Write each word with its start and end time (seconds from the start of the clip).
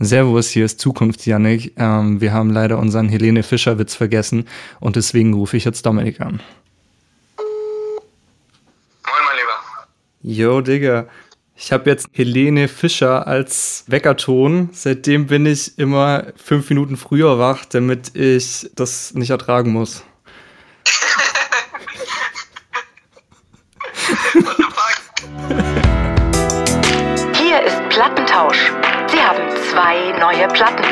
Servus, 0.00 0.50
hier 0.50 0.64
ist 0.64 0.78
Zukunft 0.78 1.26
Yannick. 1.26 1.72
Ähm, 1.76 2.20
wir 2.20 2.32
haben 2.32 2.50
leider 2.50 2.78
unseren 2.78 3.08
Helene 3.08 3.42
Fischer 3.42 3.80
Witz 3.80 3.96
vergessen 3.96 4.46
und 4.78 4.94
deswegen 4.94 5.34
rufe 5.34 5.56
ich 5.56 5.64
jetzt 5.64 5.84
Dominik 5.84 6.20
an. 6.20 6.40
Moin, 9.04 9.22
mein 9.26 9.36
Lieber. 9.36 9.56
Yo, 10.22 10.60
Digga. 10.60 11.06
Ich 11.56 11.72
habe 11.72 11.90
jetzt 11.90 12.06
Helene 12.12 12.68
Fischer 12.68 13.26
als 13.26 13.82
Weckerton. 13.88 14.68
Seitdem 14.72 15.26
bin 15.26 15.46
ich 15.46 15.76
immer 15.78 16.28
fünf 16.36 16.70
Minuten 16.70 16.96
früher 16.96 17.40
wach, 17.40 17.64
damit 17.64 18.14
ich 18.14 18.70
das 18.76 19.14
nicht 19.14 19.30
ertragen 19.30 19.72
muss. 19.72 20.04
Zwei 29.78 30.10
neue 30.18 30.48
Platten. 30.48 30.82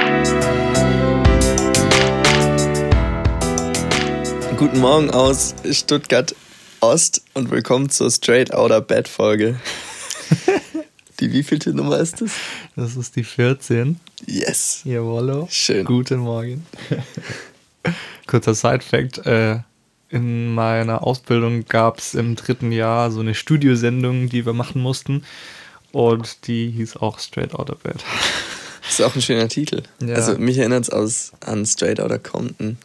Guten 4.57 4.79
Morgen 4.79 5.11
aus 5.11 5.57
Stuttgart 5.73 6.37
Ost 6.79 7.25
und 7.35 7.51
willkommen 7.51 7.91
zur 7.91 8.13
Straight 8.13 8.55
Outer 8.55 8.81
Bed 8.81 9.09
Folge. 9.09 9.59
Die 11.19 11.33
wievielte 11.33 11.75
Nummer 11.75 11.99
ist 11.99 12.21
das? 12.21 12.31
Das 12.77 12.95
ist 12.95 13.17
die 13.17 13.25
14. 13.25 13.99
Yes. 14.25 14.83
Jawollo. 14.85 15.49
Schön. 15.51 15.85
Guten 15.85 16.19
Morgen. 16.19 16.65
Kurzer 18.29 18.55
Side-Fact. 18.55 19.27
Äh, 19.27 19.63
in 20.11 20.55
meiner 20.55 21.03
Ausbildung 21.03 21.65
gab 21.65 21.99
es 21.99 22.15
im 22.15 22.37
dritten 22.37 22.71
Jahr 22.71 23.11
so 23.11 23.19
eine 23.19 23.35
Studiosendung, 23.35 24.29
die 24.29 24.47
wir 24.47 24.53
machen 24.53 24.81
mussten. 24.81 25.25
Und 25.91 26.47
die 26.47 26.71
hieß 26.71 26.99
auch 26.99 27.19
Straight 27.19 27.53
Outta 27.53 27.75
Bed. 27.83 28.05
Ist 28.89 29.03
auch 29.03 29.15
ein 29.15 29.23
schöner 29.23 29.49
Titel. 29.49 29.83
Ja. 30.01 30.15
Also 30.15 30.39
mich 30.39 30.59
erinnert 30.59 30.89
es 30.93 31.33
an 31.41 31.67
Straight 31.67 32.01
Outta 32.01 32.19
Compton. 32.19 32.79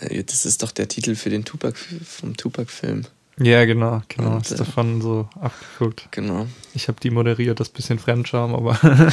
Äh, 0.00 0.24
Das 0.24 0.46
ist 0.46 0.62
doch 0.62 0.72
der 0.72 0.88
Titel 0.88 1.14
für 1.14 1.30
den 1.30 1.44
Tupac 1.44 1.76
vom 2.04 2.36
Tupac-Film. 2.36 3.04
Ja, 3.38 3.64
genau, 3.64 4.02
genau. 4.08 4.36
Und, 4.36 4.46
ist 4.46 4.52
äh, 4.52 4.56
davon 4.56 5.00
so 5.00 5.28
abgeguckt. 5.40 6.08
Genau. 6.10 6.46
Ich 6.74 6.88
habe 6.88 6.98
die 7.00 7.10
moderiert, 7.10 7.58
das 7.60 7.68
bisschen 7.70 7.98
Fremdscham, 7.98 8.54
aber 8.54 8.78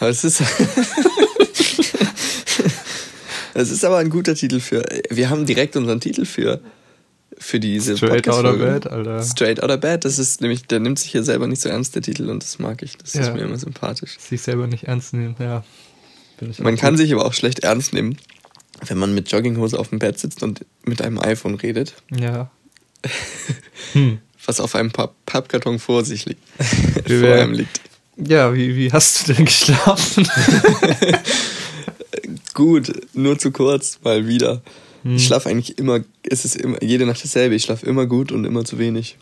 Aber 0.00 0.10
es 0.10 0.24
ist. 0.24 0.42
Es 3.58 3.70
ist 3.70 3.86
aber 3.86 3.96
ein 3.96 4.10
guter 4.10 4.34
Titel 4.34 4.60
für. 4.60 4.84
Wir 5.08 5.30
haben 5.30 5.46
direkt 5.46 5.76
unseren 5.76 5.98
Titel 5.98 6.26
für, 6.26 6.60
für 7.46 7.60
diese 7.60 7.96
Straight 7.96 8.28
Outta 8.28 8.42
Podcast-Folge. 8.50 8.72
Bed, 8.80 8.86
Alter. 8.88 9.22
Straight 9.22 9.62
Outta 9.62 9.76
Bed, 9.76 10.04
das 10.04 10.18
ist 10.18 10.40
nämlich, 10.40 10.66
der 10.66 10.80
nimmt 10.80 10.98
sich 10.98 11.12
ja 11.12 11.22
selber 11.22 11.46
nicht 11.46 11.62
so 11.62 11.68
ernst, 11.68 11.94
der 11.94 12.02
Titel, 12.02 12.28
und 12.28 12.42
das 12.42 12.58
mag 12.58 12.82
ich. 12.82 12.96
Das 12.98 13.14
ist 13.14 13.26
Ja. 13.26 13.34
mir 13.34 13.42
immer 13.42 13.56
sympathisch. 13.58 14.16
sich 14.18 14.42
selber 14.42 14.66
nicht 14.66 14.84
ernst 14.84 15.14
nehmen, 15.14 15.36
ja. 15.38 15.64
Man 16.58 16.76
kann 16.76 16.94
gut. 16.94 16.98
sich 16.98 17.12
aber 17.14 17.24
auch 17.24 17.32
schlecht 17.32 17.60
ernst 17.60 17.94
nehmen, 17.94 18.18
wenn 18.86 18.98
man 18.98 19.14
mit 19.14 19.30
Jogginghose 19.32 19.78
auf 19.78 19.88
dem 19.88 19.98
Bett 20.00 20.18
sitzt 20.18 20.42
und 20.42 20.66
mit 20.84 21.00
einem 21.02 21.18
iPhone 21.18 21.54
redet, 21.54 21.94
Ja. 22.14 22.50
Hm. 23.92 24.18
was 24.44 24.58
auf 24.60 24.74
einem 24.74 24.90
Papp 24.90 25.14
Pappkarton 25.26 25.78
vor 25.78 26.04
sich 26.04 26.26
liegt. 26.26 26.42
Vor 27.06 27.34
einem 27.34 27.52
liegt. 27.52 27.80
Ja, 28.16 28.52
wie, 28.54 28.74
wie 28.74 28.90
hast 28.92 29.28
du 29.28 29.34
denn 29.34 29.44
geschlafen? 29.44 30.26
Gut, 32.54 32.90
nur 33.14 33.38
zu 33.38 33.50
kurz, 33.50 33.98
mal 34.02 34.26
wieder. 34.26 34.62
Hm. 35.02 35.16
Ich 35.16 35.26
schlafe 35.26 35.50
eigentlich 35.50 35.78
immer, 35.78 36.00
es 36.28 36.44
ist 36.44 36.56
immer, 36.56 36.82
jede 36.82 37.06
Nacht 37.06 37.22
dasselbe. 37.22 37.54
Ich 37.54 37.62
schlafe 37.64 37.86
immer 37.86 38.06
gut 38.06 38.32
und 38.32 38.44
immer 38.44 38.64
zu 38.64 38.78
wenig. 38.78 39.16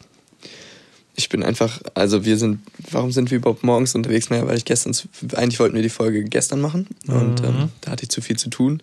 Ich 1.16 1.28
bin 1.28 1.42
einfach, 1.44 1.80
also 1.94 2.24
wir 2.24 2.36
sind, 2.38 2.60
warum 2.90 3.12
sind 3.12 3.30
wir 3.30 3.38
überhaupt 3.38 3.62
morgens 3.62 3.94
unterwegs? 3.94 4.30
Naja, 4.30 4.46
weil 4.46 4.56
ich 4.56 4.64
gestern, 4.64 4.96
eigentlich 5.34 5.60
wollten 5.60 5.76
wir 5.76 5.82
die 5.82 5.88
Folge 5.88 6.24
gestern 6.24 6.60
machen 6.60 6.88
und 7.06 7.40
Mhm. 7.40 7.48
ähm, 7.48 7.68
da 7.82 7.92
hatte 7.92 8.02
ich 8.02 8.08
zu 8.08 8.20
viel 8.20 8.36
zu 8.36 8.50
tun 8.50 8.82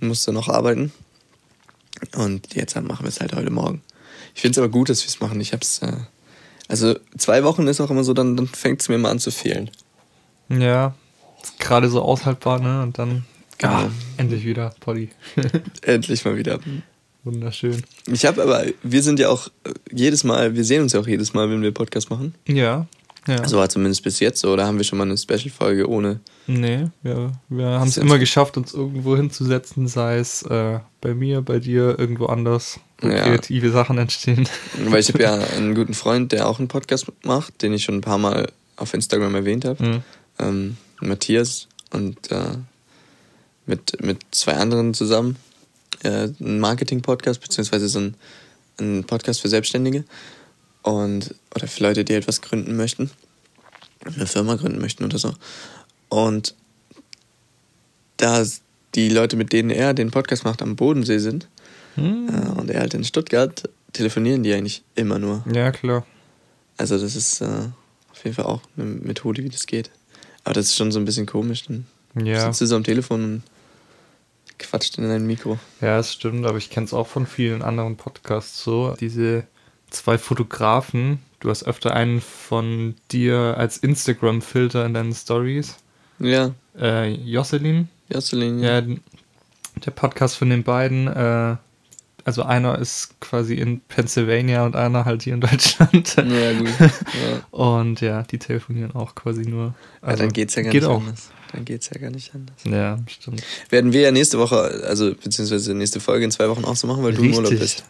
und 0.00 0.08
musste 0.08 0.32
noch 0.32 0.48
arbeiten. 0.48 0.92
Und 2.14 2.54
jetzt 2.54 2.74
machen 2.76 3.04
wir 3.04 3.08
es 3.08 3.20
halt 3.20 3.34
heute 3.34 3.50
Morgen. 3.50 3.82
Ich 4.34 4.40
finde 4.42 4.52
es 4.52 4.58
aber 4.58 4.68
gut, 4.70 4.88
dass 4.88 5.02
wir 5.02 5.08
es 5.08 5.20
machen. 5.20 5.40
Ich 5.40 5.52
hab's, 5.52 5.80
äh, 5.80 5.92
also 6.68 6.94
zwei 7.18 7.44
Wochen 7.44 7.66
ist 7.66 7.80
auch 7.80 7.90
immer 7.90 8.04
so, 8.04 8.14
dann, 8.14 8.36
dann 8.36 8.46
fängt 8.48 8.80
es 8.82 8.88
mir 8.88 8.98
mal 8.98 9.10
an 9.10 9.18
zu 9.18 9.30
fehlen. 9.30 9.70
Ja, 10.48 10.94
gerade 11.58 11.88
so 11.90 12.02
aushaltbar, 12.02 12.60
ne? 12.60 12.82
Und 12.82 12.98
dann 12.98 13.24
ah, 13.62 13.88
endlich 14.16 14.44
wieder 14.44 14.74
Polly. 14.80 15.10
Endlich 15.82 16.24
mal 16.24 16.36
wieder. 16.36 16.58
Wunderschön. 17.26 17.82
Ich 18.06 18.24
habe 18.24 18.40
aber, 18.42 18.64
wir 18.84 19.02
sind 19.02 19.18
ja 19.18 19.28
auch 19.28 19.48
äh, 19.64 19.72
jedes 19.92 20.22
Mal, 20.22 20.54
wir 20.54 20.64
sehen 20.64 20.82
uns 20.82 20.92
ja 20.92 21.00
auch 21.00 21.06
jedes 21.08 21.34
Mal, 21.34 21.50
wenn 21.50 21.60
wir 21.60 21.72
Podcast 21.72 22.08
machen. 22.08 22.34
Ja. 22.46 22.86
Ja. 23.26 23.46
So 23.48 23.56
war 23.56 23.68
zumindest 23.68 24.04
bis 24.04 24.20
jetzt 24.20 24.40
so. 24.40 24.52
Oder 24.52 24.64
haben 24.66 24.78
wir 24.78 24.84
schon 24.84 24.98
mal 24.98 25.04
eine 25.04 25.18
Special-Folge 25.18 25.88
ohne. 25.90 26.20
nee, 26.46 26.86
wir, 27.02 27.32
wir 27.48 27.66
haben 27.66 27.88
es 27.88 27.96
immer 27.96 28.18
geschafft, 28.20 28.56
uns 28.56 28.72
irgendwo 28.72 29.16
hinzusetzen, 29.16 29.88
sei 29.88 30.18
es 30.18 30.42
äh, 30.42 30.78
bei 31.00 31.12
mir, 31.14 31.42
bei 31.42 31.58
dir, 31.58 31.98
irgendwo 31.98 32.26
anders, 32.26 32.78
wo 33.00 33.08
Ja. 33.08 33.24
kreative 33.24 33.72
Sachen 33.72 33.98
entstehen. 33.98 34.48
Weil 34.84 35.00
ich 35.00 35.08
habe 35.08 35.20
ja 35.24 35.34
einen 35.56 35.74
guten 35.74 35.94
Freund, 35.94 36.30
der 36.30 36.48
auch 36.48 36.60
einen 36.60 36.68
Podcast 36.68 37.06
macht, 37.24 37.62
den 37.62 37.72
ich 37.72 37.82
schon 37.82 37.96
ein 37.96 38.00
paar 38.02 38.18
Mal 38.18 38.46
auf 38.76 38.94
Instagram 38.94 39.34
erwähnt 39.34 39.64
habe. 39.64 39.82
Mhm. 39.84 40.02
Ähm, 40.38 40.76
Matthias 41.00 41.66
und 41.92 42.30
äh, 42.30 42.56
mit, 43.66 44.00
mit 44.04 44.18
zwei 44.30 44.52
anderen 44.54 44.94
zusammen. 44.94 45.34
Äh, 46.06 46.32
ein 46.40 46.60
Marketing-Podcast, 46.60 47.40
beziehungsweise 47.40 47.88
so 47.88 47.98
ein, 48.00 48.14
ein 48.80 49.04
Podcast 49.04 49.40
für 49.40 49.48
Selbstständige. 49.48 50.04
Und, 50.82 51.34
oder 51.54 51.66
für 51.66 51.82
Leute, 51.82 52.04
die 52.04 52.14
etwas 52.14 52.40
gründen 52.42 52.76
möchten. 52.76 53.10
Eine 54.04 54.26
Firma 54.26 54.54
gründen 54.54 54.80
möchten 54.80 55.04
oder 55.04 55.18
so. 55.18 55.34
Und 56.08 56.54
da 58.18 58.44
die 58.94 59.08
Leute, 59.08 59.36
mit 59.36 59.52
denen 59.52 59.70
er 59.70 59.94
den 59.94 60.10
Podcast 60.10 60.44
macht, 60.44 60.62
am 60.62 60.76
Bodensee 60.76 61.18
sind, 61.18 61.48
Hm. 61.96 62.28
äh, 62.28 62.60
und 62.60 62.70
er 62.70 62.80
halt 62.80 62.92
in 62.94 63.04
Stuttgart, 63.04 63.68
telefonieren 63.94 64.42
die 64.42 64.52
eigentlich 64.52 64.82
immer 64.94 65.18
nur. 65.18 65.42
Ja, 65.52 65.72
klar. 65.72 66.06
Also 66.76 66.98
das 66.98 67.16
ist 67.16 67.40
äh, 67.40 67.46
auf 68.12 68.22
jeden 68.24 68.36
Fall 68.36 68.44
auch 68.44 68.60
eine 68.76 68.84
Methode, 68.84 69.42
wie 69.42 69.48
das 69.48 69.66
geht. 69.66 69.90
Aber 70.44 70.52
das 70.54 70.66
ist 70.66 70.76
schon 70.76 70.92
so 70.92 70.98
ein 70.98 71.06
bisschen 71.06 71.24
komisch. 71.26 71.64
Dann 71.64 71.86
Ja. 72.22 72.44
sitzt 72.44 72.60
du 72.60 72.66
so 72.66 72.76
am 72.76 72.84
Telefon 72.84 73.24
und 73.24 73.42
quatscht 74.58 74.98
in 74.98 75.08
dein 75.08 75.26
Mikro. 75.26 75.58
Ja, 75.80 75.98
es 75.98 76.12
stimmt, 76.12 76.46
aber 76.46 76.58
ich 76.58 76.70
kenne 76.70 76.86
es 76.86 76.94
auch 76.94 77.06
von 77.06 77.26
vielen 77.26 77.62
anderen 77.62 77.96
Podcasts 77.96 78.62
so. 78.62 78.94
Diese 79.00 79.44
zwei 79.90 80.18
Fotografen, 80.18 81.18
du 81.40 81.50
hast 81.50 81.64
öfter 81.64 81.94
einen 81.94 82.20
von 82.20 82.94
dir 83.12 83.54
als 83.58 83.78
Instagram-Filter 83.78 84.84
in 84.86 84.94
deinen 84.94 85.14
Stories. 85.14 85.76
Ja, 86.18 86.52
Äh, 86.78 87.10
Jocelyn, 87.14 87.88
Jocelyn. 88.08 88.58
ja, 88.62 88.80
der 88.80 89.90
Podcast 89.94 90.36
von 90.36 90.50
den 90.50 90.62
beiden, 90.62 91.06
äh, 91.08 91.56
also 92.26 92.42
einer 92.42 92.76
ist 92.80 93.20
quasi 93.20 93.54
in 93.54 93.80
Pennsylvania 93.82 94.66
und 94.66 94.74
einer 94.74 95.04
halt 95.04 95.22
hier 95.22 95.34
in 95.34 95.40
Deutschland. 95.40 96.16
Ja, 96.16 96.52
gut. 96.54 96.68
Ja. 96.80 97.46
Und 97.52 98.00
ja, 98.00 98.24
die 98.24 98.38
telefonieren 98.38 98.96
auch 98.96 99.14
quasi 99.14 99.42
nur. 99.42 99.74
ja, 100.04 100.16
dann 100.16 100.32
geht's 100.32 100.56
ja 100.56 100.62
gar 100.62 100.72
geht 100.72 100.82
nicht 100.82 100.90
auch. 100.90 100.98
anders. 100.98 101.30
Dann 101.52 101.64
geht's 101.64 101.88
ja 101.94 102.00
gar 102.00 102.10
nicht 102.10 102.34
anders. 102.34 102.56
Ja, 102.64 102.98
stimmt. 103.06 103.44
Werden 103.70 103.92
wir 103.92 104.00
ja 104.00 104.10
nächste 104.10 104.40
Woche, 104.40 104.56
also 104.88 105.14
beziehungsweise 105.14 105.72
nächste 105.74 106.00
Folge 106.00 106.24
in 106.24 106.32
zwei 106.32 106.48
Wochen 106.48 106.64
auch 106.64 106.74
so 106.74 106.88
machen, 106.88 107.04
weil 107.04 107.14
du 107.14 107.22
im 107.22 107.32
Urlaub 107.32 107.50
bist. 107.50 107.84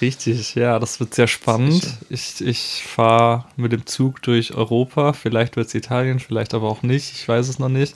Richtig, 0.00 0.54
ja, 0.54 0.78
das 0.78 0.98
wird 0.98 1.14
sehr 1.14 1.28
spannend. 1.28 1.86
Ich, 2.08 2.40
ich 2.40 2.84
fahre 2.86 3.44
mit 3.56 3.72
dem 3.72 3.84
Zug 3.84 4.22
durch 4.22 4.54
Europa. 4.54 5.12
Vielleicht 5.12 5.56
wird 5.56 5.68
es 5.68 5.74
Italien, 5.74 6.18
vielleicht 6.18 6.54
aber 6.54 6.70
auch 6.70 6.82
nicht. 6.82 7.12
Ich 7.12 7.28
weiß 7.28 7.46
es 7.46 7.58
noch 7.58 7.68
nicht. 7.68 7.94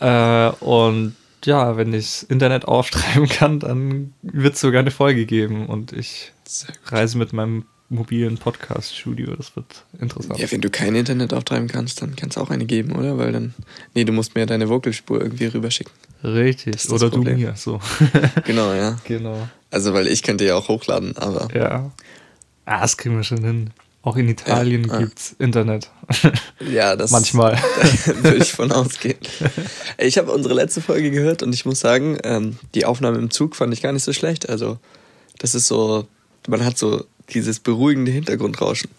Äh, 0.00 0.50
und 0.60 1.16
ja, 1.46 1.76
wenn 1.76 1.92
ich 1.92 2.04
das 2.04 2.22
Internet 2.24 2.66
auftreiben 2.66 3.28
kann, 3.28 3.60
dann 3.60 4.14
wird 4.22 4.54
es 4.54 4.60
sogar 4.60 4.80
eine 4.80 4.90
Folge 4.90 5.26
geben. 5.26 5.66
Und 5.66 5.92
ich 5.92 6.32
reise 6.86 7.18
mit 7.18 7.32
meinem 7.32 7.64
mobilen 7.88 8.38
Podcast-Studio. 8.38 9.34
Das 9.36 9.56
wird 9.56 9.84
interessant. 10.00 10.38
Ja, 10.38 10.50
wenn 10.50 10.60
du 10.60 10.70
kein 10.70 10.94
Internet 10.94 11.32
auftreiben 11.32 11.68
kannst, 11.68 12.02
dann 12.02 12.16
kann 12.16 12.30
es 12.30 12.38
auch 12.38 12.50
eine 12.50 12.66
geben, 12.66 12.92
oder? 12.92 13.18
Weil 13.18 13.32
dann, 13.32 13.54
nee, 13.94 14.04
du 14.04 14.12
musst 14.12 14.34
mir 14.34 14.46
deine 14.46 14.68
Vocalspur 14.68 15.20
irgendwie 15.20 15.46
rüberschicken. 15.46 15.92
Richtig. 16.22 16.90
Oder 16.90 17.10
du 17.10 17.16
Problem. 17.16 17.38
mir. 17.38 17.54
So. 17.56 17.80
Genau, 18.44 18.72
ja. 18.72 18.98
genau. 19.04 19.48
Also, 19.70 19.92
weil 19.94 20.06
ich 20.06 20.22
könnte 20.22 20.44
ja 20.44 20.56
auch 20.56 20.68
hochladen, 20.68 21.16
aber 21.16 21.48
Ja. 21.54 21.92
Ah, 22.66 22.80
das 22.80 22.96
kriegen 22.96 23.16
wir 23.16 23.24
schon 23.24 23.44
hin. 23.44 23.70
Auch 24.04 24.16
in 24.16 24.28
Italien 24.28 24.84
Ja, 24.84 24.92
ja. 24.92 24.98
gibt's 25.00 25.34
Internet. 25.38 25.90
ja, 26.60 26.94
das 26.96 27.10
Manchmal. 27.10 27.58
würde 28.06 28.36
ich 28.36 28.52
von 28.52 28.70
ausgehen. 28.70 29.16
Ich 29.96 30.18
habe 30.18 30.30
unsere 30.30 30.52
letzte 30.52 30.82
Folge 30.82 31.10
gehört 31.10 31.42
und 31.42 31.54
ich 31.54 31.64
muss 31.64 31.80
sagen, 31.80 32.18
ähm, 32.22 32.58
die 32.74 32.84
Aufnahme 32.84 33.16
im 33.16 33.30
Zug 33.30 33.56
fand 33.56 33.72
ich 33.72 33.80
gar 33.80 33.92
nicht 33.92 34.04
so 34.04 34.12
schlecht. 34.12 34.50
Also, 34.50 34.78
das 35.38 35.54
ist 35.54 35.68
so, 35.68 36.06
man 36.46 36.66
hat 36.66 36.76
so 36.76 37.06
dieses 37.30 37.60
beruhigende 37.60 38.12
Hintergrundrauschen. 38.12 38.90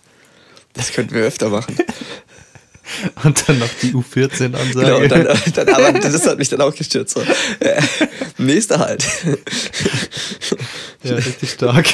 Das 0.73 0.91
könnten 0.91 1.13
wir 1.13 1.21
öfter 1.21 1.49
machen. 1.49 1.77
Und 3.23 3.47
dann 3.47 3.59
noch 3.59 3.69
die 3.81 3.93
U14-Ansage. 3.93 4.85
Genau, 4.85 4.97
und 4.99 5.11
dann, 5.11 5.27
dann, 5.55 5.69
aber 5.69 5.99
das 5.99 6.27
hat 6.27 6.37
mich 6.37 6.49
dann 6.49 6.61
auch 6.61 6.75
gestört. 6.75 7.09
So. 7.09 7.19
Äh, 7.59 7.81
nächster 8.37 8.77
halt. 8.77 9.03
ja, 11.03 11.15
richtig 11.15 11.49
stark. 11.49 11.87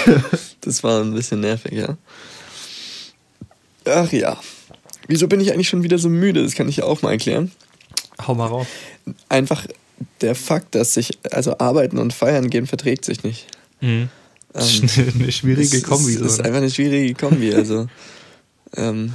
Das 0.59 0.83
war 0.83 1.01
ein 1.01 1.13
bisschen 1.13 1.39
nervig, 1.39 1.71
ja. 1.71 1.95
Ach 3.85 4.11
ja. 4.11 4.39
Wieso 5.07 5.27
bin 5.27 5.41
ich 5.41 5.51
eigentlich 5.51 5.69
schon 5.69 5.83
wieder 5.83 5.97
so 5.97 6.09
müde? 6.09 6.43
Das 6.43 6.53
kann 6.53 6.69
ich 6.69 6.77
ja 6.77 6.83
auch 6.85 7.01
mal 7.01 7.11
erklären. 7.11 7.51
Hau 8.25 8.35
mal 8.35 8.47
raus. 8.47 8.67
Einfach 9.29 9.67
der 10.21 10.35
Fakt, 10.35 10.75
dass 10.75 10.93
sich, 10.93 11.17
also 11.31 11.57
arbeiten 11.57 11.97
und 11.97 12.13
feiern 12.13 12.49
gehen, 12.49 12.67
verträgt 12.67 13.05
sich 13.05 13.23
nicht. 13.23 13.47
Mhm. 13.81 14.09
Das 14.53 14.79
ist 14.79 14.97
eine, 14.97 15.31
schwierige 15.31 15.81
Kombi. 15.81 16.11
Ist, 16.11 16.17
so, 16.17 16.23
das 16.25 16.33
ist 16.33 16.37
ne? 16.39 16.43
einfach 16.43 16.57
eine 16.57 16.69
schwierige 16.69 17.13
Kombi. 17.13 17.53
Also, 17.55 17.87
ähm, 18.75 19.13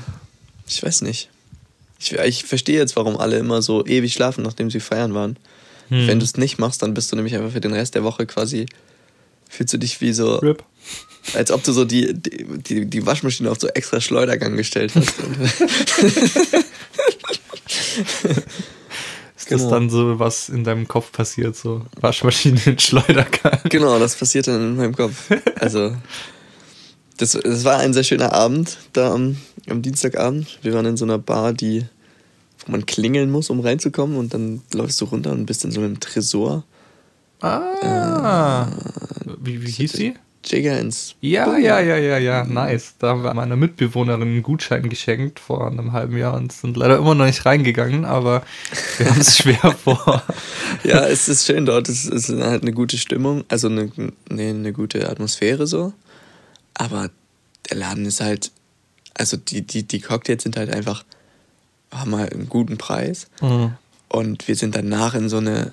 ich 0.67 0.83
weiß 0.83 1.03
nicht. 1.03 1.29
Ich, 1.99 2.13
ich 2.13 2.45
verstehe 2.45 2.79
jetzt, 2.79 2.97
warum 2.97 3.19
alle 3.19 3.37
immer 3.37 3.61
so 3.61 3.85
ewig 3.85 4.15
schlafen, 4.15 4.43
nachdem 4.43 4.71
sie 4.71 4.81
feiern 4.81 5.13
waren. 5.13 5.37
Hm. 5.89 6.07
Wenn 6.07 6.21
du 6.21 6.25
es 6.25 6.39
nicht 6.39 6.59
machst, 6.59 6.83
dann 6.83 6.95
bist 6.95 7.13
du 7.13 7.17
nämlich 7.17 7.35
einfach 7.37 7.53
für 7.53 7.61
den 7.61 7.75
Rest 7.75 7.95
der 7.95 8.03
Woche 8.03 8.25
quasi, 8.25 8.65
fühlst 9.49 9.75
du 9.75 9.79
dich 9.79 10.01
wie 10.01 10.15
so, 10.15 10.37
Rip. 10.37 10.65
Als 11.35 11.51
ob 11.51 11.63
du 11.65 11.73
so 11.73 11.85
die, 11.85 12.15
die, 12.15 12.47
die, 12.59 12.87
die 12.87 13.07
Waschmaschine 13.07 13.51
auf 13.51 13.59
so 13.61 13.69
extra 13.69 14.01
Schleudergang 14.01 14.57
gestellt 14.57 14.93
hast. 14.95 15.15
Ist 19.37 19.51
das 19.53 19.61
Genau. 19.61 19.71
dann 19.71 19.91
so, 19.91 20.19
was 20.19 20.49
in 20.49 20.65
deinem 20.65 20.89
Kopf 20.89 21.13
passiert? 21.13 21.57
So 21.57 21.85
Waschmaschine 22.01 22.61
in 22.67 22.79
Schleudergang. 22.79 23.61
genau, 23.69 23.99
das 23.99 24.17
passiert 24.17 24.49
dann 24.49 24.61
in 24.71 24.77
meinem 24.77 24.95
Kopf. 24.97 25.31
Also, 25.61 25.95
das, 27.19 27.33
das 27.33 27.65
war 27.65 27.79
ein 27.79 27.93
sehr 27.95 28.03
schöner 28.05 28.33
Abend 28.33 28.77
da 28.93 29.13
am, 29.15 29.37
am 29.69 29.83
Dienstagabend. 29.83 30.59
Wir 30.63 30.73
waren 30.75 30.87
in 30.87 30.97
so 30.97 31.05
einer 31.05 31.19
Bar, 31.19 31.53
die, 31.53 31.85
wo 32.65 32.73
man 32.73 32.87
klingeln 32.87 33.31
muss, 33.31 33.51
um 33.51 33.61
reinzukommen 33.61 34.17
und 34.17 34.35
dann 34.35 34.63
läufst 34.73 35.01
du 35.01 35.05
runter 35.07 35.31
und 35.33 35.47
bist 35.47 35.65
in 35.65 35.71
so 35.71 35.81
einem 35.81 36.01
Tresor. 36.01 36.65
Ah. 37.41 38.67
Wie, 39.41 39.63
wie 39.63 39.71
hieß 39.71 39.93
sie? 39.93 40.15
Jigger 40.47 40.79
ins. 40.79 41.15
Ja, 41.21 41.57
ja, 41.59 41.81
ja, 41.81 41.97
ja, 41.97 42.19
ja, 42.19 42.45
nice. 42.45 42.95
Da 42.99 43.09
haben 43.09 43.25
wir 43.25 43.35
meiner 43.35 43.57
Mitbewohnerin 43.57 44.23
einen 44.23 44.43
Gutschein 44.43 44.89
geschenkt 44.89 45.41
vor 45.41 45.67
einem 45.67 45.93
halben 45.93 46.17
Jahr 46.17 46.35
und 46.35 46.53
sind 46.53 46.77
leider 46.77 46.99
immer 46.99 47.15
noch 47.15 47.27
nicht 47.27 47.45
reingegangen, 47.45 48.05
aber 48.05 48.43
wir 48.99 49.11
haben 49.11 49.21
es 49.21 49.37
schwer 49.39 49.77
vor. 49.83 50.23
Ja, 50.85 51.07
es 51.07 51.29
ist 51.29 51.47
schön 51.47 51.67
dort. 51.67 51.89
Es 51.89 52.07
ist 52.07 52.29
halt 52.29 52.63
eine 52.63 52.73
gute 52.73 52.99
Stimmung, 52.99 53.45
also 53.49 53.69
eine, 53.69 53.91
nee, 54.29 54.51
eine 54.51 54.73
gute 54.73 55.09
Atmosphäre 55.09 55.67
so. 55.67 55.93
Aber 56.75 57.11
der 57.71 57.77
Laden 57.79 58.05
ist 58.07 58.21
halt, 58.21 58.53
also 59.15 59.37
die, 59.37 59.63
die, 59.63 59.83
die 59.83 60.01
Cocktails 60.01 60.43
sind 60.43 60.57
halt 60.57 60.71
einfach, 60.71 61.05
haben 61.91 62.15
halt 62.15 62.33
einen 62.33 62.49
guten 62.49 62.79
Preis. 62.79 63.29
Mhm. 63.41 63.73
Und 64.09 64.47
wir 64.47 64.57
sind 64.57 64.77
danach 64.77 65.15
in 65.15 65.29
so 65.29 65.39
eine, 65.39 65.73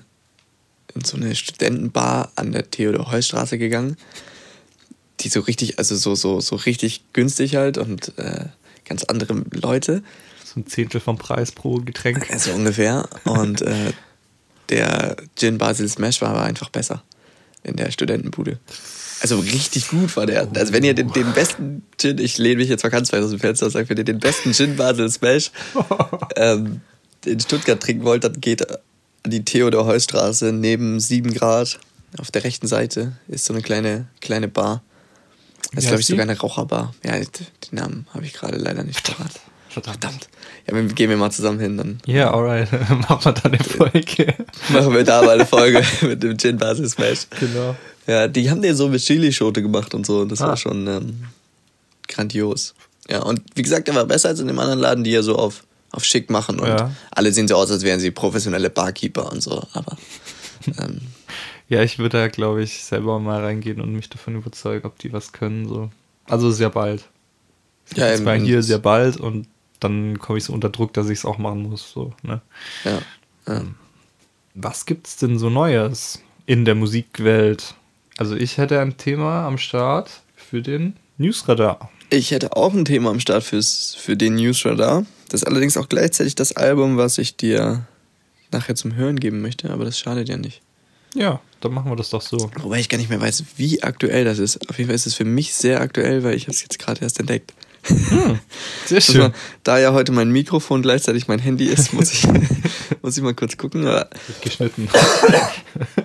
in 0.94 1.04
so 1.04 1.16
eine 1.16 1.34
Studentenbar 1.34 2.32
an 2.36 2.52
der 2.52 2.70
Theodor-Heuss-Straße 2.70 3.58
gegangen, 3.58 3.96
die 5.20 5.28
so 5.28 5.40
richtig, 5.40 5.78
also 5.78 5.96
so, 5.96 6.14
so, 6.14 6.40
so 6.40 6.56
richtig 6.56 7.04
günstig 7.12 7.56
halt 7.56 7.78
und 7.78 8.16
äh, 8.18 8.46
ganz 8.84 9.04
andere 9.04 9.44
Leute. 9.52 10.02
So 10.44 10.60
ein 10.60 10.66
Zehntel 10.66 11.00
vom 11.00 11.18
Preis 11.18 11.52
pro 11.52 11.76
Getränk. 11.76 12.30
Also 12.30 12.52
ungefähr. 12.52 13.08
Und 13.24 13.62
äh, 13.62 13.92
der 14.68 15.16
Gin 15.36 15.58
Basil 15.58 15.88
Smash 15.88 16.20
war 16.20 16.30
aber 16.30 16.42
einfach 16.42 16.70
besser 16.70 17.02
in 17.62 17.76
der 17.76 17.90
Studentenbude. 17.90 18.58
Also 19.20 19.38
richtig 19.38 19.88
gut 19.88 20.16
war 20.16 20.26
der. 20.26 20.48
Also 20.54 20.72
wenn 20.72 20.84
ihr 20.84 20.94
den, 20.94 21.10
den 21.12 21.32
besten 21.32 21.82
Gin, 21.98 22.18
ich 22.18 22.36
lehne 22.36 22.56
mich 22.56 22.68
jetzt 22.68 22.82
mal 22.82 22.90
ganz 22.90 23.12
weit 23.12 23.22
aus 23.22 23.30
dem 23.30 23.40
Fenster 23.40 23.66
und 23.66 23.72
sage, 23.72 23.88
wenn 23.88 23.96
ihr 23.96 24.04
den 24.04 24.18
besten 24.18 24.52
Gin 24.52 24.76
Basil 24.76 25.10
Smash 25.10 25.50
ähm, 26.36 26.80
in 27.24 27.40
Stuttgart 27.40 27.80
trinken 27.80 28.04
wollt, 28.04 28.24
dann 28.24 28.40
geht 28.40 28.68
an 28.70 29.30
die 29.30 29.44
Theodor-Heuss-Straße 29.44 30.52
neben 30.52 31.00
7 31.00 31.32
Grad. 31.32 31.78
Auf 32.18 32.30
der 32.30 32.44
rechten 32.44 32.66
Seite 32.66 33.12
ist 33.26 33.46
so 33.46 33.54
eine 33.54 33.62
kleine, 33.62 34.06
kleine 34.20 34.48
Bar. 34.48 34.82
Das 35.74 35.84
ist, 35.84 35.88
glaube 35.88 36.00
ich, 36.00 36.06
sogar 36.06 36.22
eine 36.24 36.38
Raucherbar. 36.38 36.94
Ja, 37.04 37.12
den 37.18 37.26
Namen 37.72 38.06
habe 38.12 38.24
ich 38.26 38.32
gerade 38.32 38.56
leider 38.56 38.84
nicht 38.84 39.02
parat. 39.02 39.32
Verdammt. 39.68 40.00
Verdammt. 40.02 40.28
Ja, 40.68 40.74
wenn- 40.74 40.94
gehen 40.94 41.10
wir 41.10 41.16
mal 41.16 41.30
zusammen 41.32 41.58
hin, 41.58 41.76
dann 41.76 42.00
Ja, 42.06 42.32
alright. 42.32 42.70
Machen 42.90 43.24
wir 43.24 43.32
dann 43.32 43.52
eine 43.54 43.64
Folge. 43.64 44.34
machen 44.70 44.94
wir 44.94 45.02
da 45.04 45.20
mal 45.22 45.30
eine 45.30 45.46
Folge 45.46 45.82
mit 46.02 46.22
dem 46.22 46.38
Gin 46.38 46.58
Basil 46.58 46.88
Smash. 46.88 47.26
genau. 47.40 47.74
Ja, 48.06 48.28
die 48.28 48.50
haben 48.50 48.62
den 48.62 48.76
so 48.76 48.88
mit 48.88 49.00
Chilischote 49.02 49.62
gemacht 49.62 49.94
und 49.94 50.06
so. 50.06 50.20
Und 50.20 50.30
das 50.30 50.40
Ah. 50.42 50.48
war 50.48 50.56
schon 50.56 50.86
ähm, 50.86 51.24
grandios. 52.08 52.74
Ja, 53.10 53.22
und 53.22 53.40
wie 53.54 53.62
gesagt, 53.62 53.88
der 53.88 53.94
war 53.94 54.04
besser 54.04 54.28
als 54.28 54.40
in 54.40 54.46
dem 54.46 54.58
anderen 54.58 54.78
Laden, 54.78 55.04
die 55.04 55.10
ja 55.10 55.22
so 55.22 55.36
auf, 55.36 55.64
auf 55.90 56.04
schick 56.04 56.30
machen. 56.30 56.60
Und 56.60 56.68
Ja. 56.68 56.92
alle 57.10 57.32
sehen 57.32 57.48
so 57.48 57.56
aus, 57.56 57.70
als 57.70 57.82
wären 57.82 58.00
sie 58.00 58.10
professionelle 58.10 58.70
Barkeeper 58.70 59.30
und 59.32 59.42
so. 59.42 59.66
Aber 59.72 59.96
ähm, 60.78 61.00
Ja, 61.68 61.82
ich 61.82 61.98
würde 61.98 62.18
da, 62.18 62.28
glaube 62.28 62.62
ich, 62.62 62.84
selber 62.84 63.18
mal 63.18 63.42
reingehen 63.42 63.80
und 63.80 63.92
mich 63.92 64.10
davon 64.10 64.36
überzeugen, 64.36 64.86
ob 64.86 64.98
die 64.98 65.12
was 65.12 65.32
können. 65.32 65.68
So. 65.68 65.90
Also 66.26 66.50
sehr 66.50 66.70
bald. 66.70 67.08
Ja, 67.94 68.14
eben. 68.14 68.24
mal 68.24 68.38
hier 68.38 68.62
sehr 68.62 68.78
bald 68.78 69.16
und 69.16 69.46
dann 69.80 70.18
komme 70.18 70.38
ich 70.38 70.44
so 70.44 70.52
unter 70.52 70.70
Druck, 70.70 70.92
dass 70.94 71.08
ich 71.08 71.18
es 71.18 71.24
auch 71.24 71.38
machen 71.38 71.62
muss. 71.62 71.90
So, 71.90 72.12
ne? 72.22 72.40
ja, 72.84 72.98
ja. 73.46 73.62
Was 74.54 74.86
gibt's 74.86 75.16
denn 75.16 75.38
so 75.38 75.50
Neues 75.50 76.22
in 76.46 76.64
der 76.64 76.74
Musikwelt? 76.74 77.74
Also 78.16 78.36
ich 78.36 78.58
hätte 78.58 78.80
ein 78.80 78.96
Thema 78.96 79.46
am 79.46 79.58
Start 79.58 80.22
für 80.36 80.62
den 80.62 80.96
Newsradar. 81.18 81.90
Ich 82.10 82.30
hätte 82.30 82.56
auch 82.56 82.72
ein 82.72 82.84
Thema 82.84 83.10
am 83.10 83.20
Start 83.20 83.42
fürs, 83.42 83.94
für 83.94 84.16
den 84.16 84.36
Newsradar. 84.36 85.04
Das 85.28 85.42
ist 85.42 85.48
allerdings 85.48 85.76
auch 85.76 85.88
gleichzeitig 85.88 86.34
das 86.36 86.56
Album, 86.56 86.96
was 86.96 87.18
ich 87.18 87.36
dir 87.36 87.86
nachher 88.52 88.76
zum 88.76 88.94
Hören 88.94 89.18
geben 89.18 89.42
möchte, 89.42 89.70
aber 89.70 89.84
das 89.84 89.98
schadet 89.98 90.28
ja 90.28 90.36
nicht. 90.36 90.62
Ja, 91.14 91.40
dann 91.60 91.72
machen 91.72 91.90
wir 91.90 91.96
das 91.96 92.10
doch 92.10 92.22
so. 92.22 92.50
Wobei 92.60 92.80
ich 92.80 92.88
gar 92.88 92.98
nicht 92.98 93.08
mehr 93.08 93.20
weiß, 93.20 93.44
wie 93.56 93.82
aktuell 93.82 94.24
das 94.24 94.38
ist. 94.38 94.68
Auf 94.68 94.78
jeden 94.78 94.88
Fall 94.88 94.96
ist 94.96 95.06
es 95.06 95.14
für 95.14 95.24
mich 95.24 95.54
sehr 95.54 95.80
aktuell, 95.80 96.24
weil 96.24 96.34
ich 96.34 96.48
es 96.48 96.60
jetzt 96.60 96.78
gerade 96.78 97.00
erst 97.02 97.20
entdeckt. 97.20 97.54
Sehr 98.86 98.96
Also, 98.96 99.30
da 99.62 99.78
ja 99.78 99.92
heute 99.92 100.10
mein 100.10 100.30
Mikrofon 100.30 100.80
gleichzeitig 100.80 101.28
mein 101.28 101.38
Handy 101.38 101.66
ist, 101.66 101.92
muss 101.92 102.10
ich, 102.12 102.26
muss 103.02 103.14
ich 103.18 103.22
mal 103.22 103.34
kurz 103.34 103.58
gucken. 103.58 103.84
Wird 103.84 104.10
geschnitten. 104.40 104.88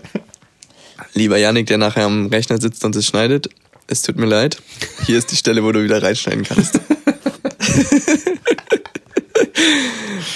lieber 1.14 1.38
Janik, 1.38 1.68
der 1.68 1.78
nachher 1.78 2.04
am 2.04 2.28
Rechner 2.28 2.60
sitzt 2.60 2.84
und 2.84 2.98
es 2.98 3.06
schneidet, 3.06 3.48
es 3.88 4.02
tut 4.02 4.18
mir 4.18 4.26
leid. 4.26 4.62
Hier 5.06 5.18
ist 5.18 5.32
die 5.32 5.38
Stelle, 5.38 5.64
wo 5.64 5.72
du 5.72 5.82
wieder 5.82 6.04
reinschneiden 6.04 6.44
kannst. 6.44 6.82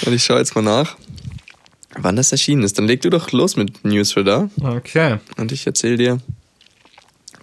und 0.06 0.14
ich 0.14 0.24
schaue 0.24 0.40
jetzt 0.40 0.56
mal 0.56 0.62
nach, 0.62 0.96
wann 2.00 2.16
das 2.16 2.31
erschienen 2.31 2.63
ist. 2.63 2.78
Dann 2.78 2.86
leg 2.88 3.01
du 3.01 3.10
doch 3.10 3.31
los 3.31 3.56
mit 3.56 3.84
Newsradar 3.86 4.50
Okay. 4.62 5.18
und 5.38 5.51
ich 5.51 5.66
erzähle 5.68 5.98
dir 5.98 6.18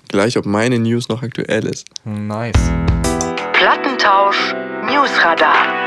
gleich, 0.09 0.37
ob 0.37 0.47
meine 0.47 0.79
News 0.79 1.09
noch 1.09 1.23
aktuell 1.23 1.67
ist. 1.67 1.87
Nice. 2.05 2.55
Plattentausch 3.53 4.55
Newsradar. 4.87 5.87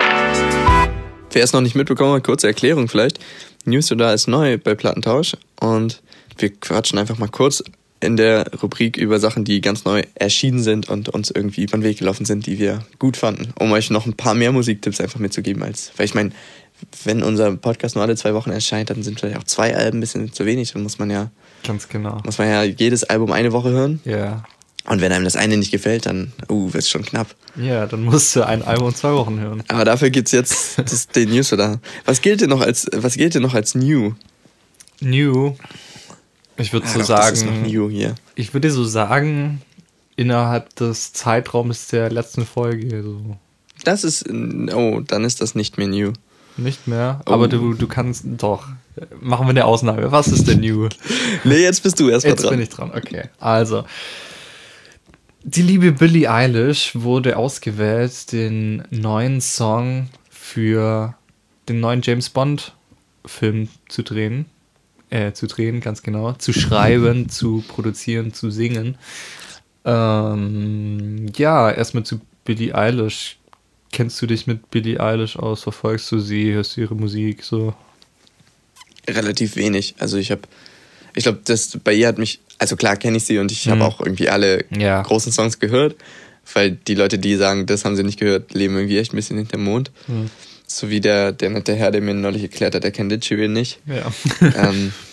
Wer 1.31 1.43
es 1.43 1.53
noch 1.53 1.61
nicht 1.61 1.75
mitbekommen 1.75 2.13
hat, 2.13 2.23
kurze 2.23 2.47
Erklärung 2.47 2.87
vielleicht. 2.87 3.19
Newsradar 3.65 4.13
ist 4.13 4.27
neu 4.27 4.57
bei 4.57 4.75
Plattentausch 4.75 5.35
und 5.59 6.01
wir 6.37 6.53
quatschen 6.53 6.99
einfach 6.99 7.17
mal 7.17 7.29
kurz 7.29 7.63
in 7.99 8.17
der 8.17 8.45
Rubrik 8.61 8.97
über 8.97 9.19
Sachen, 9.19 9.45
die 9.45 9.61
ganz 9.61 9.85
neu 9.85 10.03
erschienen 10.15 10.61
sind 10.61 10.89
und 10.89 11.07
uns 11.09 11.31
irgendwie 11.31 11.63
über 11.63 11.77
den 11.77 11.83
Weg 11.83 11.99
gelaufen 11.99 12.25
sind, 12.25 12.45
die 12.45 12.59
wir 12.59 12.83
gut 12.99 13.15
fanden, 13.17 13.53
um 13.57 13.71
euch 13.71 13.89
noch 13.89 14.05
ein 14.05 14.13
paar 14.13 14.33
mehr 14.35 14.51
Musiktipps 14.51 14.99
einfach 14.99 15.19
mitzugeben 15.19 15.63
als, 15.63 15.91
weil 15.95 16.05
ich 16.05 16.13
meine, 16.13 16.31
wenn 17.03 17.23
unser 17.23 17.55
Podcast 17.55 17.95
nur 17.95 18.03
alle 18.03 18.15
zwei 18.15 18.33
Wochen 18.33 18.51
erscheint, 18.51 18.89
dann 18.89 19.03
sind 19.03 19.19
vielleicht 19.19 19.37
auch 19.37 19.43
zwei 19.43 19.75
Alben 19.75 19.97
ein 19.97 20.01
bisschen 20.01 20.31
zu 20.33 20.45
wenig, 20.45 20.71
dann 20.73 20.83
muss 20.83 20.99
man 20.99 21.09
ja, 21.09 21.29
Ganz 21.65 21.87
genau. 21.89 22.19
muss 22.25 22.37
man 22.37 22.47
ja 22.49 22.63
jedes 22.63 23.03
Album 23.03 23.31
eine 23.31 23.51
Woche 23.51 23.69
hören 23.69 23.99
Ja. 24.05 24.43
und 24.85 25.01
wenn 25.01 25.11
einem 25.11 25.23
das 25.25 25.35
eine 25.35 25.57
nicht 25.57 25.71
gefällt, 25.71 26.05
dann, 26.05 26.31
uh, 26.49 26.73
wird's 26.73 26.89
schon 26.89 27.03
knapp. 27.03 27.35
Ja, 27.55 27.85
dann 27.85 28.03
musst 28.03 28.35
du 28.35 28.45
ein 28.45 28.63
Album 28.63 28.93
zwei 28.95 29.13
Wochen 29.13 29.39
hören. 29.39 29.63
Aber 29.67 29.85
dafür 29.85 30.09
gibt's 30.09 30.31
jetzt 30.31 30.77
das, 30.79 31.07
den 31.07 31.29
Newsradar. 31.29 31.79
Was 32.05 32.21
gilt 32.21 32.41
denn 32.41 32.49
noch 32.49 32.61
als, 32.61 32.87
was 32.93 33.15
gilt 33.15 33.35
denn 33.35 33.43
noch 33.43 33.53
als 33.53 33.75
New? 33.75 34.13
New. 34.99 35.55
Ich 36.57 36.71
würde 36.73 36.85
Ah, 36.87 36.89
so 36.93 36.99
doch, 36.99 37.07
das 37.07 37.31
ist 37.33 37.45
noch 37.45 37.51
sagen, 37.53 37.63
New 37.71 37.89
hier. 37.89 38.15
ich 38.35 38.53
würde 38.53 38.69
so 38.71 38.83
sagen, 38.83 39.61
innerhalb 40.15 40.75
des 40.75 41.13
Zeitraums 41.13 41.87
der 41.87 42.11
letzten 42.11 42.45
Folge. 42.45 43.01
So. 43.03 43.37
Das 43.83 44.03
ist, 44.03 44.25
oh, 44.29 45.01
dann 45.01 45.25
ist 45.25 45.41
das 45.41 45.55
nicht 45.55 45.77
mehr 45.77 45.87
New. 45.87 46.13
Nicht 46.57 46.87
mehr, 46.87 47.19
Oh. 47.25 47.31
aber 47.31 47.47
du, 47.47 47.73
du 47.73 47.87
kannst 47.87 48.25
doch. 48.37 48.67
Machen 49.21 49.47
wir 49.47 49.51
eine 49.51 49.65
Ausnahme. 49.65 50.11
Was 50.11 50.27
ist 50.27 50.47
denn 50.47 50.59
New? 50.59 50.87
Nee, 51.43 51.63
jetzt 51.63 51.81
bist 51.81 51.99
du 51.99 52.09
erst 52.09 52.25
mal 52.25 52.31
Jetzt 52.31 52.43
dran. 52.43 52.51
bin 52.51 52.61
ich 52.61 52.69
dran, 52.69 52.91
okay. 52.95 53.29
Also, 53.39 53.85
die 55.43 55.63
liebe 55.63 55.91
Billie 55.91 56.29
Eilish 56.31 56.91
wurde 56.93 57.37
ausgewählt, 57.37 58.31
den 58.31 58.83
neuen 58.91 59.41
Song 59.41 60.09
für 60.29 61.15
den 61.67 61.79
neuen 61.79 62.01
James 62.03 62.29
Bond 62.29 62.73
Film 63.25 63.67
zu 63.89 64.03
drehen. 64.03 64.45
Äh, 65.09 65.33
zu 65.33 65.47
drehen, 65.47 65.79
ganz 65.81 66.01
genau. 66.03 66.33
Zu 66.33 66.53
schreiben, 66.53 67.29
zu 67.29 67.63
produzieren, 67.67 68.33
zu 68.33 68.51
singen. 68.51 68.97
Ähm, 69.85 71.27
ja, 71.35 71.71
erstmal 71.71 72.03
zu 72.03 72.19
Billie 72.45 72.73
Eilish. 72.75 73.37
Kennst 73.93 74.21
du 74.21 74.25
dich 74.25 74.47
mit 74.47 74.69
Billie 74.71 74.99
Eilish 74.99 75.37
aus? 75.37 75.63
Verfolgst 75.63 76.11
du 76.11 76.19
sie? 76.19 76.51
Hörst 76.51 76.75
du 76.75 76.81
ihre 76.81 76.95
Musik? 76.95 77.43
So? 77.43 77.73
Relativ 79.07 79.55
wenig. 79.55 79.95
Also 79.99 80.17
ich 80.17 80.31
habe, 80.31 80.41
ich 81.15 81.23
glaube, 81.23 81.39
das 81.45 81.77
bei 81.83 81.93
ihr 81.93 82.07
hat 82.07 82.17
mich, 82.17 82.39
also 82.57 82.75
klar 82.75 82.97
kenne 82.97 83.17
ich 83.17 83.25
sie 83.25 83.37
und 83.37 83.51
ich 83.51 83.65
Mhm. 83.67 83.71
habe 83.71 83.85
auch 83.85 83.99
irgendwie 84.01 84.29
alle 84.29 84.65
Ja. 84.75 85.01
großen 85.03 85.31
Songs 85.31 85.59
gehört, 85.59 85.95
weil 86.53 86.71
die 86.71 86.95
Leute, 86.95 87.19
die 87.19 87.35
sagen, 87.35 87.65
das 87.67 87.85
haben 87.85 87.95
sie 87.95 88.03
nicht 88.03 88.19
gehört, 88.19 88.53
leben 88.55 88.75
irgendwie 88.75 88.97
echt 88.97 89.13
ein 89.13 89.17
bisschen 89.17 89.37
hinterm 89.37 89.63
Mond. 89.63 89.91
Hm. 90.07 90.29
So 90.65 90.89
wie 90.89 90.99
der, 90.99 91.31
der 91.31 91.51
nette 91.51 91.75
Herr, 91.75 91.91
der 91.91 92.01
mir 92.01 92.15
neulich 92.15 92.41
erklärt 92.41 92.73
hat, 92.73 92.83
er 92.83 92.91
kennt 92.91 93.11
Litchfield 93.11 93.51
nicht. 93.51 93.79
Ja. 93.85 94.11
ähm, 94.55 94.91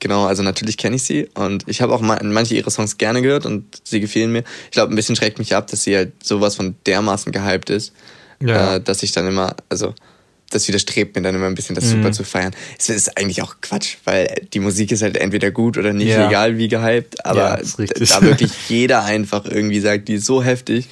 genau, 0.00 0.26
also 0.26 0.42
natürlich 0.42 0.76
kenne 0.76 0.96
ich 0.96 1.02
sie 1.02 1.28
und 1.34 1.64
ich 1.66 1.80
habe 1.82 1.92
auch 1.94 2.00
ma- 2.00 2.20
manche 2.22 2.54
ihrer 2.54 2.70
Songs 2.70 2.98
gerne 2.98 3.22
gehört 3.22 3.46
und 3.46 3.64
sie 3.84 4.00
gefielen 4.00 4.32
mir. 4.32 4.44
Ich 4.66 4.70
glaube, 4.72 4.92
ein 4.92 4.96
bisschen 4.96 5.16
schreckt 5.16 5.38
mich 5.38 5.54
ab, 5.54 5.66
dass 5.68 5.82
sie 5.84 5.96
halt 5.96 6.12
sowas 6.24 6.56
von 6.56 6.74
dermaßen 6.86 7.32
gehypt 7.32 7.70
ist, 7.70 7.92
Ja. 8.40 8.76
äh, 8.76 8.80
dass 8.80 9.02
ich 9.02 9.12
dann 9.12 9.26
immer, 9.26 9.54
also 9.68 9.94
das 10.50 10.68
widerstrebt 10.68 11.16
mir 11.16 11.22
dann 11.22 11.34
immer 11.34 11.46
ein 11.46 11.54
bisschen, 11.56 11.74
das 11.74 11.86
Mhm. 11.86 11.90
super 12.02 12.12
zu 12.12 12.22
feiern. 12.24 12.54
Es 12.78 12.88
ist 12.88 13.18
eigentlich 13.18 13.42
auch 13.42 13.56
Quatsch, 13.60 13.96
weil 14.04 14.46
die 14.52 14.60
Musik 14.60 14.92
ist 14.92 15.02
halt 15.02 15.16
entweder 15.16 15.50
gut 15.50 15.76
oder 15.76 15.92
nicht, 15.92 16.08
Ja. 16.08 16.28
egal 16.28 16.56
wie 16.56 16.68
gehypt, 16.68 17.24
aber 17.26 17.60
Ja, 17.60 17.96
da 17.98 18.22
wirklich 18.22 18.52
jeder 18.68 19.04
einfach 19.04 19.44
irgendwie 19.44 19.80
sagt, 19.80 20.06
die 20.08 20.14
ist 20.14 20.26
so 20.26 20.42
heftig, 20.44 20.88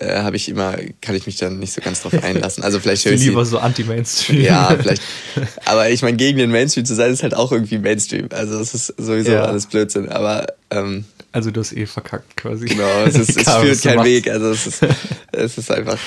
äh, 0.00 0.18
habe 0.22 0.36
ich 0.36 0.48
immer, 0.48 0.76
kann 1.00 1.14
ich 1.14 1.26
mich 1.26 1.36
dann 1.36 1.58
nicht 1.58 1.72
so 1.72 1.80
ganz 1.80 2.02
drauf 2.02 2.14
einlassen. 2.22 2.64
Also 2.64 2.80
vielleicht 2.80 3.04
höre 3.04 3.12
ich 3.12 3.20
Lieber 3.20 3.44
so 3.44 3.58
anti-Mainstream. 3.58 4.40
ja, 4.40 4.76
vielleicht. 4.80 5.02
Aber 5.66 5.90
ich 5.90 6.02
meine, 6.02 6.16
gegen 6.16 6.38
den 6.38 6.50
Mainstream 6.50 6.84
zu 6.84 6.94
sein, 6.94 7.12
ist 7.12 7.22
halt 7.22 7.34
auch 7.34 7.52
irgendwie 7.52 7.78
Mainstream. 7.78 8.28
Also 8.32 8.58
es 8.58 8.74
ist 8.74 8.86
sowieso 8.98 9.32
Ja. 9.32 9.44
alles 9.44 9.66
Blödsinn. 9.66 10.08
Aber 10.08 10.46
ähm, 10.70 11.04
Also 11.32 11.50
du 11.50 11.60
hast 11.60 11.72
eh 11.72 11.86
verkackt 11.86 12.36
quasi. 12.36 12.66
genau, 12.66 12.88
es, 13.06 13.16
ist, 13.16 13.36
es 13.46 13.50
führt 13.54 13.82
kein. 13.82 14.04
Weg. 14.04 14.28
Also 14.28 14.50
es 14.50 14.66
ist, 14.66 14.80
es 15.32 15.58
ist 15.58 15.70
einfach 15.70 15.98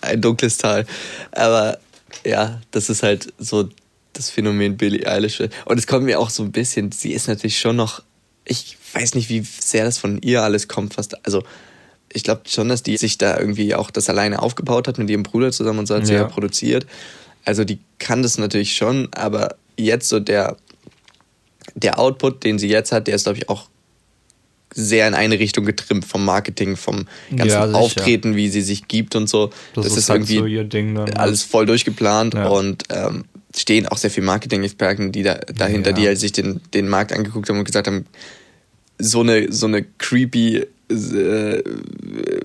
ein 0.00 0.20
dunkles 0.20 0.58
Tal. 0.58 0.84
Aber 1.30 1.78
ja, 2.24 2.60
das 2.72 2.90
ist 2.90 3.02
halt 3.02 3.32
so 3.38 3.68
das 4.12 4.28
Phänomen 4.30 4.76
Billie 4.76 5.06
Eilish. 5.06 5.40
Und 5.64 5.78
es 5.78 5.86
kommt 5.86 6.04
mir 6.04 6.18
auch 6.20 6.28
so 6.30 6.42
ein 6.42 6.52
bisschen, 6.52 6.92
sie 6.92 7.12
ist 7.12 7.28
natürlich 7.28 7.58
schon 7.58 7.76
noch, 7.76 8.02
ich 8.44 8.76
weiß 8.92 9.14
nicht, 9.14 9.30
wie 9.30 9.40
sehr 9.40 9.84
das 9.84 9.96
von 9.98 10.20
ihr 10.20 10.42
alles 10.42 10.68
kommt. 10.68 10.94
Fast, 10.94 11.24
also 11.24 11.42
ich 12.14 12.24
glaube 12.24 12.42
schon, 12.46 12.68
dass 12.68 12.82
die 12.82 12.96
sich 12.96 13.18
da 13.18 13.38
irgendwie 13.38 13.74
auch 13.74 13.90
das 13.90 14.08
alleine 14.08 14.42
aufgebaut 14.42 14.88
hat 14.88 14.98
mit 14.98 15.08
ihrem 15.10 15.22
Bruder 15.22 15.50
zusammen 15.52 15.80
und 15.80 15.86
so 15.86 15.94
hat 15.94 16.06
sie 16.06 16.14
Ja. 16.14 16.20
ja 16.20 16.26
produziert. 16.26 16.86
Also 17.44 17.64
die 17.64 17.78
kann 17.98 18.22
das 18.22 18.38
natürlich 18.38 18.76
schon, 18.76 19.08
aber 19.14 19.56
jetzt 19.76 20.08
so 20.08 20.20
der, 20.20 20.56
der 21.74 21.98
Output, 21.98 22.44
den 22.44 22.58
sie 22.58 22.68
jetzt 22.68 22.92
hat, 22.92 23.06
der 23.06 23.14
ist, 23.16 23.24
glaube 23.24 23.38
ich, 23.38 23.48
auch 23.48 23.68
sehr 24.74 25.06
in 25.06 25.14
eine 25.14 25.38
Richtung 25.38 25.64
getrimmt 25.66 26.04
vom 26.04 26.24
Marketing, 26.24 26.76
vom 26.76 27.06
ganzen 27.30 27.48
Ja. 27.48 27.72
Auftreten, 27.72 28.36
wie 28.36 28.48
sie 28.48 28.62
sich 28.62 28.88
gibt 28.88 29.14
und 29.16 29.28
so. 29.28 29.50
Das, 29.74 29.86
ist, 29.96 30.08
halt 30.08 30.26
so 30.26 30.46
ihr 30.46 30.64
Ding 30.64 30.94
dann. 30.94 31.10
alles 31.14 31.42
voll 31.42 31.66
durchgeplant 31.66 32.34
Ja. 32.34 32.48
und 32.48 32.84
ähm, 32.90 33.24
stehen 33.54 33.86
auch 33.86 33.98
sehr 33.98 34.10
viele 34.10 34.24
Marketing-Experten, 34.26 35.12
die 35.12 35.22
da, 35.24 35.34
dahinter, 35.34 35.90
Ja. 35.90 35.96
die 35.96 36.06
halt 36.06 36.18
sich 36.18 36.32
den, 36.32 36.60
den 36.72 36.88
Markt 36.88 37.12
angeguckt 37.12 37.48
haben 37.50 37.58
und 37.58 37.64
gesagt 37.66 37.86
haben, 37.86 38.06
so 38.98 39.20
eine, 39.20 39.52
so 39.52 39.66
eine 39.66 39.82
creepy, 39.98 40.64
äh, 40.90 41.62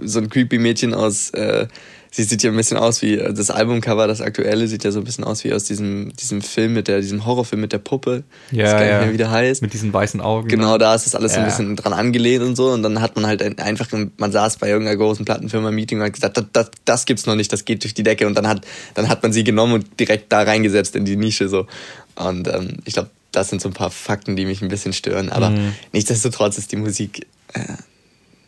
so 0.03 0.19
ein 0.19 0.29
creepy 0.29 0.57
Mädchen 0.57 0.93
aus, 0.93 1.29
äh, 1.31 1.67
sie 2.11 2.23
sieht 2.23 2.41
ja 2.43 2.49
ein 2.49 2.55
bisschen 2.55 2.77
aus 2.77 3.01
wie, 3.01 3.17
das 3.17 3.49
Albumcover, 3.51 4.07
das 4.07 4.21
aktuelle, 4.21 4.67
sieht 4.67 4.83
ja 4.83 4.91
so 4.91 4.99
ein 4.99 5.03
bisschen 5.03 5.23
aus 5.23 5.43
wie 5.43 5.53
aus 5.53 5.65
diesem, 5.65 6.13
diesem 6.15 6.41
Film 6.41 6.73
mit 6.73 6.87
der, 6.87 7.01
diesem 7.01 7.25
Horrorfilm 7.25 7.61
mit 7.61 7.73
der 7.73 7.77
Puppe. 7.79 8.23
Ja, 8.51 8.63
das 8.63 8.71
gar 8.73 8.85
ja. 8.85 8.91
nicht 8.97 9.03
mehr, 9.05 9.13
wie 9.13 9.17
der 9.17 9.31
heißt. 9.31 9.61
Mit 9.61 9.73
diesen 9.73 9.91
weißen 9.91 10.21
Augen. 10.21 10.47
Genau, 10.47 10.73
ne? 10.73 10.77
da 10.77 10.95
ist 10.95 11.05
das 11.05 11.15
alles 11.15 11.33
so 11.33 11.39
ein 11.39 11.45
bisschen 11.45 11.75
dran 11.75 11.93
angelehnt 11.93 12.43
und 12.43 12.55
so. 12.55 12.71
Und 12.71 12.81
dann 12.83 13.01
hat 13.01 13.15
man 13.15 13.27
halt 13.27 13.41
ein- 13.43 13.59
einfach, 13.59 13.87
man 14.17 14.31
saß 14.31 14.57
bei 14.57 14.69
irgendeiner 14.69 14.97
großen 14.97 15.25
Plattenfirma-Meeting 15.25 15.99
und 15.99 16.05
hat 16.05 16.13
gesagt, 16.13 16.37
das, 16.37 16.45
das, 16.53 16.71
das 16.85 17.05
gibt's 17.05 17.25
noch 17.25 17.35
nicht, 17.35 17.51
das 17.51 17.65
geht 17.65 17.83
durch 17.83 17.93
die 17.93 18.03
Decke. 18.03 18.25
Und 18.25 18.35
dann 18.35 18.47
hat, 18.47 18.65
dann 18.95 19.09
hat 19.09 19.21
man 19.21 19.33
sie 19.33 19.43
genommen 19.43 19.73
und 19.73 19.99
direkt 19.99 20.31
da 20.31 20.41
reingesetzt 20.43 20.95
in 20.95 21.03
die 21.05 21.17
Nische 21.17 21.49
so. 21.49 21.67
Und 22.15 22.47
ähm, 22.47 22.77
ich 22.85 22.93
glaube, 22.93 23.09
das 23.33 23.49
sind 23.49 23.61
so 23.61 23.69
ein 23.69 23.73
paar 23.73 23.91
Fakten, 23.91 24.35
die 24.35 24.45
mich 24.45 24.61
ein 24.61 24.69
bisschen 24.69 24.93
stören. 24.93 25.29
Aber 25.29 25.49
Mhm. 25.51 25.73
nichtsdestotrotz 25.91 26.57
ist 26.57 26.71
die 26.71 26.77
Musik 26.77 27.27
äh, 27.53 27.59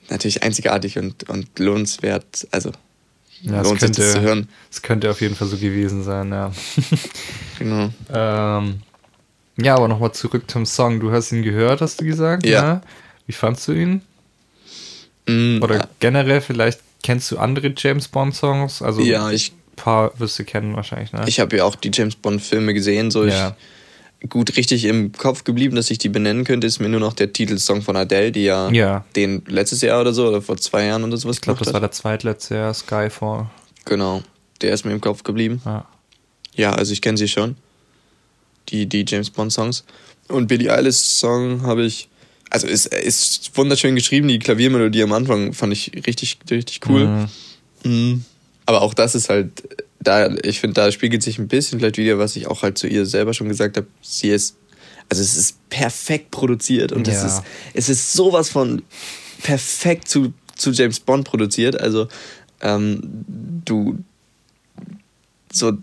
natürlich 0.10 0.44
einzigartig 0.44 0.98
und, 0.98 1.30
und 1.30 1.60
lohnenswert. 1.60 2.48
Also 2.52 2.72
Ja, 3.42 3.62
es 3.62 3.68
lohnt 3.68 3.80
sich 3.80 3.92
das 3.92 3.98
zu 3.98 4.14
könnte, 4.14 4.22
hören. 4.22 4.50
es 4.72 4.82
könnte 4.82 5.10
auf 5.12 5.22
jeden 5.22 5.36
Fall 5.36 5.48
so 5.48 5.58
gewesen 5.58 6.04
sein, 6.04 6.32
ja. 6.32 6.52
Genau. 7.60 7.90
ähm, 8.14 8.82
ja, 9.58 9.76
aber 9.76 9.88
nochmal 9.90 10.14
zurück 10.14 10.50
zum 10.50 10.66
Song. 10.66 11.00
Du 11.02 11.12
hast 11.12 11.32
ihn 11.34 11.44
gehört, 11.44 11.82
hast 11.82 12.00
du 12.00 12.06
gesagt? 12.06 12.46
Ja. 12.46 12.62
ne? 12.76 12.82
Wie 13.28 13.34
fandst 13.34 13.68
du 13.68 13.74
ihn? 13.74 14.02
Mm, 15.28 15.62
Oder 15.62 15.88
generell, 16.00 16.42
vielleicht 16.42 16.80
kennst 17.04 17.30
du 17.32 17.38
andere 17.38 17.74
James 17.76 18.08
Bond-Songs? 18.08 18.82
Also 18.82 19.02
Ja, 19.02 19.30
ich- 19.32 19.52
ein 19.52 19.76
paar 19.76 20.18
wirst 20.20 20.40
du 20.40 20.44
kennen 20.46 20.76
wahrscheinlich, 20.76 21.12
ne? 21.14 21.24
Ich 21.28 21.40
habe 21.40 21.58
ja 21.58 21.64
auch 21.66 21.76
die 21.76 21.92
James 21.94 22.16
Bond-Filme 22.16 22.74
gesehen, 22.74 23.12
so 23.12 23.26
Ja. 23.26 23.50
ich 23.50 23.54
gut 24.28 24.58
richtig 24.58 24.84
im 24.86 25.14
Kopf 25.14 25.46
geblieben, 25.46 25.76
dass 25.76 25.90
ich 25.90 25.98
die 25.98 26.10
benennen 26.10 26.44
könnte, 26.44 26.68
ist 26.68 26.80
mir 26.80 26.90
nur 26.90 27.00
noch 27.00 27.14
der 27.14 27.32
Titelsong 27.32 27.82
von 27.82 27.96
Adele, 27.96 28.32
die 28.34 28.44
ja, 28.44 28.70
Ja. 28.72 29.06
den 29.16 29.44
letztes 29.48 29.82
Jahr 29.82 30.02
oder 30.02 30.14
so, 30.14 30.28
oder 30.28 30.42
vor 30.42 30.58
zwei 30.58 30.86
Jahren 30.86 31.04
oder 31.06 31.16
sowas 31.16 31.38
ich 31.38 31.42
glaube, 31.42 31.60
das 31.60 31.68
war 31.70 31.76
hat. 31.76 31.84
der 31.84 31.92
zweitletzte 31.92 32.56
Jahr, 32.56 32.74
Skyfall. 32.74 33.50
Genau, 33.86 34.22
der 34.62 34.74
ist 34.74 34.84
mir 34.86 34.92
im 34.92 35.00
Kopf 35.02 35.24
geblieben. 35.24 35.62
Ja. 35.66 35.86
Ja, 36.56 36.74
also 36.74 36.92
ich 36.92 37.02
kenne 37.02 37.18
sie 37.18 37.30
schon, 37.30 37.56
die, 38.70 38.88
die 38.88 39.06
James 39.08 39.30
Bond-Songs. 39.30 39.86
Und 40.28 40.48
Billie 40.48 40.72
Eilish 40.74 40.98
Song 40.98 41.62
habe 41.62 41.86
ich, 41.86 42.10
also 42.50 42.68
ist, 42.68 42.88
ist 42.94 43.56
wunderschön 43.58 43.96
geschrieben, 43.96 44.28
die 44.28 44.40
Klaviermelodie 44.40 45.04
am 45.04 45.14
Anfang 45.14 45.54
fand 45.54 45.72
ich 45.72 45.92
richtig, 46.06 46.38
richtig 46.52 46.82
cool. 46.90 47.08
Mhm. 47.08 47.28
Mhm. 47.92 48.26
Aber 48.66 48.82
auch 48.82 48.94
das 48.94 49.16
ist 49.16 49.30
halt, 49.30 49.52
da, 50.02 50.34
ich 50.44 50.60
finde, 50.60 50.76
da 50.76 50.92
spiegelt 50.92 51.24
sich 51.24 51.40
ein 51.40 51.48
bisschen 51.48 51.80
vielleicht 51.80 51.98
wieder, 51.98 52.18
was 52.18 52.36
ich 52.36 52.48
auch 52.48 52.62
halt 52.64 52.78
zu 52.78 52.88
ihr 52.88 53.06
selber 53.06 53.34
schon 53.34 53.50
gesagt 53.50 53.78
habe. 53.78 53.88
Sie 54.02 54.30
ist, 54.30 54.56
also 55.10 55.22
es 55.22 55.36
ist 55.36 55.70
perfekt 55.70 56.32
produziert 56.32 56.92
und 56.92 57.08
es 57.08 57.16
Ja. 57.22 57.28
ist, 57.28 57.42
es 57.74 57.90
ist 57.90 58.14
sowas 58.14 58.50
von 58.50 58.82
perfekt 59.44 60.08
zu, 60.08 60.34
zu 60.56 60.72
James 60.72 61.00
Bond 61.00 61.26
produziert. 61.26 61.80
Also, 61.80 62.08
ähm, 62.62 63.02
du, 63.66 63.98
so, 65.52 65.74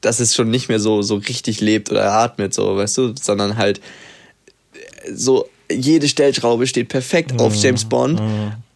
dass 0.00 0.20
es 0.20 0.34
schon 0.34 0.50
nicht 0.50 0.68
mehr 0.68 0.80
so, 0.80 1.02
so 1.02 1.16
richtig 1.16 1.60
lebt 1.60 1.90
oder 1.90 2.12
atmet, 2.12 2.52
so, 2.54 2.76
weißt 2.76 2.98
du, 2.98 3.14
sondern 3.20 3.56
halt 3.56 3.80
so, 5.12 5.48
jede 5.70 6.08
Stellschraube 6.08 6.66
steht 6.66 6.88
perfekt 6.88 7.38
auf 7.40 7.54
James 7.62 7.84
Bond 7.84 8.20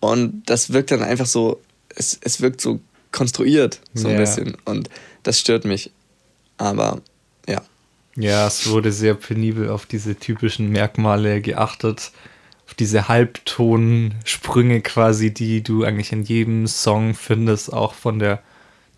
und 0.01 0.43
das 0.47 0.73
wirkt 0.73 0.91
dann 0.91 1.03
einfach 1.03 1.27
so, 1.27 1.61
es, 1.95 2.19
es 2.23 2.41
wirkt 2.41 2.61
so 2.61 2.81
konstruiert, 3.13 3.81
so 3.95 4.09
ein 4.09 4.15
Ja. 4.15 4.21
bisschen 4.21 4.57
und 4.65 4.89
das 5.23 5.39
stört 5.39 5.65
mich. 5.65 5.91
Aber 6.59 7.01
ja, 7.49 7.63
Ja, 8.17 8.47
es 8.47 8.69
wurde 8.69 8.93
sehr 8.93 9.15
penibel 9.15 9.69
auf 9.71 9.87
diese 9.87 10.17
typischen 10.17 10.71
Merkmale 10.71 11.41
geachtet, 11.41 12.13
auf 12.67 12.75
diese 12.75 13.09
Halbtonsprünge 13.09 14.81
quasi, 14.81 15.33
die 15.33 15.63
du 15.63 15.85
eigentlich 15.85 16.13
in 16.13 16.25
jedem 16.25 16.67
Song 16.67 17.15
findest, 17.15 17.73
auch 17.73 17.95
von 17.95 18.19
der 18.19 18.43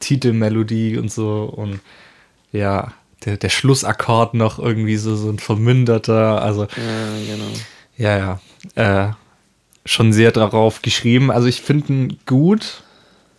Titelmelodie 0.01 0.99
und 0.99 1.11
so 1.13 1.45
und 1.45 1.81
ja, 2.53 2.93
der, 3.25 3.37
der 3.37 3.49
Schlussakkord 3.49 4.35
noch 4.35 4.59
irgendwie 4.59 4.97
so, 4.97 5.17
so 5.17 5.31
ein 5.31 5.39
vermünderter, 5.39 6.43
also 6.43 6.63
ja 6.65 7.35
genau. 7.35 7.51
ja, 7.97 8.41
ja, 8.77 9.09
äh, 9.09 9.13
schon 9.87 10.13
sehr 10.13 10.31
darauf 10.33 10.83
geschrieben. 10.83 11.31
Also 11.31 11.47
ich 11.49 11.61
finde 11.63 11.93
ihn 11.93 12.19
gut 12.27 12.83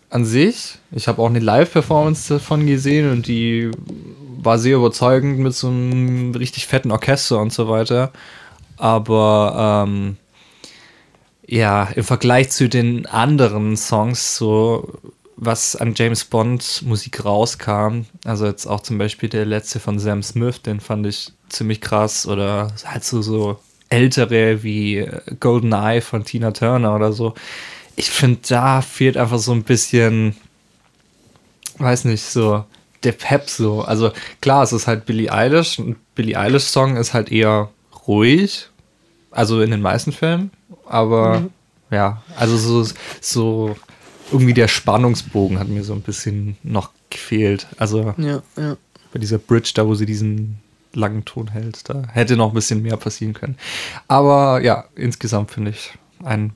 an 0.09 0.25
sich. 0.25 0.77
Ich 0.91 1.07
habe 1.07 1.21
auch 1.21 1.29
eine 1.29 1.39
Live-Performance 1.39 2.33
davon 2.35 2.65
gesehen 2.65 3.12
und 3.12 3.27
die 3.27 3.71
war 4.41 4.59
sehr 4.59 4.77
überzeugend 4.77 5.39
mit 5.39 5.53
so 5.53 5.67
einem 5.67 6.35
richtig 6.35 6.67
fetten 6.67 6.91
Orchester 6.91 7.39
und 7.39 7.51
so 7.51 7.67
weiter. 7.67 8.12
Aber 8.77 9.85
ähm, 9.88 10.17
ja, 11.47 11.89
im 11.95 12.03
Vergleich 12.03 12.50
zu 12.51 12.69
den 12.69 13.05
anderen 13.05 13.77
Songs, 13.77 14.38
so 14.38 15.00
was 15.38 15.75
an 15.75 15.93
James 15.95 16.24
Bond 16.24 16.83
Musik 16.85 17.25
rauskam, 17.25 18.05
also 18.24 18.45
jetzt 18.45 18.65
auch 18.67 18.81
zum 18.81 18.97
Beispiel 18.97 19.29
der 19.29 19.45
letzte 19.45 19.79
von 19.79 20.00
Sam 20.00 20.24
Smith, 20.24 20.62
den 20.62 20.79
fand 20.79 21.05
ich 21.07 21.33
ziemlich 21.50 21.81
krass 21.81 22.25
oder 22.25 22.71
halt 22.85 23.03
so, 23.03 23.21
so 23.21 23.59
ältere 23.89 24.63
wie 24.63 25.07
Golden 25.39 25.74
Eye 25.74 26.01
von 26.01 26.24
Tina 26.25 26.51
Turner 26.51 26.95
oder 26.95 27.12
so. 27.13 27.33
Ich 27.96 28.10
finde, 28.10 28.40
da 28.48 28.82
fehlt 28.82 29.18
einfach 29.18 29.40
so 29.40 29.52
ein 29.54 29.64
bisschen, 29.64 30.36
weiß 31.78 32.06
nicht, 32.06 32.24
so 32.24 32.66
der 33.04 33.14
Pep 33.14 33.50
so. 33.50 33.82
Also 33.82 34.12
klar, 34.42 34.64
es 34.64 34.74
ist 34.74 34.88
halt 34.88 35.06
Billie 35.06 35.32
Eilish 35.32 35.80
und 35.80 35.98
Billie 36.16 36.38
Eilish 36.38 36.64
Song 36.64 36.98
ist 36.98 37.14
halt 37.14 37.32
eher 37.32 37.70
ruhig, 38.08 38.70
also 39.32 39.62
in 39.62 39.72
den 39.72 39.82
meisten 39.82 40.12
Fällen, 40.12 40.52
aber 40.86 41.44
ja, 41.92 42.24
also 42.38 42.58
so, 42.58 42.94
so 43.22 43.75
irgendwie 44.32 44.54
der 44.54 44.68
Spannungsbogen 44.68 45.60
hat 45.60 45.68
mir 45.68 45.84
so 45.84 45.94
ein 45.94 46.02
bisschen 46.02 46.58
noch 46.64 46.92
gefehlt. 47.10 47.68
Also 47.78 48.14
Ja, 48.18 48.42
ja. 48.58 48.78
bei 49.14 49.20
dieser 49.20 49.38
Bridge, 49.38 49.72
da 49.75 49.86
wo 49.86 49.94
sie 49.96 50.06
diesen 50.06 50.58
langen 50.94 51.25
Ton 51.25 51.50
hält, 51.50 51.90
da 51.90 52.04
hätte 52.12 52.38
noch 52.38 52.50
ein 52.50 52.56
bisschen 52.56 52.82
mehr 52.82 52.98
passieren 52.98 53.34
können. 53.34 53.58
Aber 54.08 54.62
ja, 54.62 54.86
insgesamt 54.96 55.52
finde 55.52 55.72
ich 55.72 55.94
ein 56.24 56.54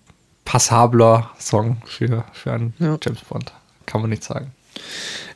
passabler 0.49 1.29
Song 1.37 1.77
für, 1.85 2.25
für 2.33 2.51
einen 2.51 2.73
Ja. 2.79 2.97
James 3.03 3.21
Bond. 3.21 3.53
Kann 3.85 4.01
man 4.01 4.09
nicht 4.09 4.23
sagen. 4.23 4.51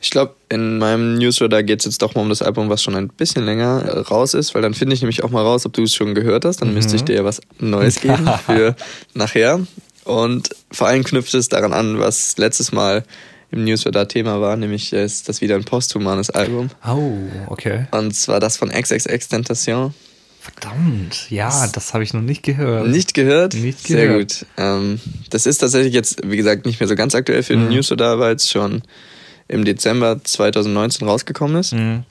Ich 0.00 0.10
glaube, 0.10 0.34
in 0.48 0.78
meinem 0.78 1.14
Newsletter 1.14 1.62
geht 1.62 1.78
es 1.78 1.84
jetzt 1.84 2.02
doch 2.02 2.16
mal 2.16 2.22
um 2.22 2.30
das 2.30 2.42
Album, 2.42 2.68
was 2.68 2.82
schon 2.82 2.96
ein 2.96 3.08
bisschen 3.08 3.44
länger 3.44 3.82
äh, 3.84 3.98
raus 4.00 4.34
ist, 4.34 4.56
weil 4.56 4.62
dann 4.62 4.74
finde 4.74 4.94
ich 4.94 5.02
nämlich 5.02 5.22
auch 5.22 5.30
mal 5.30 5.42
raus, 5.42 5.66
ob 5.66 5.72
du 5.72 5.84
es 5.84 5.94
schon 5.94 6.16
gehört 6.16 6.44
hast. 6.44 6.62
Dann 6.62 6.74
müsste 6.74 6.96
ich 6.96 7.04
dir 7.04 7.14
ja 7.14 7.24
was 7.24 7.40
Neues 7.60 8.00
geben 8.00 8.28
für 8.44 8.74
nachher. 9.12 9.60
Und 10.02 10.50
vor 10.72 10.88
allem 10.88 11.04
knüpft 11.04 11.32
es 11.34 11.48
daran 11.48 11.72
an, 11.72 12.00
was 12.00 12.36
letztes 12.36 12.72
Mal 12.72 13.04
im 13.52 13.62
Newsletter 13.62 14.08
Thema 14.08 14.40
war, 14.40 14.56
nämlich 14.56 14.92
ist 14.92 15.28
das 15.28 15.40
wieder 15.40 15.54
ein 15.54 15.64
posthumanes 15.64 16.30
Album. 16.30 16.70
Oh, 16.84 17.12
okay. 17.46 17.86
Und 17.92 18.16
zwar 18.16 18.40
das 18.40 18.56
von 18.56 18.68
XXX 18.70 19.28
Tentation. 19.28 19.94
Verdammt, 20.44 21.30
ja, 21.30 21.66
das 21.68 21.94
habe 21.94 22.04
ich 22.04 22.12
noch 22.12 22.20
nicht 22.20 22.42
gehört. 22.42 22.86
Nicht 22.88 23.14
gehört? 23.14 23.54
Nicht 23.54 23.86
Sehr 23.86 24.06
gehört. 24.08 24.40
gut. 24.40 24.46
Ähm, 24.58 25.00
das 25.30 25.46
ist 25.46 25.58
tatsächlich 25.58 25.94
jetzt, 25.94 26.20
wie 26.22 26.36
gesagt, 26.36 26.66
nicht 26.66 26.80
mehr 26.80 26.88
so 26.88 26.94
ganz 26.96 27.14
aktuell 27.14 27.42
für 27.42 27.54
den 27.54 27.64
Mhm. 27.64 27.70
Newsletter, 27.76 28.18
weil 28.18 28.36
es 28.36 28.50
schon 28.50 28.82
im 29.48 29.64
Dezember 29.64 30.22
2019 30.22 31.08
rausgekommen 31.08 31.56
ist. 31.56 31.72
Mhm. 31.72 32.02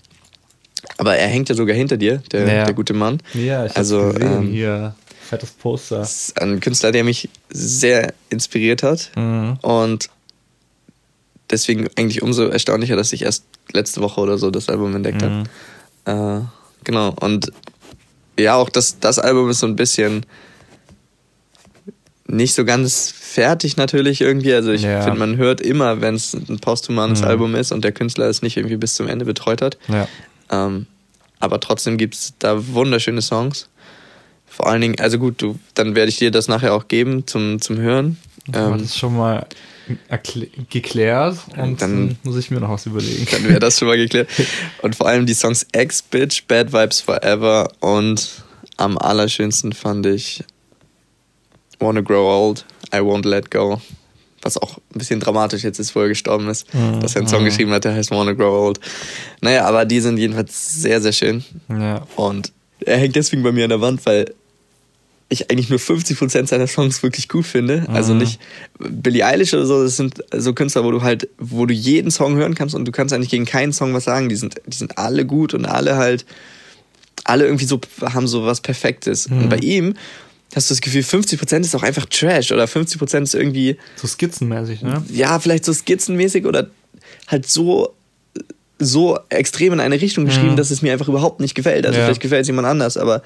Aber 0.97 1.15
er 1.15 1.27
hängt 1.27 1.49
ja 1.49 1.55
sogar 1.55 1.75
hinter 1.75 1.97
dir, 1.97 2.23
der, 2.31 2.41
Ja. 2.51 2.65
der 2.65 2.73
gute 2.73 2.93
Mann. 2.93 3.19
Ja, 3.35 3.65
ich 3.67 3.77
Also, 3.77 4.07
gesehen 4.13 4.21
ähm, 4.45 4.51
hier. 4.51 4.95
Fettes 5.21 5.51
Poster. 5.51 5.99
Das 5.99 6.29
ist 6.29 6.41
ein 6.41 6.59
Künstler, 6.59 6.91
der 6.91 7.03
mich 7.03 7.29
sehr 7.51 8.13
inspiriert 8.31 8.81
hat. 8.81 9.11
Mhm. 9.15 9.57
Und 9.61 10.09
deswegen 11.51 11.87
eigentlich 11.97 12.21
umso 12.23 12.47
erstaunlicher, 12.47 12.95
dass 12.95 13.13
ich 13.13 13.21
erst 13.23 13.45
letzte 13.71 14.01
Woche 14.01 14.19
oder 14.21 14.37
so 14.37 14.49
das 14.51 14.69
Album 14.69 14.95
entdeckt 14.95 15.21
Mhm. 15.21 15.43
habe. 16.05 16.41
Äh, 16.45 16.83
genau. 16.83 17.13
Und 17.19 17.51
ja, 18.39 18.55
auch 18.55 18.69
das, 18.69 18.99
das 18.99 19.19
Album 19.19 19.49
ist 19.49 19.59
so 19.59 19.67
ein 19.67 19.75
bisschen 19.75 20.25
nicht 22.27 22.53
so 22.55 22.65
ganz 22.65 23.13
fertig 23.17 23.77
natürlich 23.77 24.21
irgendwie. 24.21 24.53
Also 24.53 24.71
ich 24.71 24.81
Ja. 24.83 25.01
finde, 25.01 25.19
man 25.19 25.37
hört 25.37 25.61
immer, 25.61 26.01
wenn 26.01 26.15
es 26.15 26.33
ein 26.33 26.59
posthumanes 26.59 27.21
Mhm. 27.21 27.27
Album 27.27 27.55
ist 27.55 27.71
und 27.71 27.83
der 27.83 27.91
Künstler 27.91 28.25
es 28.27 28.41
nicht 28.41 28.57
irgendwie 28.57 28.77
bis 28.77 28.95
zum 28.95 29.07
Ende 29.07 29.25
betreut 29.25 29.61
hat. 29.61 29.77
Ja. 29.87 30.07
Ähm, 30.49 30.87
aber 31.39 31.59
trotzdem 31.59 31.97
gibt 31.97 32.15
es 32.15 32.33
da 32.39 32.67
wunderschöne 32.73 33.21
Songs. 33.21 33.67
Vor 34.47 34.67
allen 34.67 34.81
Dingen, 34.81 34.99
also 34.99 35.19
gut, 35.19 35.41
du, 35.41 35.59
dann 35.73 35.95
werde 35.95 36.09
ich 36.09 36.17
dir 36.17 36.31
das 36.31 36.47
nachher 36.47 36.73
auch 36.73 36.87
geben 36.87 37.27
zum, 37.27 37.59
zum 37.59 37.77
Hören. 37.77 38.17
Ähm, 38.53 38.73
das 38.73 38.81
ist 38.83 38.97
schon 38.97 39.17
mal 39.17 39.45
geklärt 40.69 41.37
und 41.57 41.81
Dann- 41.81 42.17
muss 42.23 42.37
ich 42.37 42.51
mir 42.51 42.59
noch 42.59 42.69
was 42.69 42.85
überlegen. 42.85 43.27
dann 43.31 43.43
wäre 43.47 43.59
das 43.59 43.77
schon 43.79 43.87
mal 43.87 43.97
geklärt. 43.97 44.29
Und 44.81 44.95
vor 44.95 45.07
allem 45.07 45.25
die 45.25 45.33
Songs 45.33 45.65
X-Bitch, 45.75 46.43
Bad 46.47 46.71
Vibes 46.73 47.01
Forever 47.01 47.69
und 47.79 48.43
am 48.77 48.97
allerschönsten 48.97 49.73
fand 49.73 50.05
ich 50.05 50.43
Wanna 51.79 52.01
Grow 52.01 52.25
Old, 52.49 52.65
I 52.93 52.97
Won't 52.97 53.27
Let 53.27 53.51
Go. 53.51 53.81
Was 54.41 54.57
auch 54.57 54.77
ein 54.77 54.97
bisschen 54.99 55.19
dramatisch 55.19 55.63
jetzt 55.63 55.79
ist, 55.79 55.95
wo 55.95 56.01
er 56.01 56.07
gestorben 56.09 56.49
ist, 56.49 56.73
Mhm, 56.73 56.99
dass 56.99 57.15
er 57.15 57.19
einen 57.21 57.27
Song 57.29 57.41
mhm. 57.41 57.45
geschrieben 57.45 57.71
hat, 57.71 57.85
der 57.85 57.93
heißt 57.93 58.11
Wanna 58.11 58.33
Grow 58.33 58.67
Old. 58.67 58.79
Naja, 59.41 59.65
aber 59.65 59.85
die 59.85 59.99
sind 60.01 60.17
jedenfalls 60.17 60.81
sehr, 60.81 61.01
sehr 61.01 61.13
schön. 61.13 61.43
Ja. 61.69 62.05
Und 62.15 62.51
er 62.81 62.97
hängt 62.97 63.15
deswegen 63.15 63.43
bei 63.43 63.51
mir 63.51 63.63
an 63.65 63.69
der 63.69 63.81
Wand, 63.81 64.05
weil 64.05 64.33
ich 65.29 65.49
eigentlich 65.49 65.69
nur 65.69 65.79
50% 65.79 66.47
seiner 66.47 66.67
Songs 66.67 67.01
wirklich 67.01 67.27
gut 67.29 67.45
finde. 67.45 67.85
Also 67.89 68.13
Mhm. 68.13 68.19
nicht 68.19 68.39
Billie 68.79 69.25
Eilish 69.25 69.53
oder 69.53 69.65
so, 69.65 69.83
das 69.83 69.97
sind 69.97 70.23
so 70.35 70.53
Künstler, 70.53 70.83
wo 70.83 70.91
du 70.91 71.01
halt, 71.01 71.27
wo 71.39 71.65
du 71.65 71.73
jeden 71.73 72.11
Song 72.11 72.35
hören 72.35 72.53
kannst 72.55 72.75
und 72.75 72.85
du 72.85 72.91
kannst 72.91 73.13
eigentlich 73.13 73.29
gegen 73.31 73.45
keinen 73.45 73.73
Song 73.73 73.93
was 73.93 74.03
sagen. 74.03 74.29
Die 74.29 74.35
sind, 74.35 74.55
die 74.67 74.75
sind 74.77 74.97
alle 74.97 75.25
gut 75.25 75.53
und 75.53 75.65
alle 75.65 75.95
halt, 75.97 76.25
alle 77.23 77.45
irgendwie 77.45 77.65
so, 77.65 77.79
haben 78.01 78.27
so 78.27 78.45
was 78.45 78.61
Perfektes. 78.61 79.29
Mhm. 79.29 79.37
Und 79.43 79.49
bei 79.49 79.57
ihm 79.57 79.95
hast 80.55 80.69
du 80.69 80.73
das 80.75 80.81
Gefühl, 80.81 81.01
50% 81.01 81.61
ist 81.61 81.73
auch 81.75 81.81
einfach 81.83 82.05
Trash 82.05 82.51
oder 82.51 82.65
50% 82.65 83.23
ist 83.23 83.33
irgendwie, 83.33 83.77
So 83.95 84.07
skizzenmäßig, 84.07 84.83
ne? 84.83 85.03
ja, 85.09 85.39
vielleicht 85.39 85.65
so 85.65 85.73
skizzenmäßig 85.73 86.45
oder 86.45 86.69
halt 87.27 87.49
so 87.49 87.93
so 88.79 89.17
extrem 89.29 89.71
in 89.73 89.79
eine 89.79 90.01
Richtung 90.01 90.25
geschrieben, 90.25 90.51
Mhm. 90.51 90.55
dass 90.57 90.69
es 90.69 90.81
mir 90.81 90.91
einfach 90.91 91.07
überhaupt 91.07 91.39
nicht 91.39 91.55
gefällt. 91.55 91.85
Also 91.85 91.97
Ja. 91.99 92.05
vielleicht 92.05 92.19
gefällt 92.21 92.41
es 92.41 92.47
jemand 92.47 92.67
anders, 92.67 92.97
aber 92.97 93.21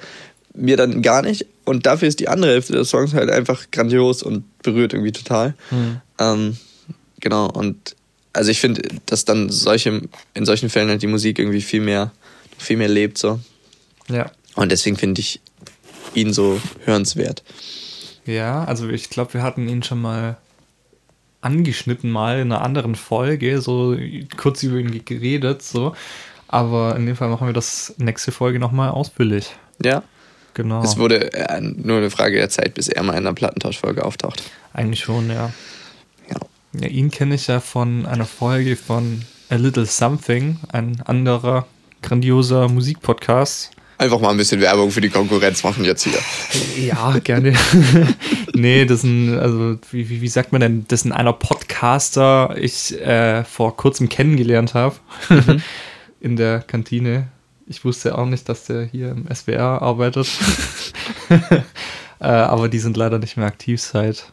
mir 0.58 0.76
dann 0.76 1.02
gar 1.02 1.22
nicht. 1.22 1.46
Und 1.64 1.86
dafür 1.86 2.08
ist 2.08 2.20
die 2.20 2.28
andere 2.28 2.52
Hälfte 2.52 2.72
des 2.72 2.90
Songs 2.90 3.14
halt 3.14 3.30
einfach 3.30 3.70
grandios 3.70 4.22
und 4.22 4.44
berührt 4.62 4.92
irgendwie 4.92 5.12
total. 5.12 5.54
Mhm. 5.70 6.00
Ähm, 6.18 6.56
genau, 7.20 7.48
und 7.50 7.94
also 8.32 8.50
ich 8.50 8.60
finde, 8.60 8.82
dass 9.06 9.24
dann 9.24 9.50
solche, 9.50 10.02
in 10.34 10.44
solchen 10.44 10.70
Fällen 10.70 10.88
halt 10.88 11.02
die 11.02 11.06
Musik 11.06 11.38
irgendwie 11.38 11.60
viel 11.60 11.80
mehr, 11.80 12.12
viel 12.56 12.76
mehr 12.76 12.88
lebt 12.88 13.18
so. 13.18 13.40
Ja. 14.08 14.30
Und 14.54 14.72
deswegen 14.72 14.96
finde 14.96 15.20
ich 15.20 15.40
ihn 16.14 16.32
so 16.32 16.60
hörenswert. 16.84 17.42
Ja, 18.24 18.64
also 18.64 18.88
ich 18.88 19.10
glaube, 19.10 19.34
wir 19.34 19.42
hatten 19.42 19.68
ihn 19.68 19.82
schon 19.82 20.00
mal 20.00 20.36
angeschnitten 21.40 22.10
mal 22.10 22.40
in 22.40 22.52
einer 22.52 22.62
anderen 22.62 22.94
Folge, 22.94 23.60
so 23.60 23.96
kurz 24.36 24.62
über 24.62 24.78
ihn 24.78 25.04
geredet, 25.04 25.62
so. 25.62 25.94
Aber 26.48 26.96
in 26.96 27.06
dem 27.06 27.16
Fall 27.16 27.28
machen 27.28 27.46
wir 27.46 27.52
das 27.52 27.94
nächste 27.98 28.32
Folge 28.32 28.58
nochmal 28.58 28.90
ausführlich. 28.90 29.54
Ja. 29.82 30.02
Genau. 30.58 30.82
Es 30.82 30.98
wurde 30.98 31.32
äh, 31.34 31.60
nur 31.60 31.98
eine 31.98 32.10
Frage 32.10 32.36
der 32.36 32.50
Zeit, 32.50 32.74
bis 32.74 32.88
er 32.88 33.04
mal 33.04 33.12
in 33.12 33.18
einer 33.18 33.32
Plattentauschfolge 33.32 34.04
auftaucht. 34.04 34.42
Eigentlich 34.72 34.98
schon, 34.98 35.30
ja. 35.30 35.52
Ja. 36.28 36.36
Ja, 36.80 36.88
ihn 36.88 37.12
kenne 37.12 37.36
ich 37.36 37.46
ja 37.46 37.60
von 37.60 38.06
einer 38.06 38.26
Folge 38.26 38.74
von 38.74 39.22
A 39.50 39.54
Little 39.54 39.86
Something, 39.86 40.58
ein 40.72 41.00
anderer 41.06 41.68
grandioser 42.02 42.66
Musikpodcast. 42.66 43.70
Einfach 43.98 44.18
mal 44.18 44.30
ein 44.30 44.36
bisschen 44.36 44.60
Werbung 44.60 44.90
für 44.90 45.00
die 45.00 45.10
Konkurrenz 45.10 45.62
machen 45.62 45.84
jetzt 45.84 46.02
hier. 46.02 46.18
Ja, 46.84 47.16
gerne. 47.20 47.54
nee, 48.52 48.84
das 48.84 49.02
sind, 49.02 49.38
also, 49.38 49.78
wie, 49.92 50.20
wie, 50.20 50.28
sagt 50.28 50.50
man 50.50 50.60
denn, 50.60 50.86
das 50.88 51.02
sind 51.02 51.12
einer 51.12 51.34
Podcaster 51.34 52.56
ich 52.58 53.00
äh, 53.00 53.44
vor 53.44 53.76
kurzem 53.76 54.08
kennengelernt 54.08 54.74
habe. 54.74 54.96
In 56.20 56.34
der 56.34 56.62
Kantine. 56.62 57.28
Ich 57.70 57.84
wusste 57.84 58.16
auch 58.16 58.24
nicht, 58.26 58.48
dass 58.48 58.64
der 58.64 58.84
hier 58.84 59.10
im 59.10 59.26
SWR 59.32 59.82
arbeitet. 59.82 60.26
äh, 62.20 62.24
aber 62.24 62.68
die 62.68 62.78
sind 62.78 62.96
leider 62.96 63.18
nicht 63.18 63.36
mehr 63.36 63.46
aktiv 63.46 63.80
seit 63.80 64.32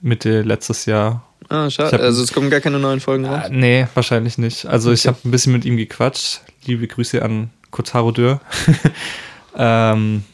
Mitte 0.00 0.42
letztes 0.42 0.84
Jahr. 0.86 1.24
Ah, 1.48 1.66
Ich 1.68 1.74
schade. 1.74 1.92
hab- 1.92 2.00
Also 2.00 2.22
es 2.22 2.32
kommen 2.32 2.50
gar 2.50 2.60
keine 2.60 2.78
neuen 2.78 3.00
Folgen 3.00 3.24
raus. 3.26 3.44
Äh, 3.46 3.50
nee, 3.50 3.86
wahrscheinlich 3.94 4.38
nicht. 4.38 4.66
Also 4.66 4.92
ich 4.92 5.00
Okay. 5.08 5.08
habe 5.16 5.28
ein 5.28 5.30
bisschen 5.30 5.52
mit 5.52 5.64
ihm 5.64 5.76
gequatscht. 5.76 6.40
Liebe 6.64 6.86
Grüße 6.88 7.22
an 7.22 7.50
Kotaro 7.70 8.10
Dürr. 8.12 8.40
ähm, 9.56 10.24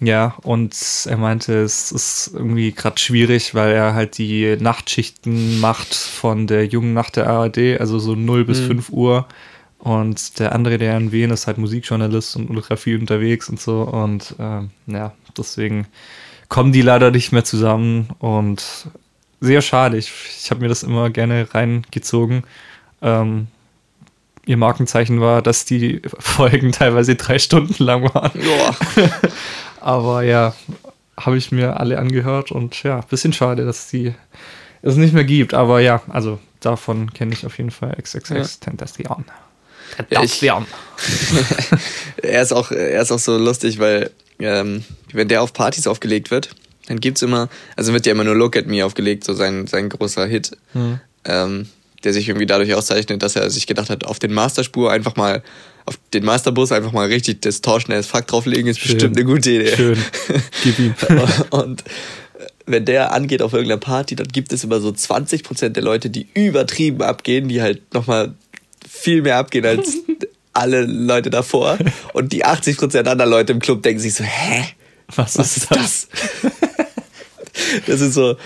ja, 0.00 0.34
und 0.42 0.74
er 1.06 1.16
meinte, 1.16 1.54
es 1.62 1.90
ist 1.92 2.30
irgendwie 2.34 2.72
gerade 2.72 2.98
schwierig, 2.98 3.54
weil 3.54 3.72
er 3.72 3.94
halt 3.94 4.18
die 4.18 4.56
Nachtschichten 4.58 5.60
macht 5.60 5.94
von 5.94 6.46
der 6.46 6.66
jungen 6.66 6.92
Nacht 6.92 7.16
der 7.16 7.28
ARD, 7.28 7.80
also 7.80 7.98
so 7.98 8.14
0 8.14 8.44
bis 8.44 8.60
Mhm. 8.60 8.66
5 8.66 8.88
Uhr. 8.90 9.26
Und 9.78 10.38
der 10.38 10.54
andere, 10.54 10.78
der 10.78 10.96
in 10.96 11.12
Wien 11.12 11.30
ist, 11.30 11.46
halt 11.46 11.58
Musikjournalist 11.58 12.36
und 12.36 12.50
ultra 12.50 12.76
viel 12.76 12.98
unterwegs 12.98 13.48
und 13.48 13.60
so. 13.60 13.82
Und 13.82 14.34
ähm, 14.38 14.70
ja, 14.86 15.12
deswegen 15.36 15.86
kommen 16.48 16.72
die 16.72 16.82
leider 16.82 17.10
nicht 17.10 17.32
mehr 17.32 17.44
zusammen. 17.44 18.08
Und 18.18 18.88
sehr 19.40 19.62
schade. 19.62 19.96
Ich, 19.96 20.12
ich 20.38 20.50
habe 20.50 20.60
mir 20.60 20.68
das 20.68 20.82
immer 20.82 21.10
gerne 21.10 21.46
reingezogen. 21.52 22.44
Ähm, 23.02 23.48
ihr 24.46 24.56
Markenzeichen 24.56 25.20
war, 25.20 25.42
dass 25.42 25.64
die 25.64 26.00
Folgen 26.18 26.72
teilweise 26.72 27.14
drei 27.16 27.38
Stunden 27.38 27.82
lang 27.82 28.02
waren. 28.14 28.32
Aber 29.80 30.22
ja, 30.22 30.54
habe 31.18 31.36
ich 31.36 31.52
mir 31.52 31.78
alle 31.78 31.98
angehört 31.98 32.50
und 32.50 32.82
ja, 32.82 33.00
bisschen 33.02 33.32
schade, 33.32 33.64
dass 33.64 33.88
die 33.88 34.14
es 34.82 34.96
nicht 34.96 35.14
mehr 35.14 35.24
gibt. 35.24 35.54
Aber 35.54 35.80
ja, 35.80 36.02
also 36.08 36.38
davon 36.60 37.12
kenne 37.12 37.32
ich 37.32 37.46
auf 37.46 37.58
jeden 37.58 37.70
Fall 37.70 37.96
XXX 38.00 38.60
Tentacion. 38.60 39.24
Ich- 40.22 40.42
er 42.22 42.42
ist 42.42 42.52
auch, 42.52 42.70
er 42.70 43.02
ist 43.02 43.12
auch 43.12 43.18
so 43.18 43.36
lustig, 43.36 43.78
weil 43.78 44.10
ähm, 44.38 44.84
wenn 45.12 45.28
der 45.28 45.42
auf 45.42 45.52
Partys 45.52 45.86
aufgelegt 45.86 46.30
wird, 46.30 46.50
dann 46.86 47.00
gibt's 47.00 47.22
immer, 47.22 47.48
also 47.76 47.92
wird 47.92 48.06
ja 48.06 48.12
immer 48.12 48.24
nur 48.24 48.34
Look 48.34 48.56
at 48.56 48.66
Me 48.66 48.84
aufgelegt, 48.84 49.24
so 49.24 49.34
sein, 49.34 49.66
sein 49.66 49.88
großer 49.88 50.26
Hit, 50.26 50.52
Hm. 50.72 51.00
ähm, 51.24 51.68
der 52.04 52.12
sich 52.12 52.28
irgendwie 52.28 52.46
dadurch 52.46 52.72
auszeichnet, 52.74 53.22
dass 53.22 53.34
er 53.36 53.50
sich 53.50 53.66
gedacht 53.66 53.90
hat, 53.90 54.04
auf 54.04 54.18
den 54.18 54.32
Masterspur 54.32 54.92
einfach 54.92 55.16
mal, 55.16 55.42
auf 55.86 55.98
den 56.12 56.24
Masterbus 56.24 56.70
einfach 56.72 56.92
mal 56.92 57.06
richtig 57.06 57.40
Distortion 57.42 57.96
as 57.96 58.06
fuck 58.06 58.26
drauflegen, 58.26 58.66
ist 58.70 58.78
Schön. 58.80 58.92
bestimmt 58.92 59.16
eine 59.16 59.24
gute 59.26 59.50
Idee. 59.50 59.74
Schön. 59.76 59.98
Gib 60.62 60.78
ihm. 60.78 60.94
Und 61.50 61.82
wenn 62.66 62.84
der 62.84 63.12
angeht 63.12 63.42
auf 63.42 63.52
irgendeiner 63.52 63.80
Party, 63.80 64.14
dann 64.16 64.28
gibt 64.28 64.52
es 64.52 64.62
immer 64.64 64.80
so 64.80 64.90
20% 64.90 65.70
der 65.70 65.82
Leute, 65.82 66.10
die 66.10 66.28
übertrieben 66.34 67.02
abgehen, 67.02 67.48
die 67.48 67.62
halt 67.62 67.94
nochmal 67.94 68.34
viel 69.00 69.22
mehr 69.22 69.36
abgehen 69.36 69.64
als 69.66 69.96
alle 70.52 70.82
Leute 70.84 71.30
davor. 71.30 71.78
Und 72.12 72.32
die 72.32 72.44
80% 72.44 73.06
anderen 73.06 73.30
Leute 73.30 73.52
im 73.52 73.60
Club 73.60 73.82
denken 73.82 74.00
sich 74.00 74.14
so, 74.14 74.24
hä? 74.24 74.64
Was, 75.14 75.38
Was 75.38 75.56
ist 75.56 75.70
das? 75.70 76.08
das 77.86 78.00
ist 78.00 78.14
so, 78.14 78.36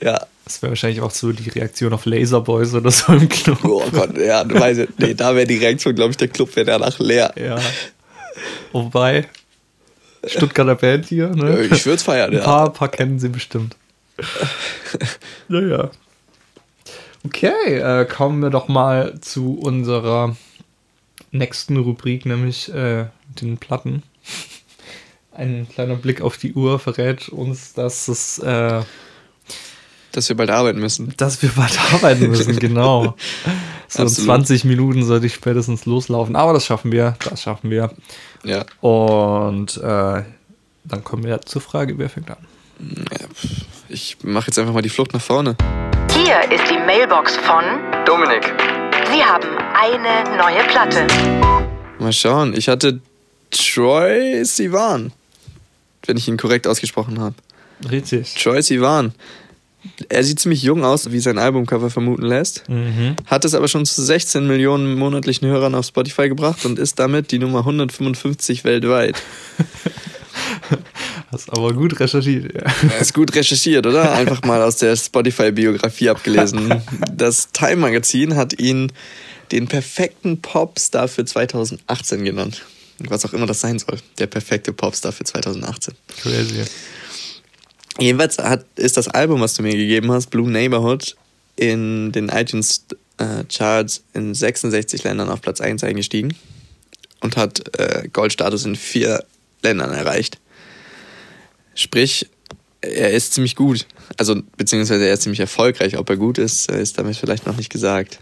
ja, 0.00 0.26
Das 0.44 0.62
wäre 0.62 0.70
wahrscheinlich 0.70 1.00
auch 1.00 1.10
so 1.10 1.32
die 1.32 1.50
Reaktion 1.50 1.92
auf 1.92 2.06
Laserboys 2.06 2.72
oder 2.74 2.90
so 2.90 3.12
im 3.12 3.28
Club. 3.28 3.58
oh 3.64 3.84
Gott, 3.92 4.16
ja, 4.16 4.42
du 4.44 4.58
weißt, 4.58 4.88
nee, 4.98 5.14
da 5.14 5.34
wäre 5.34 5.46
die 5.46 5.58
Reaktion, 5.58 5.94
glaube 5.94 6.12
ich, 6.12 6.16
der 6.16 6.28
Club 6.28 6.54
wäre 6.56 6.66
danach 6.66 6.98
leer. 6.98 7.32
Ja. 7.36 7.58
Wobei, 8.72 9.28
Stuttgarter 10.24 10.76
Band 10.76 11.06
hier, 11.06 11.28
ne? 11.28 11.62
Ich 11.64 11.84
würde 11.84 11.96
es 11.96 12.02
feiern, 12.02 12.30
Ein 12.30 12.38
ja. 12.38 12.44
paar, 12.44 12.72
paar 12.72 12.88
kennen 12.88 13.18
sie 13.18 13.28
bestimmt. 13.28 13.76
naja. 15.48 15.90
Okay, 17.24 17.78
äh, 17.78 18.04
kommen 18.04 18.42
wir 18.42 18.50
doch 18.50 18.68
mal 18.68 19.20
zu 19.20 19.58
unserer 19.58 20.36
nächsten 21.30 21.76
Rubrik, 21.76 22.26
nämlich 22.26 22.72
äh, 22.72 23.06
den 23.40 23.58
Platten. 23.58 24.02
Ein 25.32 25.66
kleiner 25.72 25.94
Blick 25.94 26.20
auf 26.20 26.36
die 26.36 26.52
Uhr 26.52 26.78
verrät 26.78 27.28
uns, 27.30 27.72
dass 27.72 28.08
es 28.08 28.38
äh, 28.38 28.82
Dass 30.10 30.28
wir 30.28 30.36
bald 30.36 30.50
arbeiten 30.50 30.78
müssen. 30.78 31.14
Dass 31.16 31.40
wir 31.40 31.50
bald 31.50 31.78
arbeiten 31.94 32.28
müssen, 32.28 32.58
genau. 32.60 33.16
So 33.88 34.02
in 34.02 34.08
Absolut. 34.08 34.26
20 34.26 34.64
Minuten 34.64 35.04
sollte 35.04 35.26
ich 35.26 35.34
spätestens 35.34 35.86
loslaufen. 35.86 36.36
Aber 36.36 36.52
das 36.52 36.66
schaffen 36.66 36.92
wir, 36.92 37.16
das 37.30 37.42
schaffen 37.42 37.70
wir. 37.70 37.92
Ja. 38.44 38.66
Und 38.80 39.78
äh, 39.78 40.22
dann 40.84 41.04
kommen 41.04 41.24
wir 41.24 41.40
zur 41.42 41.62
Frage, 41.62 41.96
wer 41.98 42.10
fängt 42.10 42.30
an? 42.30 42.38
ich 43.88 44.16
mache 44.22 44.48
jetzt 44.48 44.58
einfach 44.58 44.72
mal 44.74 44.82
die 44.82 44.88
Flucht 44.88 45.12
nach 45.12 45.22
vorne. 45.22 45.56
Hier 46.32 46.50
ist 46.50 46.64
die 46.70 46.78
Mailbox 46.78 47.36
von 47.36 47.62
Dominik. 48.06 48.42
Sie 49.12 49.22
haben 49.22 49.46
eine 49.78 50.38
neue 50.38 50.66
Platte. 50.66 51.06
Mal 51.98 52.12
schauen. 52.14 52.54
Ich 52.56 52.70
hatte 52.70 53.00
Troy 53.50 54.42
Sivan, 54.42 55.12
wenn 56.06 56.16
ich 56.16 56.28
ihn 56.28 56.38
korrekt 56.38 56.66
ausgesprochen 56.66 57.20
habe. 57.20 57.34
Richtig. 57.90 58.34
Troy 58.36 58.62
Sivan. 58.62 59.12
Er 60.08 60.24
sieht 60.24 60.40
ziemlich 60.40 60.62
jung 60.62 60.86
aus, 60.86 61.12
wie 61.12 61.20
sein 61.20 61.36
Albumcover 61.36 61.90
vermuten 61.90 62.24
lässt. 62.24 62.66
Mhm. 62.66 63.16
Hat 63.26 63.44
es 63.44 63.54
aber 63.54 63.68
schon 63.68 63.84
zu 63.84 64.02
16 64.02 64.46
Millionen 64.46 64.94
monatlichen 64.94 65.46
Hörern 65.48 65.74
auf 65.74 65.84
Spotify 65.84 66.30
gebracht 66.30 66.64
und 66.64 66.78
ist 66.78 66.98
damit 66.98 67.30
die 67.30 67.40
Nummer 67.40 67.58
155 67.58 68.64
weltweit. 68.64 69.22
Hast 71.30 71.50
aber 71.50 71.72
gut 71.72 71.98
recherchiert. 71.98 72.54
Ja. 72.54 72.88
Ist 73.00 73.14
gut 73.14 73.34
recherchiert, 73.34 73.86
oder? 73.86 74.12
Einfach 74.12 74.42
mal 74.42 74.62
aus 74.62 74.76
der 74.76 74.96
Spotify-Biografie 74.96 76.10
abgelesen. 76.10 76.82
Das 77.14 77.52
Time 77.52 77.76
Magazin 77.76 78.36
hat 78.36 78.58
ihn 78.58 78.92
den 79.52 79.68
perfekten 79.68 80.40
Popstar 80.40 81.08
für 81.08 81.24
2018 81.24 82.24
genannt. 82.24 82.64
Was 82.98 83.24
auch 83.24 83.32
immer 83.32 83.46
das 83.46 83.60
sein 83.60 83.78
soll. 83.78 83.98
Der 84.18 84.26
perfekte 84.26 84.72
Popstar 84.72 85.12
für 85.12 85.24
2018. 85.24 85.94
Crazy. 86.20 86.64
Jedenfalls 87.98 88.38
hat, 88.38 88.64
ist 88.76 88.96
das 88.96 89.08
Album, 89.08 89.40
was 89.40 89.54
du 89.54 89.62
mir 89.62 89.76
gegeben 89.76 90.10
hast, 90.10 90.30
Blue 90.30 90.50
Neighborhood, 90.50 91.16
in 91.56 92.12
den 92.12 92.28
iTunes 92.28 92.86
äh, 93.18 93.44
Charts 93.44 94.02
in 94.14 94.34
66 94.34 95.04
Ländern 95.04 95.28
auf 95.28 95.42
Platz 95.42 95.60
1 95.60 95.84
eingestiegen 95.84 96.34
und 97.20 97.36
hat 97.36 97.78
äh, 97.78 98.08
Goldstatus 98.12 98.64
in 98.64 98.76
vier 98.76 99.24
Ländern 99.62 99.92
erreicht. 99.92 100.38
Sprich, 101.74 102.28
er 102.80 103.12
ist 103.12 103.32
ziemlich 103.34 103.56
gut. 103.56 103.86
Also, 104.18 104.42
beziehungsweise 104.56 105.06
er 105.06 105.14
ist 105.14 105.22
ziemlich 105.22 105.40
erfolgreich. 105.40 105.96
Ob 105.96 106.10
er 106.10 106.16
gut 106.16 106.38
ist, 106.38 106.70
äh, 106.70 106.82
ist 106.82 106.98
damit 106.98 107.16
vielleicht 107.16 107.46
noch 107.46 107.56
nicht 107.56 107.70
gesagt. 107.70 108.18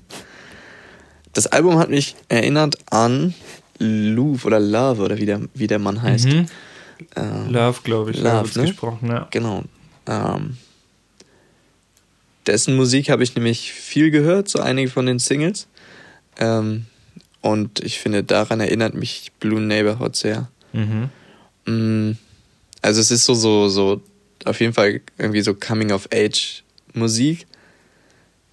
Das 1.33 1.47
Album 1.47 1.79
hat 1.79 1.91
mich 1.91 2.17
erinnert 2.29 2.77
an 2.91 3.35
Louvre 3.79 4.47
oder 4.49 4.61
Love 4.61 5.03
oder 5.03 5.17
wie 5.19 5.27
der, 5.27 5.41
wie 5.55 5.67
der 5.67 5.79
Mann 5.79 6.03
heißt. 6.03 6.27
Mhm. 6.27 6.47
Ähm, 7.17 7.51
Love, 7.51 7.81
glaube 7.83 8.11
ich, 8.11 8.19
Love, 8.19 8.59
ne? 8.59 8.67
gesprochen, 8.67 9.09
ja. 9.09 9.27
Genau. 9.31 9.65
Ähm, 10.07 10.59
dessen 12.47 12.77
Musik 12.77 13.09
habe 13.11 13.23
ich 13.23 13.35
nämlich 13.35 13.73
viel 13.73 14.11
gehört, 14.11 14.49
so 14.49 14.61
einige 14.61 14.91
von 14.91 15.07
den 15.07 15.19
Singles. 15.19 15.67
Ähm, 16.39 16.87
und 17.41 17.81
ich 17.81 18.01
finde, 18.01 18.23
daran 18.23 18.61
erinnert 18.61 18.95
mich 18.95 19.33
Blue 19.41 19.61
Neighborhood 19.61 20.17
sehr. 20.17 20.49
Mhm. 20.73 21.09
Mm, 21.67 22.13
Also 22.83 23.01
es 23.01 23.11
ist 23.11 23.25
so, 23.27 23.35
so, 23.35 23.69
so, 23.69 24.03
auf 24.45 24.61
jeden 24.61 24.73
Fall 24.75 25.01
irgendwie 25.19 25.43
so 25.43 25.55
Coming-of-Age-Musik. 25.55 27.47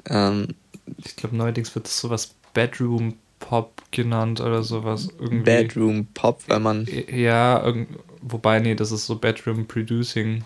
Ähm, 0.09 0.55
Ich 1.03 1.15
glaube, 1.15 1.35
neuerdings 1.35 1.73
wird 1.75 1.85
das 1.85 1.99
sowas 1.99 2.35
Bedroom 2.53 3.15
Pop 3.39 3.81
genannt 3.91 4.41
oder 4.41 4.63
sowas. 4.63 5.09
Irgendwie. 5.19 5.43
Bedroom-Pop, 5.43 6.43
weil 6.47 6.59
man... 6.59 6.87
Ja, 7.11 7.63
irgend, 7.63 7.97
wobei, 8.21 8.59
nee, 8.59 8.75
das 8.75 8.91
ist 8.91 9.05
so 9.05 9.17
Bedroom 9.17 9.67
Producing. 9.67 10.43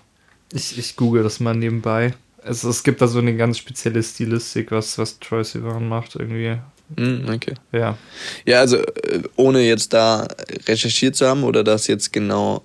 Ich, 0.54 0.78
ich 0.78 0.96
google 0.96 1.24
das 1.24 1.40
mal 1.40 1.56
nebenbei. 1.56 2.14
Es, 2.44 2.64
es 2.64 2.84
gibt 2.84 3.02
da 3.02 3.08
so 3.08 3.20
eine 3.20 3.36
ganz 3.38 3.58
spezielle 3.60 4.02
Stilistik, 4.04 4.72
was, 4.72 4.98
was 4.98 5.20
Troy 5.20 5.44
Sivan 5.44 5.88
macht, 5.88 6.16
irgendwie. 6.16 6.58
Mm, 6.98 7.30
okay. 7.30 7.54
Ja. 7.72 7.98
Ja, 8.46 8.60
also 8.60 8.78
äh, 8.78 9.22
ohne 9.36 9.62
jetzt 9.62 9.94
da 9.94 10.28
recherchiert 10.68 11.16
zu 11.16 11.28
haben 11.28 11.44
oder 11.44 11.64
das 11.64 11.88
jetzt 11.88 12.12
genau 12.14 12.64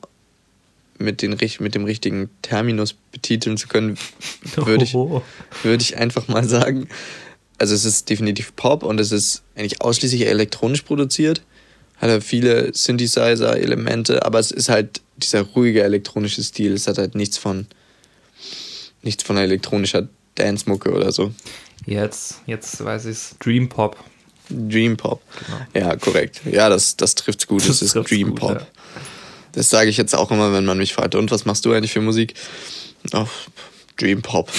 mit, 0.98 1.22
den, 1.22 1.36
mit 1.60 1.74
dem 1.74 1.84
richtigen 1.84 2.30
Terminus 2.42 2.94
betiteln 3.12 3.56
zu 3.56 3.68
können, 3.68 3.98
würde 4.56 4.84
ich, 4.84 4.94
Oh. 4.94 5.22
würde 5.62 5.82
ich 5.82 5.96
einfach 5.98 6.28
mal 6.28 6.48
sagen, 6.48 6.88
also 7.58 7.74
es 7.74 7.84
ist 7.84 8.08
definitiv 8.10 8.54
Pop 8.56 8.82
und 8.82 9.00
es 9.00 9.12
ist 9.12 9.42
eigentlich 9.56 9.80
ausschließlich 9.82 10.26
elektronisch 10.26 10.82
produziert. 10.82 11.42
Hat 11.96 12.10
halt 12.10 12.24
viele 12.24 12.74
Synthesizer-Elemente, 12.74 14.24
aber 14.26 14.38
es 14.38 14.50
ist 14.50 14.68
halt 14.68 15.00
dieser 15.16 15.40
ruhige 15.42 15.82
elektronische 15.82 16.42
Stil. 16.42 16.74
Es 16.74 16.86
hat 16.86 16.98
halt 16.98 17.14
nichts 17.14 17.38
von 17.38 17.66
nichts 19.02 19.22
von 19.22 19.36
elektronischer 19.38 20.08
Dance-Mucke 20.34 20.92
oder 20.92 21.12
so. 21.12 21.32
Jetzt, 21.86 22.42
jetzt 22.46 22.84
weiß 22.84 23.06
ich's. 23.06 23.36
Dream 23.38 23.68
Pop. 23.68 23.96
Dream 24.48 24.96
Pop. 24.96 25.22
Ja, 25.74 25.96
korrekt. 25.96 26.40
Ja, 26.50 26.68
das, 26.68 26.96
das 26.96 27.14
trifft's 27.14 27.46
gut. 27.46 27.68
Das, 27.68 27.82
ist 27.82 27.92
trifft's 27.92 28.10
Dream 28.10 28.30
gut, 28.30 28.40
Pop. 28.40 28.52
ja. 28.52 28.66
Das 29.52 29.70
sage 29.70 29.88
ich 29.88 29.96
jetzt 29.96 30.14
auch 30.14 30.30
immer, 30.30 30.52
wenn 30.52 30.66
man 30.66 30.76
mich 30.78 30.92
fragt, 30.92 31.14
und 31.14 31.30
was 31.30 31.46
machst 31.46 31.64
du 31.64 31.72
eigentlich 31.72 31.92
für 31.92 32.02
Musik? 32.02 32.34
Oh, 33.14 33.26
Dream 33.96 34.20
Pop. 34.22 34.50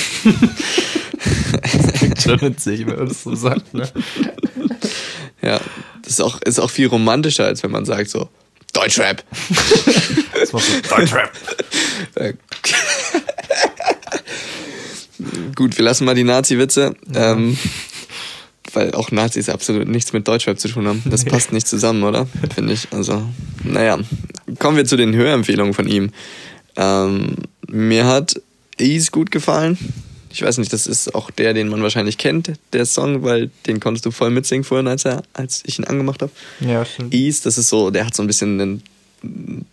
Schon 2.19 2.41
witzig, 2.41 2.87
wenn 2.87 2.95
man 2.95 3.07
das 3.07 3.23
so 3.23 3.35
sagt, 3.35 3.73
ne? 3.73 3.87
Ja, 5.41 5.59
das 6.01 6.13
ist 6.13 6.21
auch, 6.21 6.41
ist 6.41 6.59
auch 6.59 6.71
viel 6.71 6.87
romantischer, 6.87 7.45
als 7.45 7.61
wenn 7.63 7.71
man 7.71 7.85
sagt 7.85 8.09
so, 8.09 8.27
Deutschrap. 8.73 9.23
Das 10.33 10.53
war 10.53 10.61
so 10.61 10.95
Deutschrap. 10.95 11.31
Gut, 15.55 15.77
wir 15.77 15.85
lassen 15.85 16.05
mal 16.05 16.15
die 16.15 16.23
Nazi-Witze, 16.23 16.95
ähm, 17.13 17.57
weil 18.73 18.93
auch 18.93 19.11
Nazis 19.11 19.49
absolut 19.49 19.87
nichts 19.87 20.13
mit 20.13 20.27
Deutschrap 20.27 20.59
zu 20.59 20.67
tun 20.67 20.87
haben. 20.87 21.03
Das 21.05 21.25
passt 21.25 21.51
nicht 21.51 21.67
zusammen, 21.67 22.03
oder? 22.03 22.27
Finde 22.53 22.73
ich. 22.73 22.87
Also, 22.91 23.23
naja. 23.63 23.99
Kommen 24.59 24.77
wir 24.77 24.85
zu 24.85 24.97
den 24.97 25.15
Hörempfehlungen 25.15 25.73
von 25.73 25.87
ihm. 25.87 26.11
Ähm, 26.75 27.35
mir 27.67 28.05
hat 28.05 28.41
Ease 28.79 29.11
gut 29.11 29.31
gefallen. 29.31 29.77
Ich 30.29 30.41
weiß 30.41 30.57
nicht, 30.57 30.71
das 30.71 30.87
ist 30.87 31.15
auch 31.15 31.31
der, 31.31 31.53
den 31.53 31.67
man 31.69 31.81
wahrscheinlich 31.81 32.17
kennt, 32.17 32.51
der 32.73 32.85
Song, 32.85 33.23
weil 33.23 33.49
den 33.65 33.79
konntest 33.79 34.05
du 34.05 34.11
voll 34.11 34.29
mitsingen 34.29 34.63
vorhin, 34.63 34.87
als, 34.87 35.05
er, 35.05 35.23
als 35.33 35.63
ich 35.65 35.79
ihn 35.79 35.85
angemacht 35.85 36.21
habe. 36.21 36.31
Ja, 36.59 36.85
stimmt. 36.85 37.13
Ease, 37.13 37.41
das 37.43 37.57
ist 37.57 37.69
so, 37.69 37.89
der 37.89 38.05
hat 38.05 38.15
so 38.15 38.23
ein 38.23 38.27
bisschen 38.27 38.59
ein 38.59 38.83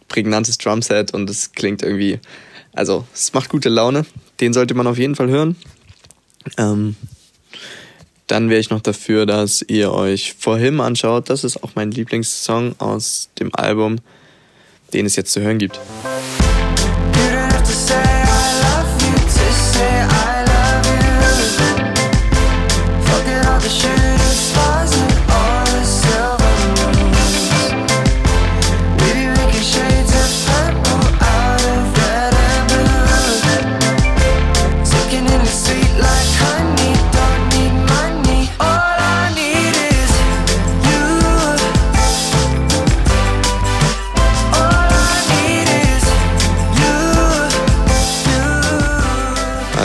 prägnantes 0.08 0.58
Drumset 0.58 1.12
und 1.12 1.28
es 1.28 1.52
klingt 1.52 1.82
irgendwie, 1.82 2.18
also 2.72 3.06
es 3.12 3.32
macht 3.32 3.50
gute 3.50 3.68
Laune. 3.68 4.06
Den 4.40 4.52
sollte 4.52 4.74
man 4.74 4.86
auf 4.86 4.98
jeden 4.98 5.16
Fall 5.16 5.28
hören. 5.28 5.56
Ähm, 6.56 6.96
dann 8.26 8.48
wäre 8.48 8.60
ich 8.60 8.70
noch 8.70 8.80
dafür, 8.80 9.26
dass 9.26 9.62
ihr 9.62 9.92
euch 9.92 10.34
For 10.38 10.58
Him 10.58 10.80
anschaut. 10.80 11.30
Das 11.30 11.44
ist 11.44 11.62
auch 11.62 11.70
mein 11.74 11.90
Lieblingssong 11.90 12.74
aus 12.78 13.28
dem 13.38 13.54
Album, 13.54 13.98
den 14.92 15.06
es 15.06 15.16
jetzt 15.16 15.32
zu 15.32 15.40
hören 15.40 15.58
gibt. 15.58 15.78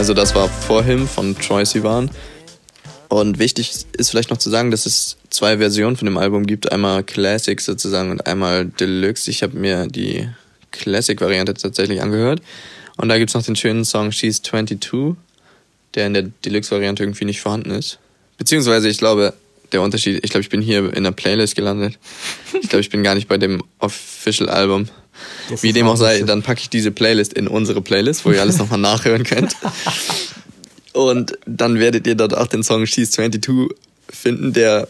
Also 0.10 0.20
das 0.20 0.34
war 0.34 0.50
For 0.50 0.84
Him 0.84 1.08
von 1.08 1.38
Troy 1.38 1.64
Sivan. 1.64 2.10
Und 3.10 3.38
wichtig 3.38 3.86
ist 3.96 4.10
vielleicht 4.10 4.32
noch 4.32 4.40
zu 4.40 4.50
sagen, 4.50 4.72
dass 4.72 4.88
es 4.88 5.18
zwei 5.30 5.60
Versionen 5.60 5.98
von 5.98 6.08
dem 6.08 6.18
Album 6.18 6.48
gibt. 6.48 6.72
Einmal 6.72 7.04
Classic 7.04 7.62
sozusagen 7.62 8.10
und 8.10 8.26
einmal 8.26 8.66
Deluxe. 8.66 9.30
Ich 9.30 9.44
habe 9.44 9.56
mir 9.56 9.86
die 9.86 10.28
Classic-Variante 10.72 11.54
tatsächlich 11.54 12.02
angehört. 12.02 12.42
Und 12.98 13.10
da 13.10 13.20
gibt 13.20 13.30
es 13.30 13.36
noch 13.36 13.44
den 13.44 13.56
schönen 13.56 13.86
Song 13.86 14.12
She's 14.12 14.42
22, 14.42 15.16
der 15.94 16.08
in 16.08 16.16
der 16.16 16.24
Deluxe-Variante 16.44 17.04
irgendwie 17.04 17.26
nicht 17.26 17.42
vorhanden 17.42 17.70
ist. 17.70 18.00
Beziehungsweise 18.40 18.90
ich 18.90 18.98
glaube, 18.98 19.36
der 19.74 19.84
Unterschied, 19.84 20.26
ich 20.26 20.32
glaube, 20.32 20.42
ich 20.42 20.50
bin 20.50 20.64
hier 20.64 20.92
in 20.92 21.04
der 21.04 21.12
Playlist 21.12 21.56
gelandet. 21.56 22.00
Ich 22.60 22.70
glaube, 22.70 22.82
ich 22.82 22.90
bin 22.90 23.04
gar 23.04 23.14
nicht 23.14 23.28
bei 23.28 23.38
dem 23.38 23.62
Official-Album. 23.78 24.90
Das 25.50 25.64
Wie 25.64 25.74
dem 25.74 25.88
auch 25.88 25.96
sei, 25.96 26.22
dann 26.22 26.44
packe 26.44 26.62
ich 26.62 26.70
diese 26.70 26.92
Playlist 26.92 27.34
in 27.34 27.48
unsere 27.48 27.82
Playlist, 27.82 28.26
wo 28.26 28.32
ihr 28.32 28.42
alles 28.42 28.58
nochmal 28.58 28.80
nachhören 28.80 29.24
könnt. 29.24 29.56
Und 30.94 31.38
dann 31.46 31.80
werdet 31.80 32.08
ihr 32.08 32.16
dort 32.16 32.36
auch 32.36 32.48
den 32.48 32.64
Song 32.64 32.86
She's 32.86 33.12
22 33.12 33.70
finden, 34.10 34.54
der 34.54 34.88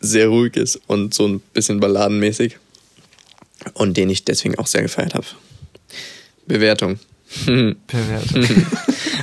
sehr 0.00 0.28
ruhig 0.28 0.56
ist 0.56 0.80
und 0.88 1.14
so 1.14 1.26
ein 1.26 1.40
bisschen 1.40 1.80
balladenmäßig. 1.80 2.58
Und 3.74 3.96
den 3.96 4.10
ich 4.10 4.24
deswegen 4.24 4.58
auch 4.58 4.66
sehr 4.66 4.82
gefeiert 4.82 5.14
habe. 5.14 5.26
Bewertung. 6.46 6.98
Bewertung. 7.46 8.66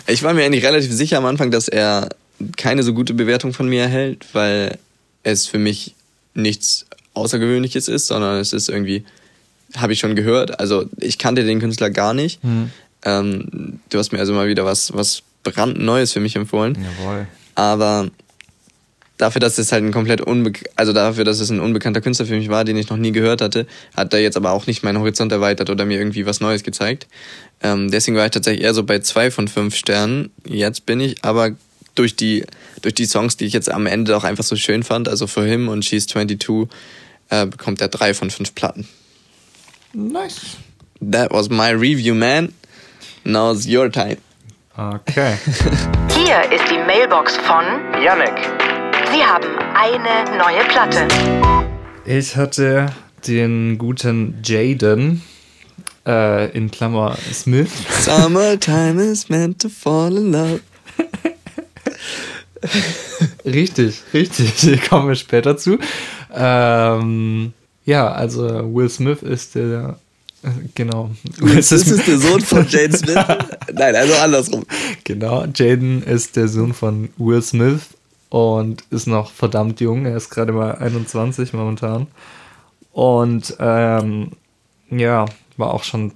Ich 0.07 0.23
war 0.23 0.33
mir 0.33 0.43
eigentlich 0.43 0.65
relativ 0.65 0.91
sicher 0.91 1.19
am 1.19 1.25
Anfang, 1.25 1.51
dass 1.51 1.67
er 1.67 2.09
keine 2.57 2.81
so 2.81 2.95
gute 2.95 3.13
Bewertung 3.13 3.53
von 3.53 3.69
mir 3.69 3.83
erhält, 3.83 4.25
weil 4.33 4.79
es 5.21 5.45
für 5.45 5.59
mich 5.59 5.93
nichts 6.33 6.87
Außergewöhnliches 7.13 7.87
ist, 7.87 8.07
sondern 8.07 8.39
es 8.39 8.51
ist 8.51 8.69
irgendwie, 8.69 9.05
habe 9.77 9.93
ich 9.93 9.99
schon 9.99 10.15
gehört. 10.15 10.59
Also 10.59 10.85
ich 10.97 11.17
kannte 11.17 11.43
den 11.43 11.59
Künstler 11.59 11.89
gar 11.89 12.13
nicht. 12.13 12.39
Ähm, 13.05 13.79
du 13.89 13.97
hast 13.97 14.11
mir 14.11 14.19
also 14.19 14.33
mal 14.33 14.47
wieder 14.47 14.65
was, 14.65 14.93
was 14.93 15.23
brandneues 15.43 16.11
für 16.13 16.19
mich 16.19 16.35
empfohlen. 16.35 16.77
Jawohl. 16.99 17.27
Aber 17.55 18.09
dafür, 19.17 19.41
dass 19.41 19.57
es 19.57 19.71
halt 19.71 19.83
ein 19.83 19.91
komplett 19.91 20.21
unbe 20.21 20.53
also 20.75 20.93
dafür, 20.93 21.23
dass 21.23 21.39
es 21.39 21.49
ein 21.49 21.59
unbekannter 21.59 22.01
Künstler 22.01 22.25
für 22.25 22.35
mich 22.35 22.49
war, 22.49 22.63
den 22.63 22.77
ich 22.77 22.89
noch 22.89 22.97
nie 22.97 23.11
gehört 23.11 23.41
hatte, 23.41 23.67
hat 23.95 24.13
er 24.13 24.21
jetzt 24.21 24.37
aber 24.37 24.51
auch 24.51 24.65
nicht 24.65 24.83
meinen 24.83 24.99
Horizont 24.99 25.31
erweitert 25.31 25.69
oder 25.69 25.85
mir 25.85 25.99
irgendwie 25.99 26.25
was 26.25 26.39
Neues 26.39 26.63
gezeigt. 26.63 27.07
Ähm, 27.61 27.91
deswegen 27.91 28.17
war 28.17 28.25
ich 28.25 28.31
tatsächlich 28.31 28.63
eher 28.63 28.73
so 28.73 28.83
bei 28.83 28.99
zwei 28.99 29.29
von 29.29 29.47
fünf 29.47 29.75
Sternen. 29.75 30.31
Jetzt 30.45 30.85
bin 30.85 30.99
ich 30.99 31.23
aber 31.23 31.51
durch 31.95 32.15
die, 32.15 32.45
durch 32.81 32.95
die 32.95 33.05
Songs, 33.05 33.35
die 33.35 33.45
ich 33.45 33.53
jetzt 33.53 33.69
am 33.69 33.85
Ende 33.85 34.15
auch 34.15 34.23
einfach 34.23 34.45
so 34.45 34.55
schön 34.55 34.83
fand, 34.83 35.09
also 35.09 35.27
For 35.27 35.43
Him 35.43 35.67
und 35.67 35.83
She's 35.83 36.07
22, 36.07 36.69
äh, 37.29 37.45
bekommt 37.45 37.81
er 37.81 37.89
drei 37.89 38.13
von 38.13 38.29
fünf 38.31 38.55
Platten. 38.55 38.87
Nice. 39.93 40.57
That 41.01 41.31
was 41.31 41.49
my 41.49 41.69
review, 41.69 42.13
man. 42.13 42.53
Now 43.25 43.51
it's 43.51 43.65
your 43.65 43.89
time. 43.89 44.17
Okay. 44.77 45.37
Hier 46.15 46.41
ist 46.51 46.63
die 46.69 46.77
Mailbox 46.85 47.35
von 47.37 47.63
Yannick. 48.01 48.37
Sie 49.11 49.23
haben 49.23 49.47
eine 49.75 50.37
neue 50.37 50.63
Platte. 50.69 51.07
Ich 52.05 52.35
hatte 52.35 52.87
den 53.27 53.77
guten 53.77 54.39
Jaden 54.43 55.21
äh, 56.05 56.49
in 56.51 56.71
Klammer 56.71 57.17
Smith. 57.31 57.71
Summertime 58.03 59.01
is 59.01 59.29
meant 59.29 59.61
to 59.61 59.69
fall 59.69 60.15
in 60.15 60.31
love. 60.31 60.61
Richtig, 63.45 64.03
richtig. 64.13 64.51
Hier 64.57 64.77
kommen 64.89 65.07
wir 65.07 65.15
später 65.15 65.57
zu. 65.57 65.79
Ähm, 66.33 67.53
ja, 67.89 68.11
also 68.11 68.43
Will 68.73 68.89
Smith 68.89 69.23
ist 69.23 69.55
der. 69.55 69.97
äh, 70.43 70.49
Genau. 70.75 71.09
Will 71.37 71.55
Das 71.55 71.71
ist 71.71 72.07
der 72.07 72.17
Sohn 72.19 72.41
von 72.41 72.67
Jane 72.69 72.95
Smith. 72.95 73.17
Nein, 73.73 73.95
also 73.95 74.13
andersrum. 74.15 74.63
Genau, 75.03 75.45
Jaden 75.53 76.03
ist 76.03 76.35
der 76.35 76.47
Sohn 76.47 76.73
von 76.73 77.09
Will 77.17 77.41
Smith 77.41 77.81
und 78.29 78.83
ist 78.91 79.07
noch 79.07 79.31
verdammt 79.31 79.81
jung. 79.81 80.05
Er 80.05 80.15
ist 80.15 80.29
gerade 80.29 80.51
mal 80.51 80.75
21 80.75 81.53
momentan. 81.53 82.05
Und 82.91 83.55
ähm, 83.59 84.31
ja, 84.91 85.25
war 85.57 85.73
auch 85.73 85.83
schon 85.83 86.13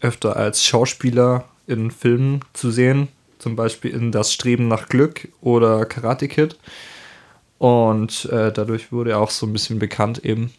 öfter 0.00 0.36
als 0.36 0.64
Schauspieler 0.64 1.44
in 1.66 1.90
Filmen 1.90 2.40
zu 2.54 2.70
sehen. 2.70 3.08
Zum 3.38 3.56
Beispiel 3.56 3.90
in 3.92 4.10
Das 4.10 4.32
Streben 4.32 4.68
nach 4.68 4.88
Glück 4.88 5.28
oder 5.42 5.84
Karate 5.84 6.28
Kid. 6.28 6.56
Und 7.58 8.24
äh, 8.32 8.50
dadurch 8.52 8.90
wurde 8.90 9.10
er 9.10 9.20
auch 9.20 9.30
so 9.30 9.46
ein 9.46 9.52
bisschen 9.52 9.78
bekannt 9.78 10.24
eben. 10.24 10.50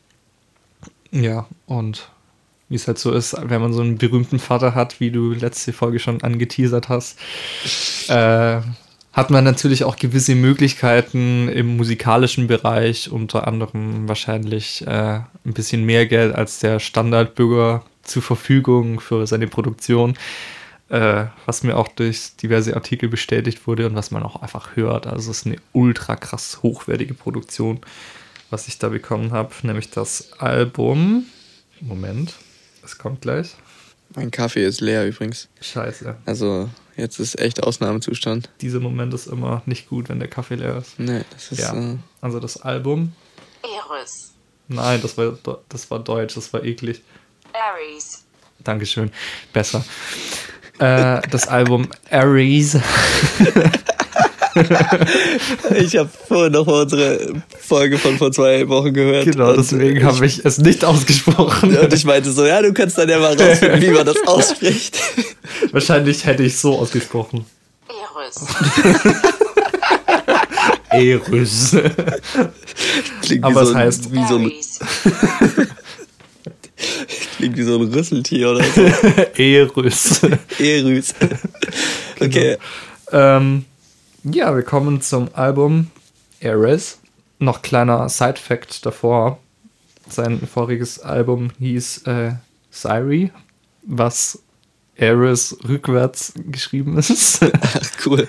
Ja, 1.11 1.47
und 1.65 2.09
wie 2.69 2.75
es 2.75 2.87
halt 2.87 2.97
so 2.97 3.11
ist, 3.11 3.35
wenn 3.37 3.61
man 3.61 3.73
so 3.73 3.81
einen 3.81 3.97
berühmten 3.97 4.39
Vater 4.39 4.75
hat, 4.75 5.01
wie 5.01 5.11
du 5.11 5.33
letzte 5.33 5.73
Folge 5.73 5.99
schon 5.99 6.23
angeteasert 6.23 6.87
hast, 6.87 7.19
äh, 8.07 8.61
hat 9.13 9.29
man 9.29 9.43
natürlich 9.43 9.83
auch 9.83 9.97
gewisse 9.97 10.35
Möglichkeiten 10.35 11.49
im 11.49 11.75
musikalischen 11.75 12.47
Bereich, 12.47 13.11
unter 13.11 13.45
anderem 13.45 14.07
wahrscheinlich 14.07 14.87
äh, 14.87 15.19
ein 15.19 15.53
bisschen 15.53 15.85
mehr 15.85 16.05
Geld 16.05 16.33
als 16.33 16.59
der 16.59 16.79
Standardbürger 16.79 17.83
zur 18.03 18.21
Verfügung 18.21 19.01
für 19.01 19.27
seine 19.27 19.47
Produktion, 19.47 20.15
äh, 20.87 21.25
was 21.45 21.63
mir 21.63 21.75
auch 21.75 21.89
durch 21.89 22.37
diverse 22.41 22.73
Artikel 22.73 23.09
bestätigt 23.09 23.67
wurde 23.67 23.85
und 23.85 23.95
was 23.95 24.11
man 24.11 24.23
auch 24.23 24.41
einfach 24.41 24.77
hört. 24.77 25.07
Also 25.07 25.31
es 25.31 25.39
ist 25.39 25.45
eine 25.45 25.57
ultra 25.73 26.15
krass 26.15 26.59
hochwertige 26.63 27.13
Produktion, 27.13 27.81
was 28.51 28.67
ich 28.67 28.77
da 28.77 28.89
bekommen 28.89 29.31
habe, 29.31 29.51
nämlich 29.63 29.89
das 29.89 30.33
Album. 30.39 31.25
Moment, 31.79 32.33
es 32.83 32.97
kommt 32.99 33.21
gleich. 33.21 33.55
Mein 34.13 34.29
Kaffee 34.29 34.65
ist 34.65 34.81
leer 34.81 35.07
übrigens. 35.07 35.47
Scheiße. 35.61 36.17
Also 36.25 36.69
jetzt 36.97 37.19
ist 37.19 37.39
echt 37.39 37.63
Ausnahmezustand. 37.63 38.49
Dieser 38.59 38.79
Moment 38.81 39.13
ist 39.13 39.27
immer 39.27 39.61
nicht 39.65 39.87
gut, 39.89 40.09
wenn 40.09 40.19
der 40.19 40.27
Kaffee 40.27 40.55
leer 40.55 40.77
ist. 40.77 40.99
Nee, 40.99 41.23
das 41.31 41.51
ist. 41.53 41.59
Ja, 41.59 41.73
Äh, 41.73 41.95
also 42.19 42.39
das 42.39 42.57
Album. 42.61 43.13
Eris. 43.63 44.33
Nein, 44.67 45.01
das 45.01 45.17
war, 45.17 45.37
das 45.69 45.89
war 45.89 45.99
Deutsch, 45.99 46.35
das 46.35 46.51
war 46.53 46.63
eklig. 46.63 47.01
Aries. 47.53 48.23
Dankeschön. 48.63 49.11
Besser. 49.53 49.83
äh, 50.79 51.21
das 51.29 51.47
Album 51.47 51.89
Aries. 52.09 52.77
ich 55.75 55.95
habe 55.97 56.09
vorhin 56.27 56.53
noch 56.53 56.65
mal 56.65 56.81
unsere 56.83 57.33
Folge 57.59 57.97
von 57.97 58.17
vor 58.17 58.31
zwei 58.31 58.67
Wochen 58.67 58.93
gehört. 58.93 59.25
genau, 59.25 59.53
deswegen 59.55 60.03
habe 60.03 60.25
ich 60.25 60.43
es 60.45 60.57
nicht 60.57 60.83
ausgesprochen. 60.83 61.77
Und 61.77 61.93
ich 61.93 62.03
meinte 62.05 62.31
so, 62.31 62.45
ja, 62.45 62.61
du 62.61 62.73
kannst 62.73 62.97
dann 62.97 63.07
ja 63.09 63.19
mal 63.19 63.33
rausfinden, 63.39 63.81
wie 63.81 63.89
man 63.89 64.05
das 64.05 64.15
ausspricht. 64.27 64.97
Wahrscheinlich 65.71 66.25
hätte 66.25 66.43
ich 66.43 66.57
so 66.57 66.77
ausgesprochen. 66.77 67.45
Eris. 67.87 68.35
Eris. 70.91 71.75
Klingt 73.21 73.43
Aber 73.45 73.61
wie 73.61 73.63
es 73.63 73.69
so, 73.69 73.75
ein- 73.75 73.87
heißt- 73.87 74.11
wie 74.11 74.27
so, 74.27 74.35
ein, 74.37 74.51
klingt 77.37 77.57
wie 77.57 77.63
so 77.63 77.75
ein 77.79 77.93
Rüsseltier 77.93 78.49
oder 78.51 78.63
so. 78.63 78.81
Eris. 79.41 80.21
Erüs. 80.59 81.13
Okay. 82.19 82.57
Ähm, 83.11 83.65
ja, 84.23 84.55
wir 84.55 84.63
kommen 84.63 85.01
zum 85.01 85.29
Album 85.33 85.89
Eris. 86.39 86.99
Noch 87.39 87.61
kleiner 87.61 88.07
Side-Fact 88.07 88.85
davor. 88.85 89.39
Sein 90.07 90.39
voriges 90.45 90.99
Album 90.99 91.51
hieß 91.59 92.03
äh, 92.03 92.33
Syri, 92.69 93.31
was 93.83 94.43
Eris 94.95 95.57
rückwärts 95.67 96.33
geschrieben 96.35 96.97
ist. 96.97 97.41
Ach, 97.43 97.81
cool. 98.05 98.27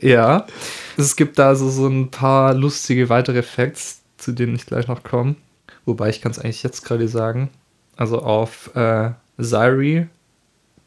ja. 0.00 0.46
Es 0.96 1.16
gibt 1.16 1.38
da 1.38 1.54
so, 1.54 1.70
so 1.70 1.86
ein 1.86 2.10
paar 2.10 2.54
lustige 2.54 3.08
weitere 3.08 3.42
Facts, 3.42 4.00
zu 4.16 4.32
denen 4.32 4.56
ich 4.56 4.66
gleich 4.66 4.88
noch 4.88 5.02
komme. 5.02 5.36
Wobei 5.84 6.10
ich 6.10 6.20
kann 6.20 6.32
es 6.32 6.38
eigentlich 6.38 6.62
jetzt 6.62 6.84
gerade 6.84 7.08
sagen. 7.08 7.50
Also 7.96 8.20
auf 8.20 8.74
äh, 8.76 9.10
Syri 9.38 10.08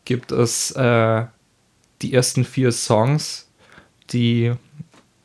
gibt 0.05 0.31
es 0.31 0.71
äh, 0.71 1.25
die 2.01 2.13
ersten 2.13 2.45
vier 2.45 2.71
Songs, 2.71 3.47
die 4.11 4.53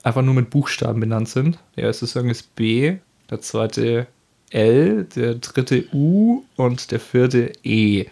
einfach 0.02 0.22
nur 0.22 0.34
mit 0.34 0.50
Buchstaben 0.50 1.00
benannt 1.00 1.28
sind. 1.28 1.58
Der 1.76 1.84
erste 1.84 2.06
Song 2.06 2.30
ist 2.30 2.54
B, 2.54 2.96
der 3.30 3.40
zweite 3.40 4.06
L, 4.50 5.04
der 5.16 5.34
dritte 5.36 5.86
U 5.92 6.44
und 6.56 6.90
der 6.90 7.00
vierte 7.00 7.52
E. 7.64 8.06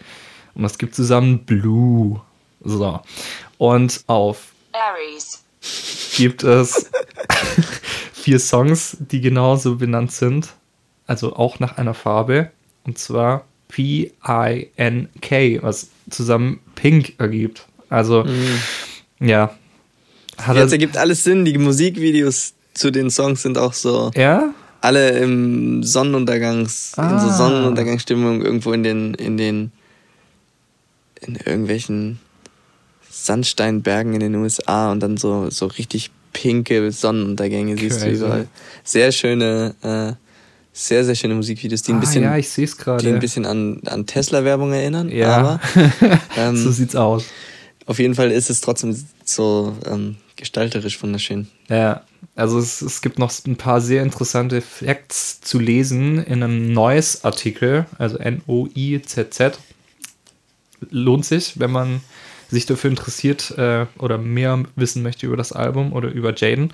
Und 0.53 0.63
das 0.63 0.77
gibt 0.77 0.95
zusammen 0.95 1.39
Blue. 1.45 2.21
So. 2.63 2.99
Und 3.57 4.03
auf 4.07 4.53
Aries. 4.73 5.43
gibt 6.15 6.43
es 6.43 6.91
vier 8.13 8.39
Songs, 8.39 8.97
die 8.99 9.21
genauso 9.21 9.77
benannt 9.77 10.11
sind. 10.11 10.53
Also 11.07 11.35
auch 11.35 11.59
nach 11.59 11.77
einer 11.77 11.93
Farbe. 11.93 12.51
Und 12.83 12.97
zwar 12.97 13.45
P-I-N-K, 13.69 15.61
was 15.61 15.89
zusammen 16.09 16.59
Pink 16.75 17.13
ergibt. 17.19 17.67
Also, 17.89 18.25
ja. 19.19 19.55
Hat 20.37 20.55
Jetzt 20.57 20.69
er, 20.69 20.73
ergibt 20.73 20.97
alles 20.97 21.23
Sinn. 21.23 21.45
Die 21.45 21.57
Musikvideos 21.57 22.53
zu 22.73 22.91
den 22.91 23.09
Songs 23.09 23.41
sind 23.41 23.57
auch 23.57 23.73
so 23.73 24.11
ja? 24.15 24.53
alle 24.81 25.11
im 25.19 25.81
Sonnenuntergangs, 25.83 26.93
in 26.97 27.03
so 27.19 27.27
Ah. 27.27 27.37
Sonnenuntergangsstimmung 27.37 28.41
irgendwo 28.41 28.73
in 28.73 28.83
den, 28.83 29.13
in 29.15 29.37
den, 29.37 29.71
in 31.21 31.35
irgendwelchen 31.37 32.19
Sandsteinbergen 33.09 34.13
in 34.13 34.19
den 34.19 34.35
USA 34.35 34.91
und 34.91 34.99
dann 35.01 35.17
so, 35.17 35.49
so 35.49 35.67
richtig 35.67 36.11
pinke 36.33 36.91
Sonnenuntergänge 36.91 37.77
siehst 37.77 38.03
du 38.03 38.09
überall. 38.11 38.47
Sehr 38.83 39.11
schöne, 39.11 39.73
äh, 39.81 40.13
sehr, 40.73 41.05
sehr 41.05 41.15
schöne 41.15 41.33
Musikvideos, 41.35 41.81
die 41.83 41.93
ein 41.93 41.97
Ah, 41.97 42.01
bisschen, 42.01 42.23
ja, 42.23 42.37
ich 42.37 42.49
sehe 42.49 42.65
es 42.65 42.75
die 42.75 43.07
ein 43.07 43.19
bisschen 43.19 43.45
an, 43.45 43.79
an 43.85 44.05
Tesla-Werbung 44.05 44.73
erinnern. 44.73 45.09
Ja. 45.09 45.37
Aber 45.37 45.59
ähm, 46.37 46.57
so 46.57 46.71
sieht's 46.71 46.95
aus. 46.95 47.23
auf 47.85 47.99
jeden 47.99 48.15
Fall 48.15 48.31
ist 48.31 48.49
es 48.49 48.59
trotzdem 48.59 48.95
so 49.23 49.75
ähm, 49.89 50.17
gestalterisch 50.35 51.01
wunderschön. 51.01 51.47
Ja, 51.69 52.03
also 52.35 52.59
es, 52.59 52.81
es 52.81 53.01
gibt 53.01 53.19
noch 53.19 53.31
ein 53.45 53.55
paar 53.55 53.81
sehr 53.81 54.03
interessante 54.03 54.61
Facts 54.61 55.41
zu 55.41 55.59
lesen 55.59 56.23
in 56.23 56.43
einem 56.43 56.73
Noise-Artikel, 56.73 57.85
also 57.97 58.17
N-O-I-Z-Z. 58.17 59.59
Lohnt 60.89 61.25
sich, 61.25 61.59
wenn 61.59 61.71
man 61.71 62.01
sich 62.49 62.65
dafür 62.65 62.89
interessiert 62.89 63.51
äh, 63.57 63.85
oder 63.97 64.17
mehr 64.17 64.63
wissen 64.75 65.03
möchte 65.03 65.25
über 65.25 65.37
das 65.37 65.51
Album 65.51 65.93
oder 65.93 66.09
über 66.09 66.35
Jaden. 66.35 66.71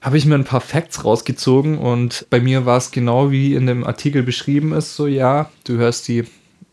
Habe 0.00 0.18
ich 0.18 0.26
mir 0.26 0.36
ein 0.36 0.44
paar 0.44 0.60
Facts 0.60 1.04
rausgezogen 1.04 1.78
und 1.78 2.26
bei 2.30 2.40
mir 2.40 2.64
war 2.64 2.76
es 2.76 2.90
genau 2.90 3.30
wie 3.30 3.54
in 3.54 3.66
dem 3.66 3.84
Artikel 3.84 4.22
beschrieben 4.22 4.72
ist, 4.72 4.94
so 4.94 5.06
ja, 5.06 5.50
du 5.64 5.78
hörst 5.78 6.06
die 6.06 6.24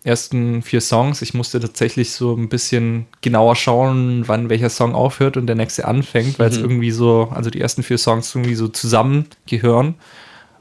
ersten 0.03 0.61
vier 0.61 0.81
Songs. 0.81 1.21
Ich 1.21 1.33
musste 1.33 1.59
tatsächlich 1.59 2.11
so 2.11 2.35
ein 2.35 2.49
bisschen 2.49 3.05
genauer 3.21 3.55
schauen, 3.55 4.23
wann 4.27 4.49
welcher 4.49 4.69
Song 4.69 4.95
aufhört 4.95 5.37
und 5.37 5.47
der 5.47 5.55
nächste 5.55 5.85
anfängt, 5.87 6.39
weil 6.39 6.49
es 6.49 6.57
irgendwie 6.57 6.91
so, 6.91 7.29
also 7.33 7.49
die 7.49 7.61
ersten 7.61 7.83
vier 7.83 7.97
Songs 7.97 8.33
irgendwie 8.35 8.55
so 8.55 8.67
zusammengehören 8.67 9.95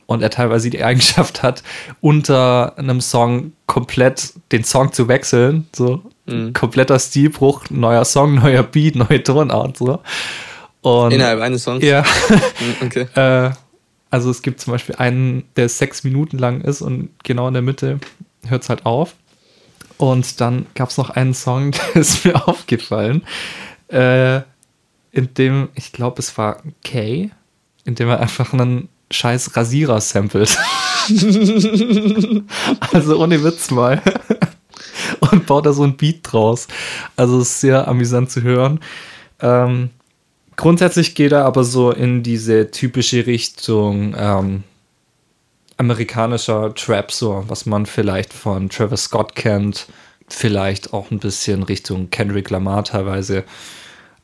und 0.07 0.23
er 0.23 0.31
teilweise 0.31 0.71
die 0.71 0.85
Eigenschaft 0.85 1.43
hat, 1.43 1.63
unter 2.01 2.79
einem 2.79 3.01
Song 3.01 3.53
komplett 3.67 4.35
den 4.53 4.65
Song 4.65 4.93
zu 4.93 5.09
wechseln. 5.09 5.67
So 5.75 6.03
kompletter 6.53 6.99
Stilbruch, 6.99 7.65
neuer 7.71 8.05
Song, 8.05 8.37
neuer 8.37 8.63
Beat, 8.63 8.95
neue 8.97 9.23
Tonart. 9.23 9.77
So. 9.77 9.99
Und, 10.83 11.13
Innerhalb 11.13 11.41
eines 11.41 11.65
Songs? 11.65 11.85
Ja. 11.85 12.05
Hm, 12.29 12.41
Okay. 12.87 13.07
äh, 13.15 13.51
also 14.11 14.31
es 14.31 14.43
gibt 14.43 14.61
zum 14.61 14.73
Beispiel 14.73 14.95
einen, 14.97 15.45
der 15.57 15.69
sechs 15.69 16.05
Minuten 16.05 16.39
lang 16.39 16.61
ist 16.61 16.83
und 16.83 17.11
genau 17.25 17.49
in 17.49 17.55
der 17.55 17.63
Mitte 17.63 17.99
hört 18.47 18.63
es 18.63 18.69
halt 18.69 18.85
auf. 18.85 19.15
Und 20.03 20.41
dann 20.41 20.67
gab 20.75 20.89
es 20.89 20.99
noch 20.99 21.11
einen 21.11 21.33
Song, 21.33 21.71
der 21.95 22.03
ist 22.03 22.25
mir 22.25 22.49
aufgefallen, 22.49 23.23
äh, 23.87 24.39
in 25.13 25.33
dem, 25.39 25.69
ich 25.77 25.93
glaube, 25.93 26.19
es 26.19 26.37
war 26.37 26.61
Kay, 26.83 27.31
in 27.85 27.95
dem 27.95 28.09
er 28.09 28.19
einfach 28.19 28.53
einen 28.53 28.89
scheiß 29.13 29.57
Rasierer 29.57 30.01
samplet. 30.01 30.59
also 32.93 33.17
ohne 33.17 33.45
Witz 33.45 33.71
mal. 33.71 34.03
Und 35.31 35.47
baut 35.47 35.67
da 35.67 35.73
so 35.73 35.85
ein 35.85 35.97
Beat 35.97 36.19
draus. 36.23 36.67
Also 37.15 37.41
ist 37.41 37.61
sehr 37.61 37.87
amüsant 37.87 38.29
zu 38.29 38.43
hören. 38.43 38.81
Ähm, 39.39 39.91
grundsätzlich 40.57 41.15
geht 41.15 41.31
er 41.31 41.45
aber 41.45 41.63
so 41.63 41.93
in 41.93 42.25
diese 42.25 42.73
typische 42.73 43.25
Richtung 43.29 44.17
ähm, 44.19 44.65
amerikanischer 45.77 46.75
Trap, 46.75 47.11
so 47.11 47.45
was 47.49 47.67
man 47.67 47.87
vielleicht 47.87 48.33
von 48.33 48.69
Travis 48.69 49.05
Scott 49.05 49.35
kennt, 49.35 49.87
vielleicht 50.29 50.93
auch 50.93 51.11
ein 51.11 51.19
bisschen 51.19 51.63
Richtung 51.63 52.11
Kendrick 52.11 52.51
Lamar 52.51 52.85
teilweise. 52.85 53.45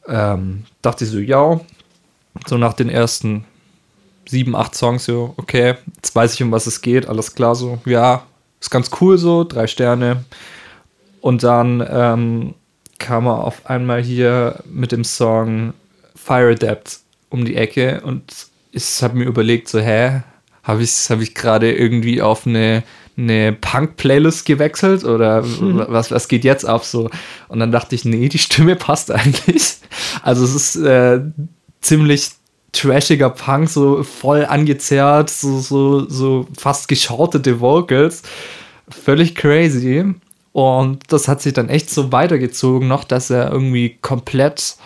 Ähm, 0.06 0.64
dachte 0.82 1.04
ich 1.04 1.10
so, 1.10 1.18
ja, 1.18 1.60
so 2.46 2.56
nach 2.56 2.74
den 2.74 2.88
ersten 2.88 3.44
sieben, 4.26 4.54
acht 4.54 4.74
Songs, 4.74 5.04
so, 5.04 5.34
okay, 5.36 5.76
jetzt 5.96 6.14
weiß 6.14 6.34
ich, 6.34 6.42
um 6.42 6.52
was 6.52 6.66
es 6.66 6.80
geht, 6.80 7.08
alles 7.08 7.34
klar, 7.34 7.54
so, 7.54 7.78
ja, 7.86 8.22
ist 8.60 8.70
ganz 8.70 8.90
cool 9.00 9.18
so, 9.18 9.44
drei 9.44 9.66
Sterne. 9.66 10.24
Und 11.20 11.42
dann 11.42 11.86
ähm, 11.90 12.54
kam 12.98 13.26
er 13.26 13.44
auf 13.44 13.66
einmal 13.66 14.02
hier 14.02 14.62
mit 14.66 14.92
dem 14.92 15.04
Song 15.04 15.72
Fire 16.14 16.52
Adept 16.52 17.00
um 17.30 17.44
die 17.44 17.56
Ecke 17.56 18.00
und 18.02 18.48
ich 18.72 19.02
habe 19.02 19.16
mir 19.16 19.24
überlegt, 19.24 19.68
so, 19.68 19.80
hä, 19.80 20.22
habe 20.68 20.82
ich, 20.82 21.08
hab 21.08 21.20
ich 21.20 21.34
gerade 21.34 21.72
irgendwie 21.72 22.20
auf 22.20 22.46
eine, 22.46 22.84
eine 23.16 23.54
Punk-Playlist 23.54 24.44
gewechselt 24.44 25.02
oder 25.02 25.42
was, 25.42 26.10
was 26.10 26.28
geht 26.28 26.44
jetzt 26.44 26.66
ab 26.66 26.84
so? 26.84 27.10
Und 27.48 27.58
dann 27.58 27.72
dachte 27.72 27.94
ich, 27.94 28.04
nee, 28.04 28.28
die 28.28 28.38
Stimme 28.38 28.76
passt 28.76 29.10
eigentlich. 29.10 29.78
Also 30.22 30.44
es 30.44 30.54
ist 30.54 30.76
äh, 30.76 31.22
ziemlich 31.80 32.32
trashiger 32.72 33.30
Punk, 33.30 33.70
so 33.70 34.04
voll 34.04 34.44
angezerrt, 34.44 35.30
so, 35.30 35.58
so, 35.58 36.06
so 36.08 36.46
fast 36.56 36.86
geschautete 36.86 37.60
Vocals. 37.60 38.22
Völlig 38.90 39.34
crazy. 39.34 40.04
Und 40.52 41.02
das 41.08 41.28
hat 41.28 41.40
sich 41.40 41.54
dann 41.54 41.70
echt 41.70 41.88
so 41.88 42.12
weitergezogen 42.12 42.88
noch, 42.88 43.04
dass 43.04 43.30
er 43.30 43.50
irgendwie 43.50 43.96
komplett 44.02 44.76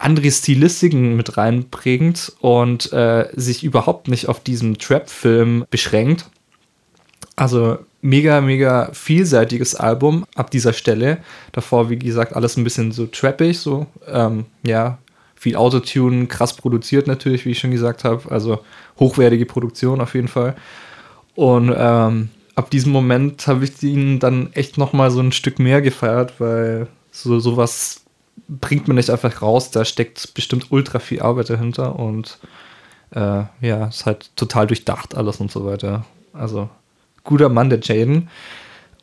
andere 0.00 0.30
Stilistiken 0.30 1.16
mit 1.16 1.36
reinbringt 1.36 2.32
und 2.40 2.92
äh, 2.92 3.28
sich 3.34 3.62
überhaupt 3.64 4.08
nicht 4.08 4.28
auf 4.28 4.40
diesen 4.40 4.78
Trap-Film 4.78 5.64
beschränkt. 5.70 6.30
Also 7.36 7.78
mega, 8.00 8.40
mega 8.40 8.90
vielseitiges 8.92 9.74
Album 9.74 10.24
ab 10.34 10.50
dieser 10.50 10.72
Stelle. 10.72 11.18
Davor, 11.52 11.90
wie 11.90 11.98
gesagt, 11.98 12.34
alles 12.34 12.56
ein 12.56 12.64
bisschen 12.64 12.92
so 12.92 13.06
trappig, 13.06 13.58
so, 13.58 13.86
ähm, 14.06 14.46
ja, 14.62 14.98
viel 15.34 15.56
Autotune, 15.56 16.26
krass 16.26 16.54
produziert 16.54 17.06
natürlich, 17.06 17.44
wie 17.44 17.50
ich 17.50 17.58
schon 17.58 17.70
gesagt 17.70 18.04
habe. 18.04 18.30
Also 18.30 18.60
hochwertige 18.98 19.46
Produktion 19.46 20.00
auf 20.00 20.14
jeden 20.14 20.28
Fall. 20.28 20.54
Und 21.34 21.74
ähm, 21.76 22.30
ab 22.54 22.70
diesem 22.70 22.92
Moment 22.92 23.46
habe 23.46 23.64
ich 23.64 23.82
ihn 23.82 24.18
dann 24.18 24.52
echt 24.52 24.76
noch 24.76 24.92
mal 24.92 25.10
so 25.10 25.20
ein 25.20 25.32
Stück 25.32 25.58
mehr 25.58 25.80
gefeiert, 25.80 26.34
weil 26.38 26.88
so 27.10 27.38
sowas 27.38 28.02
bringt 28.48 28.88
man 28.88 28.96
nicht 28.96 29.10
einfach 29.10 29.42
raus. 29.42 29.70
Da 29.70 29.84
steckt 29.84 30.34
bestimmt 30.34 30.70
ultra 30.70 30.98
viel 30.98 31.22
Arbeit 31.22 31.50
dahinter 31.50 31.98
und 31.98 32.38
äh, 33.12 33.44
ja, 33.60 33.86
ist 33.86 34.06
halt 34.06 34.34
total 34.36 34.66
durchdacht 34.66 35.16
alles 35.16 35.40
und 35.40 35.50
so 35.50 35.64
weiter. 35.64 36.04
Also 36.32 36.68
guter 37.24 37.48
Mann, 37.48 37.70
der 37.70 37.80
Jaden. 37.80 38.28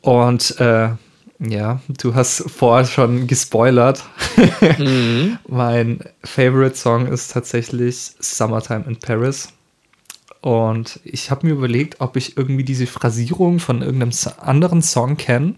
Und 0.02 0.58
äh, 0.60 0.90
ja, 1.40 1.80
du 1.88 2.14
hast 2.14 2.50
vorher 2.50 2.86
schon 2.86 3.26
gespoilert. 3.26 4.04
mein 5.48 6.00
Favorite 6.24 6.76
Song 6.76 7.06
ist 7.06 7.32
tatsächlich 7.32 8.12
Summertime 8.18 8.84
in 8.86 8.96
Paris. 8.96 9.52
Und 10.40 11.00
ich 11.04 11.30
habe 11.30 11.46
mir 11.46 11.52
überlegt, 11.52 12.00
ob 12.00 12.16
ich 12.16 12.36
irgendwie 12.36 12.64
diese 12.64 12.86
Phrasierung 12.86 13.58
von 13.58 13.82
irgendeinem 13.82 14.12
anderen 14.40 14.82
Song 14.82 15.16
kenne. 15.16 15.54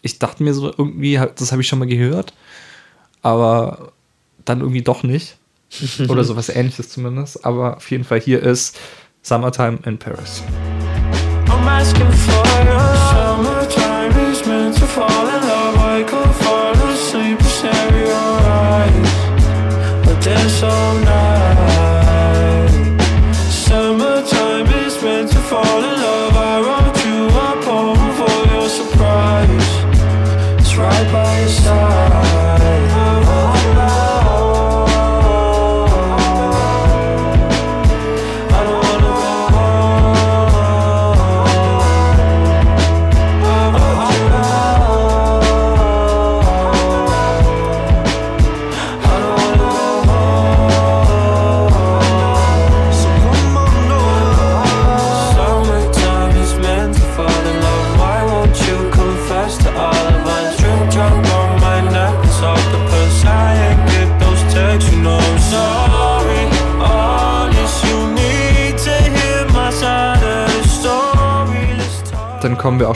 Ich 0.00 0.18
dachte 0.18 0.42
mir 0.42 0.54
so 0.54 0.68
irgendwie, 0.68 1.20
das 1.36 1.52
habe 1.52 1.62
ich 1.62 1.68
schon 1.68 1.78
mal 1.78 1.88
gehört, 1.88 2.34
aber 3.22 3.92
dann 4.44 4.60
irgendwie 4.60 4.82
doch 4.82 5.02
nicht. 5.02 5.36
Oder 6.08 6.24
sowas 6.24 6.48
ähnliches 6.48 6.90
zumindest. 6.90 7.44
Aber 7.46 7.78
auf 7.78 7.90
jeden 7.90 8.04
Fall 8.04 8.20
hier 8.20 8.42
ist 8.42 8.78
Summertime 9.22 9.78
in 9.84 9.98
Paris. 9.98 10.42
I'm 11.48 11.68
asking 11.68 12.10
for 12.12 12.44
your 12.64 12.80
summertime 13.12 14.30
is 14.30 14.44
meant 14.46 14.76
to 14.76 14.86
fall 14.86 15.28
in 15.28 15.42
love. 15.46 15.76
I 15.78 16.02
could 16.02 16.34
fall 16.44 16.72
asleep 16.90 17.38
in 17.38 17.94
your 17.94 18.12
eyes, 18.12 20.04
but 20.04 20.20
dance 20.24 20.62
all 20.62 20.94
night. 21.04 21.31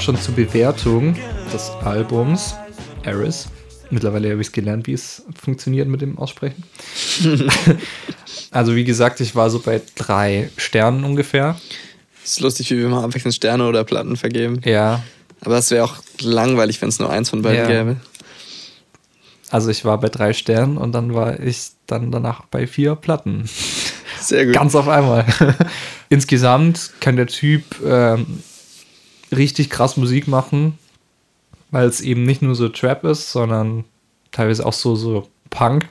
Schon 0.06 0.20
zur 0.20 0.36
Bewertung 0.36 1.16
des 1.52 1.68
Albums 1.82 2.54
Eris. 3.02 3.48
Mittlerweile 3.90 4.30
habe 4.30 4.40
ich 4.40 4.46
es 4.46 4.52
gelernt, 4.52 4.86
wie 4.86 4.92
es 4.92 5.24
funktioniert 5.34 5.88
mit 5.88 6.00
dem 6.00 6.16
Aussprechen. 6.16 6.62
also 8.52 8.76
wie 8.76 8.84
gesagt, 8.84 9.20
ich 9.20 9.34
war 9.34 9.50
so 9.50 9.58
bei 9.58 9.82
drei 9.96 10.48
Sternen 10.58 11.02
ungefähr. 11.02 11.56
ist 12.24 12.38
lustig, 12.38 12.70
wie 12.70 12.78
wir 12.78 12.88
mal 12.88 13.02
abwechselnd 13.02 13.34
Sterne 13.34 13.66
oder 13.66 13.82
Platten 13.82 14.16
vergeben. 14.16 14.60
Ja, 14.64 15.02
Aber 15.40 15.58
es 15.58 15.72
wäre 15.72 15.82
auch 15.82 15.96
langweilig, 16.20 16.80
wenn 16.80 16.90
es 16.90 17.00
nur 17.00 17.10
eins 17.10 17.30
von 17.30 17.42
beiden 17.42 17.62
Ja. 17.62 17.66
gäbe. 17.66 17.96
also 19.50 19.70
ich 19.70 19.84
war 19.84 19.98
bei 19.98 20.08
drei 20.08 20.34
Sternen 20.34 20.76
und 20.76 20.92
dann 20.92 21.14
war 21.14 21.40
ich 21.40 21.70
dann 21.88 22.12
danach 22.12 22.44
bei 22.44 22.68
vier 22.68 22.94
Platten. 22.94 23.50
Sehr 24.20 24.46
gut. 24.46 24.54
Ganz 24.54 24.76
auf 24.76 24.86
einmal. 24.86 25.26
Insgesamt 26.10 26.92
kann 27.00 27.16
der 27.16 27.26
Typ 27.26 27.64
ähm, 27.84 28.44
richtig 29.32 29.70
krass 29.70 29.96
Musik 29.96 30.28
machen, 30.28 30.78
weil 31.70 31.88
es 31.88 32.00
eben 32.00 32.24
nicht 32.24 32.42
nur 32.42 32.54
so 32.54 32.68
Trap 32.68 33.04
ist, 33.04 33.32
sondern 33.32 33.84
teilweise 34.30 34.64
auch 34.64 34.72
so, 34.72 34.96
so 34.96 35.28
Punk 35.50 35.88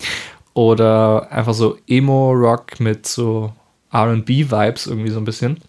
oder 0.54 1.30
einfach 1.30 1.54
so 1.54 1.78
Emo-Rock 1.86 2.80
mit 2.80 3.06
so 3.06 3.52
RB-Vibes 3.92 4.86
irgendwie 4.86 5.10
so 5.10 5.18
ein 5.18 5.24
bisschen. 5.24 5.60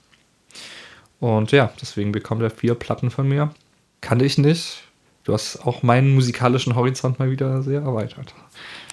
Und 1.19 1.51
ja, 1.51 1.71
deswegen 1.81 2.11
bekommt 2.11 2.41
er 2.41 2.49
vier 2.49 2.75
Platten 2.75 3.09
von 3.09 3.27
mir. 3.27 3.53
Kannte 4.01 4.25
ich 4.25 4.37
nicht. 4.37 4.83
Du 5.23 5.33
hast 5.33 5.65
auch 5.65 5.81
meinen 5.81 6.13
musikalischen 6.13 6.75
Horizont 6.75 7.17
mal 7.17 7.31
wieder 7.31 7.63
sehr 7.63 7.81
erweitert. 7.81 8.33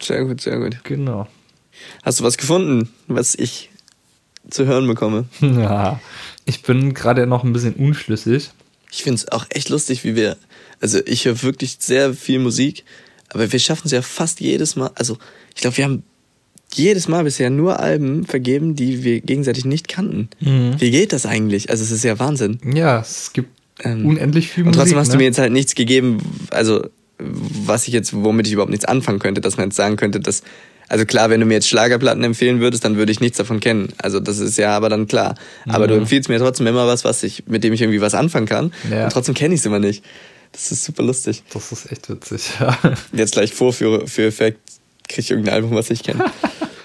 Sehr 0.01 0.25
gut, 0.25 0.41
sehr 0.41 0.59
gut. 0.59 0.83
Genau. 0.85 1.29
Hast 2.03 2.21
du 2.21 2.25
was 2.25 2.39
gefunden, 2.39 2.91
was 3.07 3.35
ich 3.35 3.71
zu 4.51 4.67
hören 4.67 4.87
bekomme? 4.87 5.25
Ja, 5.41 6.01
ich 6.45 6.63
bin 6.63 6.95
gerade 6.95 7.27
noch 7.27 7.45
ein 7.45 7.53
bisschen 7.53 7.75
unschlüssig. 7.75 8.51
ich 8.91 9.03
finde 9.03 9.17
es 9.17 9.31
auch 9.33 9.47
echt 9.51 9.69
lustig, 9.69 10.05
wie 10.05 10.17
wir, 10.17 10.37
also 10.81 10.99
ich 11.07 11.25
höre 11.25 11.43
wirklich 11.43 11.77
sehr 11.81 12.15
viel 12.15 12.39
Musik, 12.39 12.85
aber 13.31 13.51
wir 13.53 13.59
schaffen 13.59 13.83
es 13.87 13.93
ja 13.93 14.03
fast 14.03 14.41
jedes 14.41 14.77
Mal, 14.77 14.91
also 14.95 15.17
ich 15.55 15.61
glaube, 15.63 15.77
wir 15.77 15.85
haben 15.85 16.03
jedes 16.75 17.07
Mal 17.09 17.25
bisher 17.25 17.51
nur 17.51 17.81
Alben 17.81 18.25
vergeben, 18.27 18.75
die 18.75 19.05
wir 19.05 19.21
gegenseitig 19.21 19.65
nicht 19.67 19.89
kannten. 19.89 20.29
Mhm. 20.41 20.81
Wie 20.81 20.91
geht 20.91 21.13
das 21.13 21.27
eigentlich? 21.27 21.69
Also 21.71 21.85
es 21.85 21.91
ist 21.91 22.03
ja 22.03 22.19
Wahnsinn. 22.19 22.59
Ja, 22.75 23.01
es 23.01 23.33
gibt 23.35 23.51
Ähm, 23.85 24.07
unendlich 24.07 24.49
viel 24.49 24.63
Und 24.65 24.69
Musik. 24.69 24.81
trotzdem 24.81 24.99
hast 24.99 25.09
ne? 25.09 25.13
du 25.13 25.19
mir 25.19 25.25
jetzt 25.25 25.39
halt 25.39 25.53
nichts 25.53 25.75
gegeben, 25.75 26.19
also 26.51 26.87
was 27.19 27.87
ich 27.89 27.95
jetzt, 27.95 28.13
womit 28.15 28.47
ich 28.47 28.55
überhaupt 28.55 28.71
nichts 28.71 28.85
anfangen 28.87 29.19
könnte, 29.19 29.41
dass 29.41 29.57
man 29.57 29.67
jetzt 29.69 29.77
sagen 29.77 29.97
könnte, 29.97 30.19
dass, 30.19 30.43
also 30.93 31.07
klar, 31.07 31.31
wenn 31.31 31.41
du 31.41 31.47
mir 31.47 31.55
jetzt 31.55 31.71
Schlagerplatten 31.71 32.23
empfehlen 32.23 32.61
würdest, 32.61 32.85
dann 32.85 32.99
würde 32.99 33.11
ich 33.11 33.21
nichts 33.21 33.39
davon 33.39 33.61
kennen. 33.61 33.95
Also 33.97 34.21
das 34.21 34.39
ist 34.39 34.59
ja 34.59 34.77
aber 34.77 34.91
dann 34.91 35.09
klar. 35.09 35.37
Aber 35.67 35.87
du 35.87 35.95
empfiehlst 35.95 36.29
mir 36.29 36.39
trotzdem 36.39 36.67
immer 36.67 36.87
was, 36.87 37.03
was 37.03 37.23
ich, 37.23 37.45
mit 37.47 37.65
dem 37.65 37.73
ich 37.73 37.81
irgendwie 37.81 38.03
was 38.03 38.13
anfangen 38.13 38.45
kann. 38.45 38.75
Ja. 38.91 39.05
Und 39.05 39.11
trotzdem 39.15 39.35
kenne 39.35 39.55
ich 39.55 39.61
es 39.61 39.67
immer 39.67 39.79
nicht. 39.79 40.05
Das 40.53 40.71
ist 40.71 40.85
super 40.85 41.03
lustig. 41.03 41.45
Das 41.51 41.73
ist 41.73 41.91
echt 41.91 42.11
witzig, 42.11 42.51
ja. 42.61 42.79
Jetzt 43.15 43.33
gleich 43.33 43.55
Vorführe 43.55 44.07
für 44.07 44.27
Effekt 44.27 44.61
kriege 45.09 45.23
ich 45.23 45.31
irgendein 45.31 45.55
Album, 45.55 45.75
was 45.75 45.89
ich 45.89 46.03
kenne. 46.03 46.27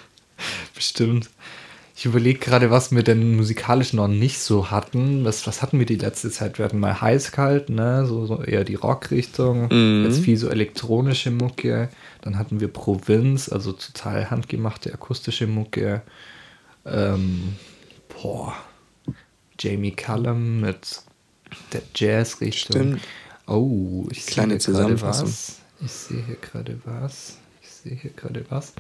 Bestimmt. 0.73 1.27
Ich 1.97 2.05
überlege 2.05 2.39
gerade, 2.39 2.71
was 2.71 2.95
wir 2.95 3.03
denn 3.03 3.35
musikalisch 3.35 3.91
noch 3.91 4.07
nicht 4.07 4.39
so 4.39 4.71
hatten. 4.71 5.25
Was, 5.25 5.45
was 5.47 5.61
hatten 5.61 5.79
wir 5.79 5.85
die 5.85 5.95
letzte 5.95 6.31
Zeit? 6.31 6.59
Wir 6.59 6.63
hatten 6.65 6.79
mal 6.79 7.01
heiß-kalt, 7.01 7.69
ne? 7.69 8.05
so, 8.05 8.25
so 8.25 8.41
eher 8.41 8.63
die 8.63 8.75
Rockrichtung. 8.75 9.67
Mhm. 9.69 10.05
Jetzt 10.05 10.19
viel 10.19 10.37
so 10.37 10.47
elektronische 10.47 11.31
Mucke. 11.31 11.89
Dann 12.21 12.37
hatten 12.37 12.59
wir 12.59 12.67
Provinz, 12.67 13.49
also 13.49 13.71
total 13.71 14.29
handgemachte 14.29 14.93
akustische 14.93 15.47
Mucke. 15.47 16.01
Ähm, 16.85 17.55
boah. 18.09 18.55
Jamie 19.59 19.91
Cullum 19.91 20.61
mit 20.61 21.01
der 21.73 21.81
Jazz-Richtung. 21.95 22.99
Oh, 23.47 24.07
ich 24.11 24.25
sehe 24.25 24.33
Kleine 24.33 24.57
hier 24.57 24.73
gerade 24.73 25.01
was. 25.01 25.61
Ich 25.79 25.91
sehe 25.91 26.23
hier 26.25 26.35
gerade 26.35 26.79
was. 26.83 27.37
Ich 27.61 27.69
sehe 27.69 27.95
hier 27.95 28.11
gerade 28.11 28.45
was. 28.49 28.73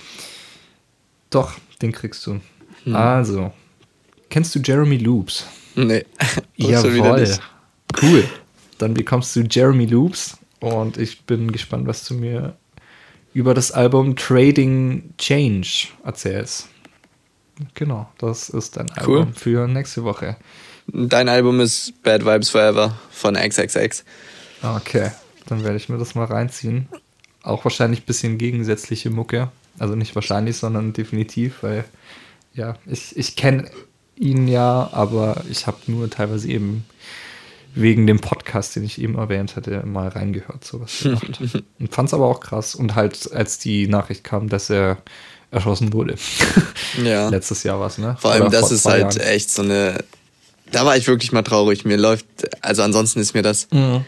Doch, 1.29 1.53
den 1.81 1.91
kriegst 1.91 2.25
du. 2.27 2.39
Hm. 2.83 2.95
Also, 2.95 3.53
kennst 4.29 4.55
du 4.55 4.59
Jeremy 4.59 4.97
Loops? 4.97 5.45
nee. 5.75 6.05
Jawohl. 6.55 7.37
Cool. 8.01 8.23
Dann 8.77 8.93
bekommst 8.93 9.35
du 9.35 9.41
Jeremy 9.41 9.85
Loops 9.85 10.37
und 10.59 10.97
ich 10.97 11.21
bin 11.23 11.51
gespannt, 11.51 11.87
was 11.87 12.05
du 12.05 12.13
mir 12.15 12.55
über 13.37 13.53
das 13.53 13.71
Album 13.71 14.15
Trading 14.15 15.13
Change 15.19 15.89
erzählst. 16.03 16.69
Genau, 17.75 18.09
das 18.17 18.49
ist 18.49 18.77
dein 18.77 18.87
Cool. 19.05 19.19
Album 19.19 19.33
für 19.35 19.67
nächste 19.67 20.03
Woche. 20.03 20.37
Dein 20.87 21.29
Album 21.29 21.59
ist 21.59 22.01
Bad 22.01 22.25
Vibes 22.25 22.49
Forever 22.49 22.97
von 23.11 23.35
XXX. 23.35 24.03
Okay, 24.63 25.11
dann 25.45 25.63
werde 25.63 25.77
ich 25.77 25.87
mir 25.87 25.99
das 25.99 26.15
mal 26.15 26.25
reinziehen. 26.25 26.87
Auch 27.43 27.63
wahrscheinlich 27.63 28.01
ein 28.01 28.05
bisschen 28.07 28.39
gegensätzliche 28.39 29.11
Mucke. 29.11 29.51
Also 29.77 29.93
nicht 29.93 30.15
wahrscheinlich, 30.15 30.57
sondern 30.57 30.93
definitiv, 30.93 31.61
weil 31.61 31.85
ja, 32.55 32.75
ich, 32.87 33.15
ich 33.15 33.35
kenne 33.35 33.69
ihn 34.15 34.47
ja, 34.47 34.89
aber 34.91 35.43
ich 35.47 35.67
habe 35.67 35.77
nur 35.85 36.09
teilweise 36.09 36.47
eben 36.47 36.85
wegen 37.81 38.07
dem 38.07 38.19
Podcast, 38.19 38.75
den 38.75 38.83
ich 38.83 38.99
eben 39.01 39.15
erwähnt 39.15 39.55
hatte, 39.55 39.83
mal 39.85 40.07
reingehört, 40.07 40.63
sowas 40.65 40.99
gemacht. 41.03 41.39
Und 41.79 41.93
fand 41.93 42.09
es 42.09 42.13
aber 42.13 42.25
auch 42.25 42.39
krass. 42.39 42.75
Und 42.75 42.95
halt, 42.95 43.31
als 43.33 43.59
die 43.59 43.87
Nachricht 43.87 44.23
kam, 44.23 44.49
dass 44.49 44.69
er 44.69 44.97
erschossen 45.51 45.93
wurde. 45.93 46.15
Ja. 47.03 47.29
Letztes 47.29 47.63
Jahr 47.63 47.79
war 47.79 47.87
es, 47.87 47.97
ne? 47.97 48.15
Vor 48.19 48.31
allem, 48.31 48.43
Oder 48.47 48.51
das 48.61 48.69
vor 48.69 48.71
ist 48.75 48.85
halt 48.85 49.15
Jahren. 49.15 49.27
echt 49.27 49.51
so 49.51 49.61
eine. 49.61 50.03
Da 50.71 50.85
war 50.85 50.97
ich 50.97 51.05
wirklich 51.07 51.31
mal 51.31 51.43
traurig. 51.43 51.85
Mir 51.85 51.97
läuft, 51.97 52.25
also 52.61 52.81
ansonsten 52.81 53.19
ist 53.19 53.33
mir 53.33 53.41
das 53.43 53.67
Mhm. 53.71 54.03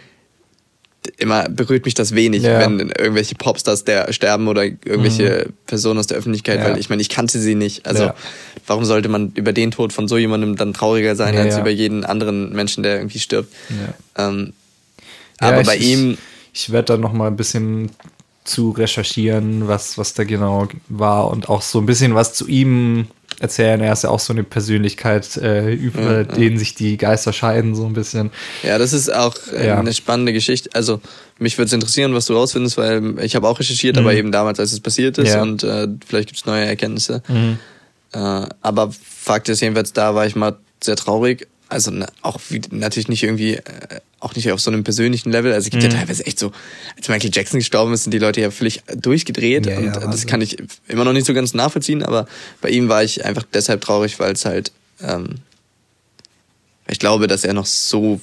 Immer 1.17 1.47
berührt 1.49 1.85
mich 1.85 1.93
das 1.93 2.13
wenig, 2.13 2.43
Ja. 2.43 2.59
wenn 2.59 2.79
irgendwelche 2.79 3.35
Popstars 3.35 3.83
der 3.85 4.11
sterben 4.11 4.47
oder 4.47 4.63
irgendwelche 4.63 5.47
Personen 5.65 5.99
aus 5.99 6.07
der 6.07 6.17
Öffentlichkeit, 6.17 6.59
Mhm. 6.59 6.65
Ja. 6.65 6.71
weil 6.71 6.79
ich 6.79 6.89
meine, 6.89 7.01
ich 7.01 7.09
kannte 7.09 7.39
sie 7.39 7.55
nicht. 7.55 7.85
Also 7.85 8.03
Ja. 8.03 8.15
warum 8.67 8.85
sollte 8.85 9.07
man 9.09 9.31
über 9.35 9.53
den 9.53 9.71
Tod 9.71 9.93
von 9.93 10.07
so 10.07 10.17
jemandem 10.17 10.55
dann 10.55 10.73
trauriger 10.73 11.15
sein 11.15 11.35
als 11.37 11.57
über 11.57 11.69
jeden 11.69 12.03
anderen 12.05 12.51
Menschen, 12.53 12.83
der 12.83 12.97
irgendwie 12.97 13.19
stirbt? 13.19 13.53
Ähm, 14.17 14.53
aber 15.39 15.61
ich, 15.61 15.67
bei 15.67 15.77
ihm, 15.77 16.17
Ich, 16.53 16.63
ich 16.67 16.71
werde 16.71 16.93
da 16.93 16.97
noch 16.97 17.13
mal 17.13 17.27
ein 17.27 17.37
bisschen 17.37 17.91
zu 18.43 18.71
recherchieren, 18.71 19.67
was, 19.67 19.97
was 19.97 20.13
da 20.15 20.23
genau 20.23 20.67
war 20.89 21.29
und 21.29 21.49
auch 21.49 21.61
so 21.61 21.79
ein 21.79 21.85
bisschen 21.85 22.15
was 22.15 22.33
zu 22.33 22.47
ihm 22.47 23.07
erzählen. 23.39 23.79
Er 23.81 23.93
ist 23.93 24.03
ja 24.03 24.09
auch 24.09 24.19
so 24.19 24.33
eine 24.33 24.43
Persönlichkeit, 24.43 25.37
äh, 25.37 25.73
über 25.73 26.23
den 26.23 26.57
sich 26.57 26.75
die 26.75 26.97
Geister 26.97 27.33
scheiden, 27.33 27.75
so 27.75 27.85
ein 27.85 27.93
bisschen. 27.93 28.31
ja, 28.63 28.77
das 28.77 28.93
ist 28.93 29.13
auch 29.13 29.35
äh, 29.53 29.67
Ja. 29.67 29.79
eine 29.79 29.93
spannende 29.93 30.33
Geschichte. 30.33 30.69
Also 30.73 31.01
mich 31.37 31.57
würde 31.57 31.67
es 31.67 31.73
interessieren, 31.73 32.13
was 32.13 32.25
du 32.25 32.33
rausfindest, 32.33 32.77
weil 32.77 33.15
ich 33.21 33.35
habe 33.35 33.47
auch 33.47 33.59
recherchiert, 33.59 33.97
aber 33.97 34.13
eben 34.13 34.31
damals, 34.31 34.59
als 34.59 34.71
es 34.73 34.79
passiert 34.81 35.17
ist 35.17 35.27
Mhm. 35.27 35.31
Ja. 35.33 35.45
Mhm. 35.45 35.51
und 35.51 35.63
äh, 35.63 35.87
vielleicht 36.07 36.27
gibt 36.29 36.39
es 36.39 36.45
neue 36.45 36.65
Erkenntnisse. 36.65 37.21
Äh, 38.11 38.17
aber 38.61 38.91
Fakt 38.91 39.49
ist 39.49 39.61
jedenfalls, 39.61 39.93
da 39.93 40.15
war 40.15 40.25
ich 40.25 40.35
mal 40.35 40.57
sehr 40.83 40.95
traurig. 40.95 41.47
Also 41.69 41.91
ne, 41.91 42.07
auch 42.23 42.39
wie, 42.49 42.61
natürlich 42.71 43.07
nicht 43.09 43.21
irgendwie, 43.23 43.53
äh, 43.55 43.61
auch 44.19 44.35
nicht 44.35 44.51
auf 44.51 44.59
so 44.59 44.71
einem 44.71 44.83
persönlichen 44.83 45.31
Level. 45.31 45.53
Also 45.53 45.67
es 45.67 45.69
gibt 45.71 45.83
Mhm. 45.83 45.91
ja 45.91 45.97
teilweise 45.97 46.25
echt 46.25 46.39
so, 46.39 46.51
als 46.97 47.07
Michael 47.09 47.29
Jackson 47.33 47.59
gestorben 47.59 47.93
ist, 47.93 48.03
sind 48.03 48.11
die 48.13 48.17
Leute 48.19 48.41
ja 48.41 48.49
völlig 48.51 48.81
durchgedreht. 48.95 49.67
Ja, 49.67 49.77
und 49.77 49.85
ja, 49.85 49.91
das 49.99 50.25
kann 50.25 50.41
ich 50.41 50.57
immer 50.87 51.05
noch 51.05 51.13
nicht 51.13 51.27
so 51.27 51.33
ganz 51.33 51.53
nachvollziehen, 51.53 52.01
aber 52.03 52.27
bei 52.61 52.69
ihm 52.69 52.89
war 52.89 53.03
ich 53.03 53.23
einfach 53.23 53.43
deshalb 53.53 53.81
traurig, 53.81 54.19
weil 54.19 54.33
es 54.33 54.45
halt, 54.45 54.71
ähm, 55.01 55.35
ich 56.87 56.99
glaube, 56.99 57.27
dass 57.27 57.43
er 57.43 57.53
noch 57.53 57.67
so 57.67 58.19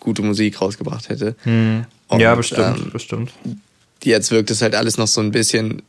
gute 0.00 0.22
Musik 0.22 0.60
rausgebracht 0.60 1.08
hätte. 1.08 1.36
Und, 1.44 2.20
ja, 2.20 2.34
bestimmt, 2.34 2.78
ähm, 2.80 2.90
bestimmt. 2.92 3.30
jetzt 4.02 4.30
wirkt 4.30 4.50
es 4.50 4.60
halt 4.60 4.74
alles 4.74 4.96
noch 4.98 5.06
so 5.08 5.20
ein 5.20 5.30
bisschen. 5.30 5.82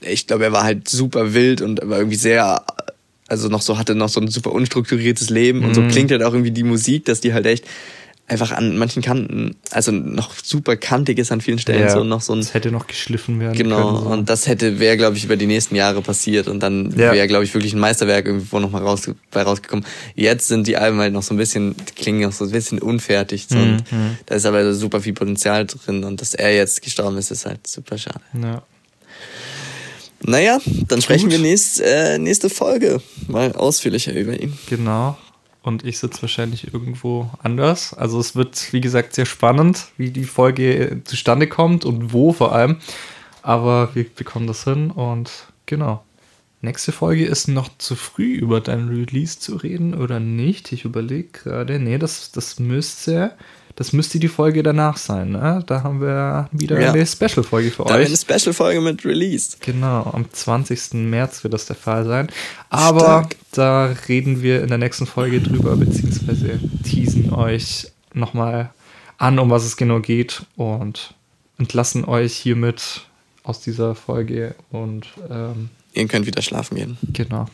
Ich 0.00 0.26
glaube, 0.26 0.44
er 0.44 0.52
war 0.52 0.62
halt 0.64 0.88
super 0.88 1.34
wild 1.34 1.60
und 1.60 1.80
war 1.82 1.98
irgendwie 1.98 2.16
sehr, 2.16 2.62
also 3.32 3.48
noch 3.48 3.62
so 3.62 3.78
hatte 3.78 3.94
noch 3.94 4.08
so 4.10 4.20
ein 4.20 4.28
super 4.28 4.52
unstrukturiertes 4.52 5.30
Leben 5.30 5.62
und 5.64 5.70
Mhm. 5.70 5.74
so 5.74 5.82
klingt 5.82 6.10
halt 6.12 6.22
auch 6.22 6.32
irgendwie 6.34 6.50
die 6.52 6.62
Musik, 6.64 7.06
dass 7.06 7.20
die 7.20 7.32
halt 7.32 7.46
echt 7.46 7.64
einfach 8.28 8.52
an 8.52 8.78
manchen 8.78 9.02
Kanten, 9.02 9.56
also 9.72 9.90
noch 9.90 10.32
super 10.42 10.76
kantig 10.76 11.18
ist 11.18 11.32
an 11.32 11.40
vielen 11.40 11.58
Stellen, 11.58 11.90
so 11.90 12.04
noch 12.04 12.20
so 12.22 12.32
ein 12.32 12.38
das 12.38 12.54
hätte 12.54 12.70
noch 12.70 12.86
geschliffen 12.86 13.40
werden 13.40 13.56
Genau, 13.58 13.76
können. 13.76 13.96
So. 14.04 14.10
und 14.10 14.28
das 14.30 14.46
hätte, 14.46 14.78
wäre, 14.78 14.96
glaube 14.96 15.16
ich, 15.16 15.24
über 15.24 15.36
die 15.36 15.46
nächsten 15.46 15.74
Jahre 15.74 16.00
passiert 16.02 16.46
und 16.48 16.60
dann 16.62 16.92
Ja. 16.96 17.12
wäre, 17.12 17.26
glaube 17.26 17.44
ich, 17.44 17.52
wirklich 17.52 17.74
ein 17.74 17.80
Meisterwerk 17.80 18.24
irgendwo 18.26 18.58
nochmal 18.60 18.82
raus, 18.82 19.10
bei 19.32 19.42
rausgekommen. 19.42 19.84
Jetzt 20.14 20.46
sind 20.48 20.66
die 20.66 20.76
Alben 20.76 20.98
halt 20.98 21.12
noch 21.12 21.22
so 21.24 21.34
ein 21.34 21.36
bisschen, 21.36 21.74
die 21.76 21.94
klingen 22.00 22.22
noch 22.22 22.32
so 22.32 22.44
ein 22.44 22.50
bisschen 22.52 22.78
unfertig 22.78 23.46
so, 23.48 23.58
und 23.58 23.84
Mhm. 23.92 24.16
da 24.26 24.34
ist 24.36 24.46
aber 24.46 24.72
super 24.72 25.00
viel 25.00 25.14
Potenzial 25.14 25.66
drin 25.66 26.04
und 26.04 26.20
dass 26.20 26.32
er 26.34 26.54
jetzt 26.54 26.80
gestorben 26.80 27.18
ist, 27.18 27.30
ist 27.32 27.44
halt 27.44 27.66
super 27.66 27.98
schade. 27.98 28.20
ja. 28.40 28.62
Naja, 30.24 30.58
dann 30.88 31.02
sprechen 31.02 31.30
Gut. 31.30 31.32
wir 31.32 31.38
nächst, 31.40 31.80
äh, 31.80 32.18
nächste 32.18 32.48
Folge 32.48 33.00
mal 33.28 33.52
ausführlicher 33.52 34.14
über 34.14 34.38
ihn. 34.40 34.56
Genau. 34.68 35.16
Und 35.62 35.84
ich 35.84 35.98
sitze 35.98 36.22
wahrscheinlich 36.22 36.72
irgendwo 36.72 37.30
anders. 37.42 37.94
Also 37.94 38.18
es 38.18 38.34
wird, 38.34 38.72
wie 38.72 38.80
gesagt, 38.80 39.14
sehr 39.14 39.26
spannend, 39.26 39.86
wie 39.96 40.10
die 40.10 40.24
Folge 40.24 41.02
zustande 41.04 41.46
kommt 41.46 41.84
und 41.84 42.12
wo 42.12 42.32
vor 42.32 42.52
allem. 42.52 42.78
Aber 43.42 43.94
wir 43.94 44.04
bekommen 44.08 44.46
das 44.46 44.64
hin 44.64 44.90
und 44.90 45.30
genau. 45.66 46.04
Nächste 46.64 46.92
Folge 46.92 47.26
ist 47.26 47.48
noch 47.48 47.76
zu 47.78 47.96
früh, 47.96 48.34
über 48.34 48.60
dein 48.60 48.88
Release 48.88 49.40
zu 49.40 49.56
reden 49.56 49.94
oder 49.94 50.20
nicht. 50.20 50.70
Ich 50.72 50.84
überlege 50.84 51.28
gerade. 51.32 51.80
Nee, 51.80 51.98
das, 51.98 52.30
das 52.30 52.60
müsste. 52.60 53.32
Das 53.76 53.92
müsste 53.92 54.18
die 54.18 54.28
Folge 54.28 54.62
danach 54.62 54.96
sein. 54.96 55.32
Ne? 55.32 55.62
Da 55.66 55.82
haben 55.82 56.00
wir 56.00 56.48
wieder 56.52 56.78
Ja. 56.80 56.92
eine 56.92 57.06
Special-Folge 57.06 57.70
für 57.70 57.84
Da 57.84 57.94
euch. 57.96 58.06
eine 58.06 58.16
Special-Folge 58.16 58.80
mit 58.80 59.04
Release. 59.04 59.56
Genau, 59.60 60.10
am 60.12 60.30
20. 60.30 61.08
März 61.08 61.42
wird 61.42 61.54
das 61.54 61.66
der 61.66 61.76
Fall 61.76 62.04
sein. 62.04 62.28
Aber 62.70 63.00
Stark. 63.00 63.36
da 63.52 63.86
reden 64.08 64.42
wir 64.42 64.62
in 64.62 64.68
der 64.68 64.78
nächsten 64.78 65.06
Folge 65.06 65.40
drüber, 65.40 65.76
beziehungsweise 65.76 66.60
teasen 66.84 67.32
euch 67.32 67.88
nochmal 68.12 68.70
an, 69.18 69.38
um 69.38 69.48
was 69.50 69.64
es 69.64 69.76
genau 69.76 70.00
geht 70.00 70.44
und 70.56 71.14
entlassen 71.58 72.04
euch 72.04 72.34
hiermit 72.34 73.02
aus 73.44 73.60
dieser 73.60 73.94
Folge 73.94 74.54
und 74.70 75.06
ähm, 75.30 75.70
Ihr 75.94 76.06
könnt 76.08 76.26
wieder 76.26 76.42
schlafen 76.42 76.76
gehen. 76.76 76.98
genau. 77.12 77.46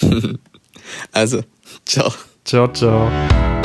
Also, 1.12 1.42
ciao. 1.84 2.12
Ciao, 2.44 2.66
ciao. 2.72 3.61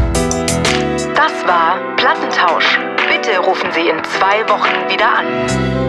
Das 1.18 1.34
war 1.48 1.80
Plattentausch. 1.96 2.80
Bitte 3.10 3.40
rufen 3.40 3.72
Sie 3.72 3.90
in 3.90 4.04
zwei 4.04 4.48
Wochen 4.48 4.88
wieder 4.88 5.18
an. 5.18 5.87